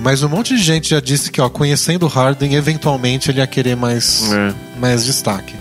[0.00, 3.46] mas um monte de gente já disse que, ó, conhecendo o Harden, eventualmente ele ia
[3.46, 4.52] querer mais, É.
[4.80, 5.54] mais destaque.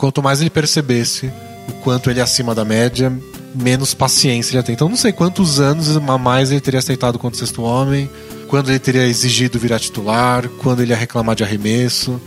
[0.00, 1.30] Quanto mais ele percebesse
[1.68, 3.12] o quanto ele é acima da média,
[3.54, 4.72] menos paciência ele ia ter.
[4.72, 8.08] Então não sei quantos anos a mais ele teria aceitado quanto sexto homem,
[8.48, 12.18] quando ele teria exigido virar titular, quando ele ia reclamar de arremesso.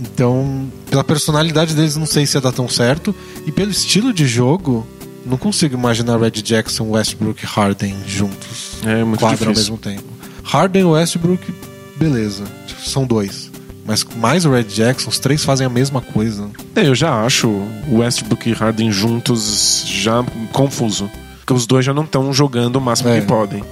[0.00, 3.12] Então, pela personalidade deles, não sei se ia dar tão certo.
[3.44, 4.86] E pelo estilo de jogo,
[5.26, 8.78] não consigo imaginar Red Jackson, Westbrook e Harden juntos.
[8.84, 9.74] É muito quadra ao difícil.
[9.74, 10.04] mesmo tempo.
[10.44, 11.52] Harden e Westbrook,
[11.96, 12.44] beleza.
[12.84, 13.47] São dois.
[13.88, 16.48] Mas mais o Red Jackson, os três fazem a mesma coisa.
[16.76, 21.10] É, eu já acho o Westbrook e Harden juntos já confuso.
[21.40, 23.20] Porque os dois já não estão jogando o máximo É.
[23.20, 23.64] que podem.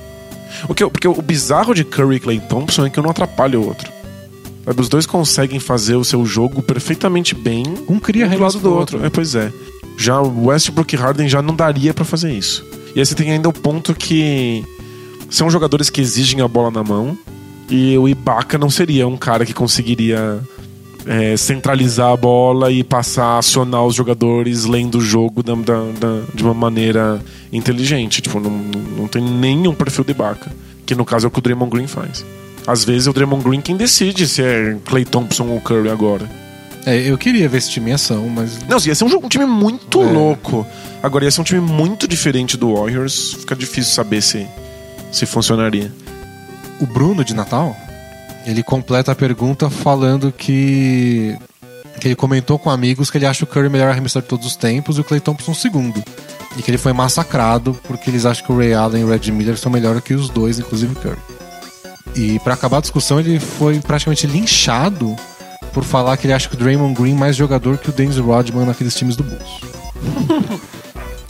[0.68, 3.10] O que, eu- porque o bizarro de Curry e Clay Thompson é que um não
[3.10, 3.92] atrapalha o outro.
[4.78, 8.70] Os dois conseguem fazer o seu jogo perfeitamente bem Um cria um do lado do
[8.72, 8.96] outro.
[8.96, 9.04] outro.
[9.06, 9.52] É, pois é.
[9.98, 12.64] Já o Westbrook e Harden já não daria pra fazer isso.
[12.94, 14.64] E aí você tem ainda o ponto que
[15.28, 17.16] são jogadores que exigem a bola na mão.
[17.68, 20.38] E o Ibaka não seria um cara que conseguiria
[21.04, 25.92] é, centralizar a bola e passar a acionar os jogadores lendo o jogo da, da-
[25.98, 27.20] da- de uma maneira
[27.52, 28.22] inteligente.
[28.22, 30.50] Tipo, não, não tem nenhum perfil de Ibaka.
[30.84, 32.24] Que no caso é o que o Draymond Green faz.
[32.66, 36.28] Às vezes é o Draymond Green quem decide se é Clay Thompson ou Curry agora.
[36.84, 39.44] É, eu queria ver esse time em ação, mas Não, ia ser um, um time
[39.44, 40.06] muito É.
[40.06, 40.64] louco.
[41.02, 43.32] Agora ia ser um time muito diferente do Warriors.
[43.40, 44.46] Fica difícil saber se,
[45.10, 45.92] se funcionaria.
[46.80, 47.76] O Bruno de Natal,
[48.44, 51.36] ele completa a pergunta falando que
[52.00, 54.46] que ele comentou com amigos que ele acha o Curry o melhor arremessador de todos
[54.46, 56.02] os tempos e o Clay Thompson segundo.
[56.56, 59.30] E que ele foi massacrado porque eles acham que o Ray Allen e o Red
[59.30, 61.18] Miller são melhores que os dois, inclusive o Curry.
[62.14, 65.16] E pra acabar a discussão, ele foi praticamente linchado
[65.72, 68.18] por falar que ele acha que o Draymond Green é mais jogador que o Dennis
[68.18, 69.60] Rodman naqueles times do Bulls.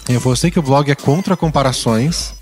[0.09, 2.33] Eu sei que o blog é contra comparações,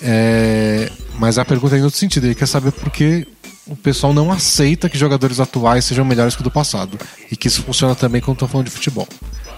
[0.00, 0.88] é,
[1.18, 2.24] mas a pergunta é em outro sentido.
[2.24, 3.26] Ele quer saber por que
[3.66, 6.98] o pessoal não aceita que jogadores atuais sejam melhores que o do passado.
[7.30, 9.08] E que isso funciona também quando estão falando de futebol.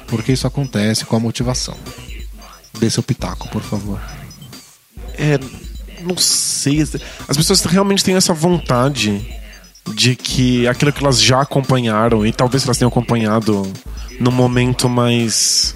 [0.07, 1.05] Por que isso acontece?
[1.05, 1.77] Qual a motivação?
[2.79, 4.01] Dê seu pitaco, por favor.
[5.15, 5.39] É.
[6.03, 6.83] Não sei.
[7.29, 9.25] As pessoas realmente têm essa vontade
[9.95, 13.71] de que aquilo que elas já acompanharam, e talvez elas tenham acompanhado
[14.19, 15.75] no momento mais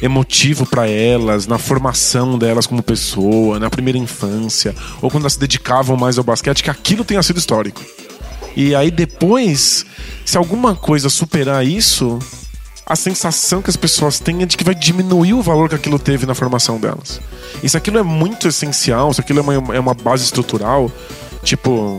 [0.00, 5.40] emotivo pra elas, na formação delas como pessoa, na primeira infância, ou quando elas se
[5.40, 7.82] dedicavam mais ao basquete, que aquilo tenha sido histórico.
[8.56, 9.86] E aí depois,
[10.24, 12.18] se alguma coisa superar isso,
[12.86, 15.98] a sensação que as pessoas têm é de que vai diminuir o valor que aquilo
[15.98, 17.20] teve na formação delas.
[17.62, 20.90] E se aquilo é muito essencial, se aquilo é uma, é uma base estrutural,
[21.42, 21.98] tipo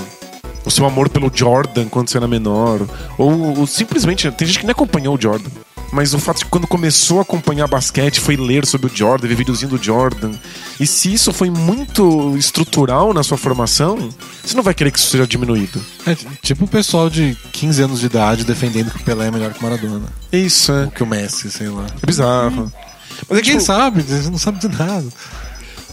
[0.65, 2.81] o seu amor pelo Jordan quando você era menor,
[3.17, 5.49] ou, ou simplesmente tem gente que nem acompanhou o Jordan.
[5.91, 9.27] Mas o fato de que quando começou a acompanhar basquete foi ler sobre o Jordan,
[9.27, 10.31] ver videozinho do Jordan.
[10.79, 14.09] E se isso foi muito estrutural na sua formação,
[14.43, 15.83] você não vai querer que isso seja diminuído.
[16.05, 19.51] É tipo o pessoal de 15 anos de idade defendendo que o Pelé é melhor
[19.51, 20.05] que o Maradona.
[20.31, 20.85] Isso, é.
[20.85, 21.85] Ou que o Messi, sei lá.
[22.01, 22.71] É bizarro.
[23.27, 24.01] Mas é que, Quem tipo, sabe?
[24.03, 25.07] Você não sabe de nada.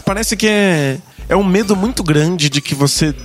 [0.05, 3.15] parece que é, é um medo muito grande de que você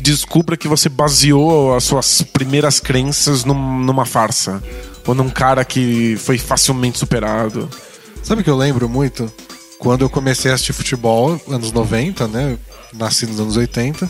[0.00, 4.62] descubra que você baseou as suas primeiras crenças num- numa farsa.
[5.08, 7.68] Ou num cara que foi facilmente superado.
[8.22, 9.32] Sabe o que eu lembro muito?
[9.78, 12.58] Quando eu comecei a assistir futebol, anos 90, né?
[12.92, 14.08] Nasci nos anos 80.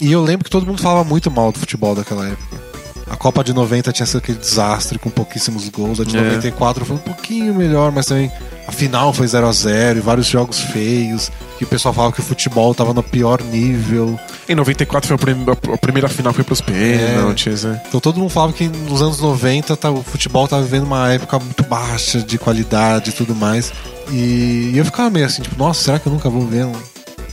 [0.00, 2.71] E eu lembro que todo mundo falava muito mal do futebol daquela época.
[3.12, 6.00] A Copa de 90 tinha sido aquele desastre com pouquíssimos gols.
[6.00, 6.20] A de É.
[6.22, 8.32] 94 foi um pouquinho melhor, mas também
[8.66, 11.30] a final foi 0 a 0 e vários jogos feios.
[11.60, 14.18] E o pessoal falava que o futebol tava no pior nível.
[14.48, 17.80] Em 94 foi a, prim- a primeira final foi pros pênaltis, né?
[17.86, 21.38] Então todo mundo falava que nos anos 90 tá- o futebol tava vivendo uma época
[21.38, 23.72] muito baixa de qualidade e tudo mais.
[24.10, 26.72] E, e eu ficava meio assim, tipo, nossa, será que eu nunca vou ver um,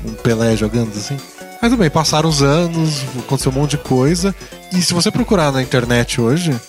[0.06, 1.18] um Pelé jogando assim?
[1.62, 4.34] Mas bem, passaram os anos, aconteceu um monte de coisa.
[4.72, 6.60] E se você procurar na internet hoje,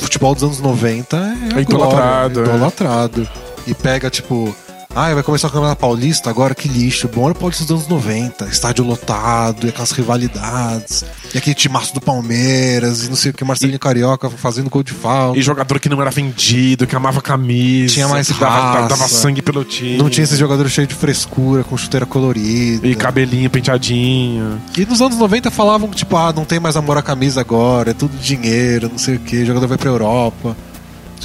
[0.00, 2.54] futebol dos anos 90 é, É idolatrado, glória, é.
[2.54, 3.28] idolatrado.
[3.66, 4.54] E pega, tipo,
[4.94, 7.08] ah, vai começar o Campeonato Paulista agora, que lixo.
[7.08, 11.94] Bom era o Paulista dos anos 90, estádio lotado, e aquelas rivalidades, e aquele timaço
[11.94, 15.38] do Palmeiras, e não sei o que, Marcelinho Carioca fazendo gol de falta.
[15.38, 18.88] E jogador que não era vendido, que amava camisa, Tinha mais que dava, raça.
[18.88, 19.96] dava sangue pelo time.
[19.96, 22.86] Não tinha esses jogadores cheios de frescura, com chuteira colorida.
[22.86, 24.60] E cabelinho penteadinho.
[24.76, 27.92] E nos anos 90 falavam que, tipo, ah, não tem mais amor à camisa agora,
[27.92, 30.56] é tudo dinheiro, não sei o que, o jogador vai pra Europa.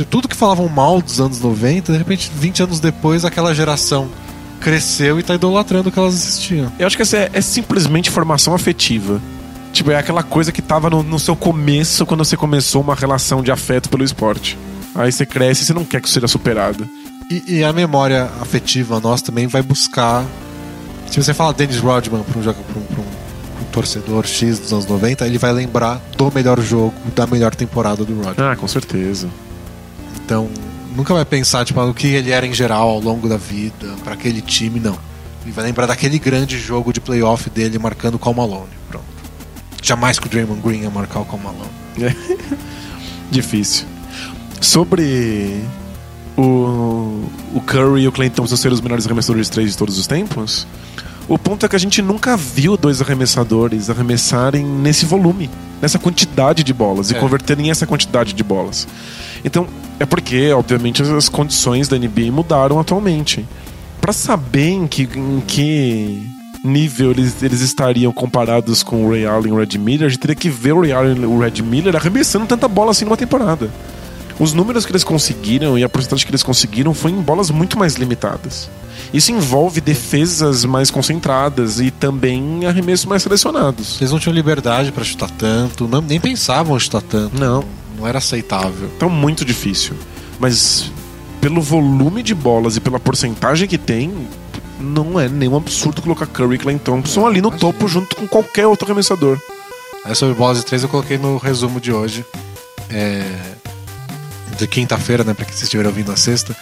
[0.04, 4.10] Tudo que falavam mal dos anos 90, de repente, 20 anos depois, aquela geração
[4.60, 6.72] cresceu e tá idolatrando o que elas assistiam.
[6.80, 9.22] Eu acho que essa é, é simplesmente formação afetiva.
[9.72, 13.44] Tipo, é aquela coisa que tava no, no seu começo quando você começou uma relação
[13.44, 14.58] de afeto pelo esporte.
[14.96, 16.88] Aí você cresce e você não quer que isso seja superado.
[17.30, 20.24] E, e a memória afetiva nossa também vai buscar.
[21.12, 24.72] Se você fala Dennis Rodman um, pra um- pra um- pra um torcedor X dos
[24.72, 28.52] anos 90, ele vai lembrar do melhor jogo, da melhor temporada do Rodman.
[28.52, 29.28] Ah, com certeza.
[30.26, 30.50] Então,
[30.96, 34.16] nunca vai pensar tipo, no que ele era em geral ao longo da vida, pra
[34.16, 34.98] aquele time, não.
[35.44, 38.72] Ele vai lembrar daquele grande jogo de playoff dele marcando Cal Malone.
[38.90, 39.06] Pronto.
[39.84, 41.70] Jamais que o Draymond Green ia marcar o Cal Malone.
[43.30, 43.86] Difícil.
[44.60, 45.62] Sobre
[46.36, 50.00] o, o Curry e o Clay Thompson serem os melhores arremessadores de três de todos
[50.00, 50.66] os tempos,
[51.28, 55.50] o ponto é que a gente nunca viu dois arremessadores arremessarem nesse volume,
[55.82, 57.20] nessa quantidade de bolas e É.
[57.20, 58.88] converterem essa quantidade de bolas.
[59.44, 59.68] Então,
[60.00, 63.46] é porque, obviamente, as- condições da NBA mudaram atualmente.
[64.00, 66.30] Pra saber em que, em que
[66.64, 70.20] nível eles, eles estariam comparados com o Ray Allen e o Red Miller, a gente
[70.20, 73.18] teria que ver o Ray Allen e o Red Miller arremessando tanta bola assim numa
[73.18, 73.70] temporada.
[74.40, 77.78] Os números que eles conseguiram e a porcentagem que eles conseguiram foi em bolas muito
[77.80, 78.70] mais limitadas.
[79.14, 83.98] Isso envolve defesas mais concentradas e também arremessos mais selecionados.
[84.02, 87.38] Eles não tinham liberdade pra chutar tanto, não- nem pensavam em chutar tanto.
[87.40, 87.64] Não,
[87.98, 88.90] Não era aceitável.
[88.96, 89.96] então muito difícil.
[90.40, 90.92] Mas
[91.40, 94.12] pelo volume de bolas e pela porcentagem que tem,
[94.80, 98.68] não é nenhum absurdo colocar Curry e Clay Thompson ali no topo junto com qualquer
[98.68, 99.40] outro arremessador.
[100.04, 102.26] Aí sobre bolas de três eu coloquei no resumo de hoje.
[102.90, 103.24] É...
[104.58, 105.34] De quinta-feira, né?
[105.34, 106.56] Pra quem vocês estiverem ouvindo na sexta.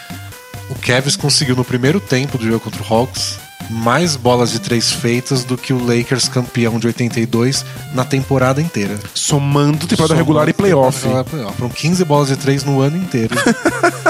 [0.69, 3.37] O Cavs conseguiu no primeiro tempo do jogo contra o Hawks
[3.69, 8.99] mais bolas de três feitas do que o Lakers campeão de 82 na temporada inteira.
[9.13, 10.99] Somando temporada Somando regular e playoff.
[10.99, 11.57] temporada regular e playoff.
[11.57, 13.35] Foram 15 bolas de três no ano inteiro.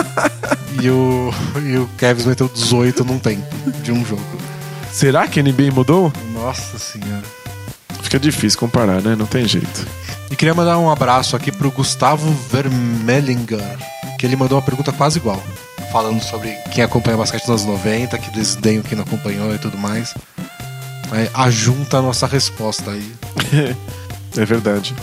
[0.81, 4.23] e, o, e o Cavs meteu 18 num tempo de um jogo.
[4.91, 6.11] Será que a NBA mudou?
[6.33, 7.23] Nossa senhora.
[8.01, 9.15] Fica difícil comparar, né?
[9.15, 9.87] Não tem jeito.
[10.29, 13.77] E queria mandar um abraço aqui pro Gustavo Vermelinger,
[14.19, 15.41] que ele mandou uma pergunta quase igual.
[15.93, 19.77] Falando sobre quem acompanha basquete nos anos 90, que desdenho quem não acompanhou e tudo
[19.77, 20.15] mais.
[21.11, 23.13] Aí, ajunta a nossa resposta aí.
[24.35, 24.95] É verdade.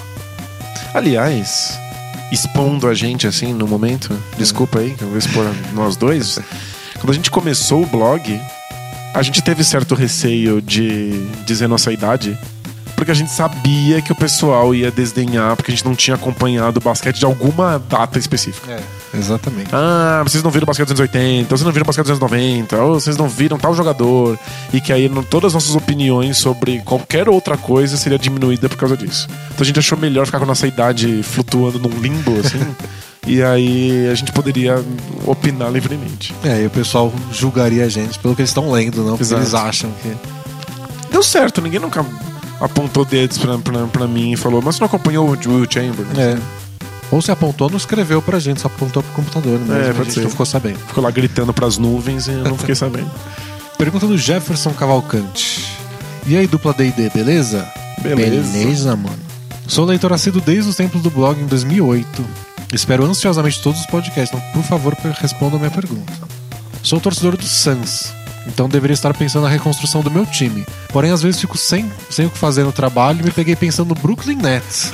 [0.92, 1.78] Aliás,
[2.32, 6.40] expondo a gente assim no momento, desculpa aí, eu vou expor nós dois.
[6.94, 8.40] Quando a gente começou o blog,
[9.14, 11.12] a gente teve certo receio de
[11.46, 12.36] dizer nossa idade,
[13.00, 16.80] porque a gente sabia que o pessoal ia desdenhar, porque a gente não tinha acompanhado
[16.80, 18.72] o basquete de alguma data específica.
[18.72, 19.70] É, exatamente.
[19.72, 22.20] Ah, vocês não viram basquete dos anos 80, ou vocês não viram basquete dos anos
[22.20, 24.38] 90, ou vocês não viram tal jogador.
[24.70, 28.98] E que aí todas as nossas opiniões sobre qualquer outra coisa seria diminuída por causa
[28.98, 29.26] disso.
[29.46, 32.60] Então a gente achou melhor ficar com a nossa idade flutuando num limbo, assim.
[33.26, 34.84] e aí a gente poderia
[35.24, 36.34] opinar livremente.
[36.44, 39.40] É, e o pessoal julgaria a gente pelo que eles estão lendo, não porque Exato.
[39.40, 40.14] eles acham que.
[41.10, 42.04] Deu certo, ninguém nunca
[42.60, 46.18] apontou dedos pra, pra, pra mim e falou, mas você não acompanhou o Will Chamberlain?
[46.18, 46.38] É.
[47.10, 49.74] Ou se apontou, não escreveu pra gente, só apontou pro computador mesmo.
[49.74, 50.20] É, a pode gente ser.
[50.22, 50.78] não ficou sabendo.
[50.78, 53.10] Ficou lá gritando pras nuvens e eu não fiquei sabendo.
[53.76, 55.66] Pergunta do Jefferson Cavalcante.
[56.26, 57.66] E aí, dupla D&D, beleza?
[58.02, 58.52] Beleza.
[58.52, 59.18] Beleza, mano.
[59.66, 62.24] Sou leitor assíduo desde os tempos do blog em 2008.
[62.72, 66.12] Espero ansiosamente todos os podcasts, então, por favor, responda a minha pergunta.
[66.82, 68.12] Sou torcedor do Suns,
[68.52, 70.66] então deveria estar pensando na reconstrução do meu time.
[70.88, 73.88] Porém, às vezes fico sem, sem o que fazer no trabalho e me peguei pensando
[73.88, 74.92] no Brooklyn Nets.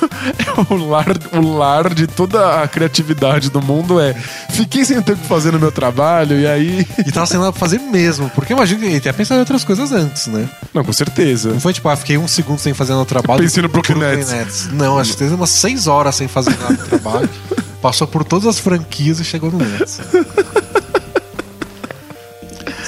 [0.68, 4.12] o, lar, o lar de toda a criatividade do mundo é
[4.50, 6.86] fiquei sem ter o que fazer no meu trabalho e aí.
[7.10, 9.64] E tava sem nada pra fazer mesmo, porque imagina que ele tinha pensado em outras
[9.64, 10.48] coisas antes, né?
[10.72, 11.50] Não, com certeza.
[11.50, 13.42] Não foi tipo, ah, fiquei um segundo sem fazer nada no trabalho.
[13.42, 14.68] Pensei no Brooklyn Nets.
[14.72, 17.28] Não, acho que teve umas seis horas sem fazer nada no trabalho.
[17.80, 20.00] Passou por todas as franquias e chegou no Nets.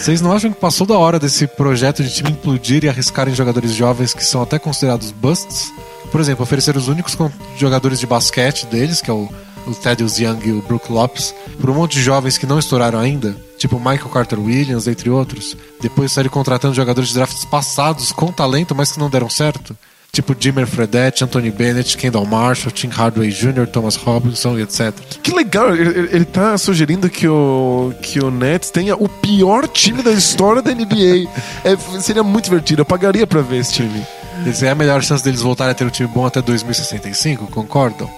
[0.02, 3.34] Vocês não acham que passou da hora desse projeto de time implodir e arriscar em
[3.36, 5.72] jogadores jovens que são até considerados busts?
[6.10, 7.16] Por exemplo, oferecer os únicos
[7.56, 9.32] jogadores de basquete deles, que é o,
[9.64, 12.98] o Thaddeus Young e o Brook Lopes, por um monte de jovens que não estouraram
[12.98, 15.56] ainda, tipo Michael Carter Williams, entre outros.
[15.80, 19.76] Depois sair contratando jogadores de drafts passados com talento, mas que não deram certo.
[20.14, 24.92] Tipo Jimmer Fredette, Anthony Bennett, Kendall Marshall, Tim Hardaway Jr., Thomas Robinson e etc.
[25.22, 30.02] Que legal, ele, ele- tá sugerindo que o, que o Nets tenha o pior time
[30.02, 31.30] da história da NBA.
[31.64, 34.04] É, seria muito divertido, eu pagaria pra ver esse time.
[34.46, 38.10] Essa é a melhor chance deles voltarem a ter um time bom até 2065, concordam?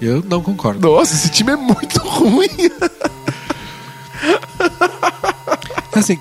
[0.00, 0.80] Eu não concordo.
[0.88, 2.48] Nossa, esse time é muito ruim.
[5.94, 6.18] Assim,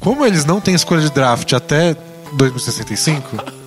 [0.00, 1.96] como eles não têm escolha de draft até
[2.34, 3.59] 2065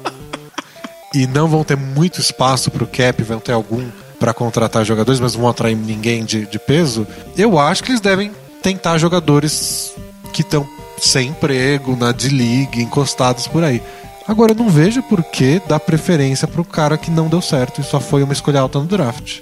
[1.13, 3.85] e não vão ter muito espaço pro cap, vão ter algum
[4.19, 7.05] pra contratar jogadores, mas não vão atrair ninguém de, de peso,
[7.37, 8.31] eu acho que eles devem
[8.61, 9.93] tentar jogadores
[10.31, 10.67] que estão
[10.97, 13.81] sem emprego, na D-League, encostados por aí.
[14.25, 17.83] Agora, eu não vejo por que dar preferência pro cara que não deu certo e
[17.83, 19.41] só foi uma escolha alta no draft.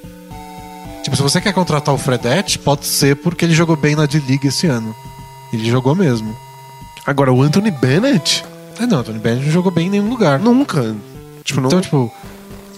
[1.04, 4.48] Tipo, se você quer contratar o Fredette, pode ser porque ele jogou bem na D-League
[4.48, 4.96] esse ano.
[5.54, 6.36] Ele jogou mesmo.
[7.06, 8.44] Agora, o Anthony Bennett?
[8.80, 10.40] É, não, Tony Bennett não jogou bem em nenhum lugar.
[10.40, 10.96] Nunca.
[11.44, 11.68] Tipo, não.
[11.68, 12.12] Então, tipo.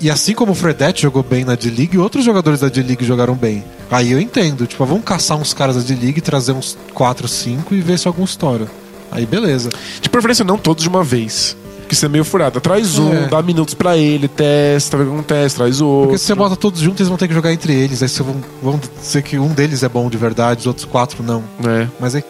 [0.02, 3.64] E assim como o Fredette jogou bem na D-League, outros jogadores da D-League jogaram bem.
[3.90, 4.66] Aí eu entendo.
[4.68, 8.24] Tipo, vamos caçar uns caras da D-League, trazer uns 4, 5 e ver se algum
[8.26, 8.68] estoura.
[9.12, 9.70] Aí beleza.
[10.02, 11.56] De preferência, não todos de uma vez.
[11.88, 12.60] Que isso é meio furado.
[12.60, 13.28] Traz um, É.
[13.28, 16.08] dá minutos pra ele, testa, vê como testa, traz o outro.
[16.10, 18.02] Porque se você bota todos juntos, eles vão ter que jogar entre eles.
[18.02, 21.22] Aí você vão, vão dizer que um deles é bom de verdade, os outros quatro
[21.24, 21.44] não.
[21.66, 21.88] É.
[22.00, 22.24] Mas aí.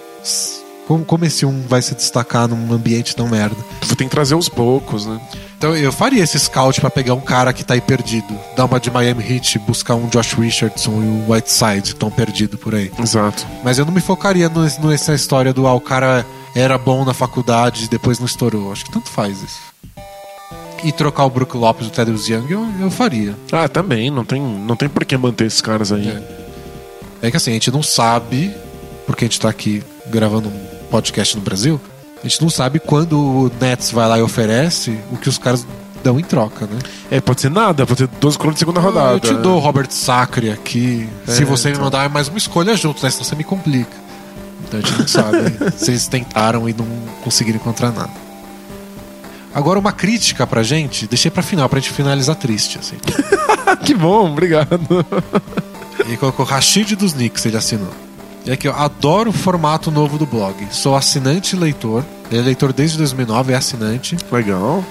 [0.87, 3.55] Como, como esse um vai se destacar num ambiente tão merda?
[3.81, 5.19] Você tem que trazer aos poucos, né?
[5.57, 8.37] Então eu faria esse scout pra pegar um cara que tá aí perdido.
[8.55, 12.59] Dar uma de Miami Heat, buscar um Josh Richardson e o Whiteside que estão perdidos
[12.59, 12.91] por aí.
[12.99, 13.45] Exato.
[13.63, 17.13] Mas eu não me focaria no- nessa história do ah, o cara era bom na
[17.13, 18.73] faculdade e depois não estourou.
[18.73, 19.59] Acho que tanto faz isso.
[20.83, 23.33] E trocar o Brook Lopes e o Thaddeus Young eu, eu faria.
[23.53, 24.09] Ah, também.
[24.11, 26.09] Não tem, não tem por que manter esses caras aí.
[26.09, 27.27] É.
[27.27, 28.53] É que assim, a gente não sabe,
[29.07, 31.81] porque a gente tá aqui gravando um podcast no Brasil,
[32.23, 35.65] a gente não sabe quando o Nets vai lá e oferece o que os caras
[36.03, 36.77] dão em troca, né?
[37.09, 39.09] É, pode ser nada, pode ser 12 coroas de segunda rodada.
[39.09, 41.09] Ah, Eu te dou o Robert Sacre aqui.
[41.25, 41.85] se É, você me então.
[41.85, 43.09] mandar mais uma escolha junto, né?
[43.09, 43.89] Senão você me complica.
[44.67, 45.37] Então a gente não sabe
[45.75, 46.85] se eles tentaram e não
[47.23, 48.11] conseguiram encontrar nada.
[49.53, 52.97] Agora uma crítica pra gente, deixei pra final, pra gente finalizar triste, assim.
[53.83, 54.77] que bom, obrigado.
[56.05, 57.89] Ele colocou Rashid dos Knicks, ele assinou.
[58.45, 60.55] E aqui, ó, adoro o formato novo do blog.
[60.71, 62.03] Sou assinante e leitor.
[62.29, 64.17] Ele é leitor desde 2009, é assinante.
[64.31, 64.83] Legal.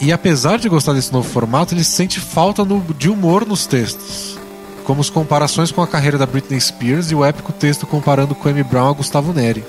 [0.00, 4.38] E apesar de gostar desse novo formato, ele sente falta no- de humor nos textos.
[4.84, 8.62] Como as comparações com a carreira da Britney Spears e o épico texto comparando Amy
[8.62, 9.64] Brown a Gustavo Neri.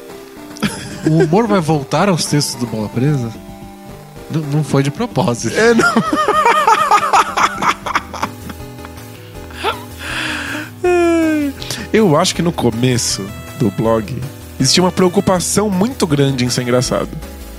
[1.06, 3.32] O humor vai voltar aos textos do Bola Presa?
[4.30, 5.58] N- não foi de propósito.
[5.58, 5.86] É, não.
[11.98, 13.26] Eu acho que no começo
[13.60, 14.16] do blog
[14.60, 17.10] existia uma preocupação muito grande em ser engraçado.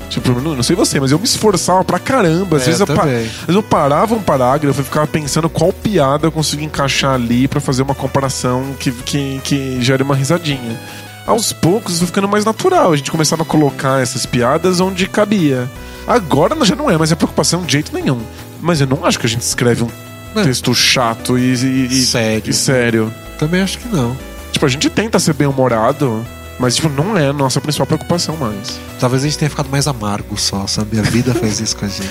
[0.09, 2.57] Tipo, não, não sei você, mas eu me esforçava pra caramba.
[2.57, 5.73] Às É, vezes eu, pa- às vezes eu parava um parágrafo e ficava pensando qual
[5.73, 10.81] piada eu conseguia encaixar ali pra fazer uma comparação que, que, que gere uma risadinha.
[11.27, 12.93] Aos poucos foi ficando mais natural.
[12.93, 15.69] A gente começava a colocar essas piadas onde cabia.
[16.07, 18.21] Agora já não é mais a preocupação de jeito nenhum.
[18.63, 19.91] Mas eu não acho que a gente escreve um
[20.37, 20.43] É.
[20.45, 22.51] texto chato e, e- e- Sério.
[22.51, 23.13] e sério.
[23.39, 24.17] Também acho que não.
[24.53, 26.25] Tipo, a gente tenta ser bem-humorado,
[26.59, 28.81] mas tipo, não é a nossa principal preocupação mais.
[28.99, 30.99] Talvez a gente tenha ficado mais amargo só, sabe?
[30.99, 32.09] A vida faz isso com a gente.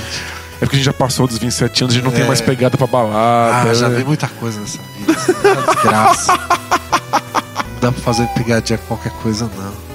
[0.56, 2.28] É porque a gente já passou dos 27 anos, a gente não tem É.
[2.28, 3.70] mais pegada pra balada.
[3.70, 5.14] Ah, já vi muita coisa nessa vida.
[5.44, 6.34] É uma desgraça.
[6.34, 9.88] Não dá pra fazer pegadinha com qualquer coisa, não.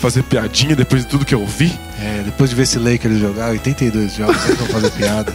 [0.00, 1.76] Fazer piadinha depois de tudo que eu vi.
[2.00, 5.32] É, depois de ver esse Lakers jogar, 82 jogos, vão fazer piada.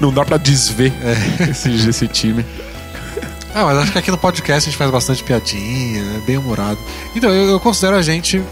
[0.00, 1.50] Não dá pra desver É.
[1.50, 2.44] esse, esse time.
[3.54, 6.22] Ah, mas acho que aqui no podcast a gente faz bastante piadinha, né?
[6.26, 6.78] bem humorado.
[7.14, 8.42] Então, eu, eu considero a gente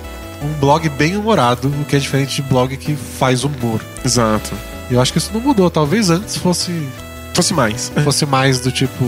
[0.42, 3.80] um blog bem humorado, o que é diferente de blog que faz humor.
[4.04, 4.54] Exato.
[4.90, 5.70] E eu acho que isso não mudou.
[5.70, 6.72] Talvez antes fosse,
[7.34, 7.92] Fosse mais.
[8.04, 9.04] fosse mais do tipo.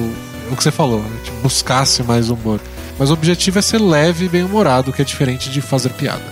[0.50, 1.18] O que você falou, né?
[1.24, 2.60] tipo, buscasse mais humor.
[2.98, 5.90] Mas o objetivo é ser leve e bem humorado, o que é diferente de fazer
[5.90, 6.22] piada.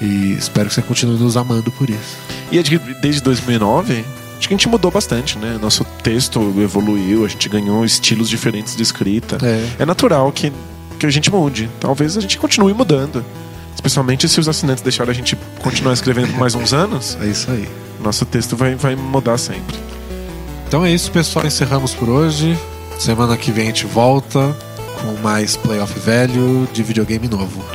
[0.00, 2.16] E espero que você continue nos amando por isso.
[2.52, 4.04] E que desde 2009,
[4.38, 5.58] acho que a gente mudou bastante, né?
[5.60, 9.38] Nosso texto evoluiu, a gente ganhou estilos diferentes de escrita.
[9.44, 9.82] É.
[9.82, 10.52] É natural que,
[10.98, 11.68] que a gente mude.
[11.80, 13.24] Talvez a gente continue mudando.
[13.74, 17.50] Especialmente se os assinantes deixarem a gente continuar escrevendo por mais uns anos, É isso
[17.50, 17.68] aí.
[18.02, 19.76] nosso texto vai, vai mudar sempre.
[20.66, 21.46] Então é isso, pessoal.
[21.46, 22.58] Encerramos por hoje.
[22.98, 24.56] Semana que vem a gente volta
[25.00, 27.62] com mais playoff velho de videogame novo.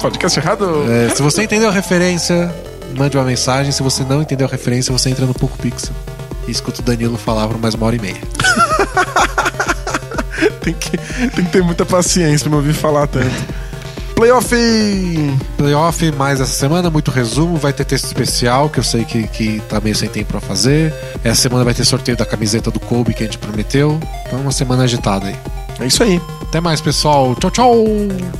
[0.00, 0.84] Podcast errado?
[0.90, 2.54] É, se você entendeu a referência,
[2.94, 3.72] mande uma mensagem.
[3.72, 5.94] Se você não entendeu a referência, você entra no Poco Pixel
[6.46, 8.20] e escuta o Danilo falar por mais uma hora e meia.
[10.60, 13.30] Tem, que, tem que ter muita paciência pra não ouvir falar tanto.
[14.14, 14.54] Playoff!
[15.56, 17.56] Playoff mais essa semana, muito resumo.
[17.56, 20.94] Vai ter texto especial, que eu sei que, que tá meio sem tempo pra fazer.
[21.22, 24.00] Essa semana vai ter sorteio da camiseta do Kobe que a gente prometeu.
[24.26, 25.36] Então, uma semana agitada aí.
[25.80, 26.20] É isso aí.
[26.42, 27.34] Até mais, pessoal.
[27.34, 27.84] Tchau, tchau!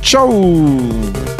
[0.01, 1.34] Tchau!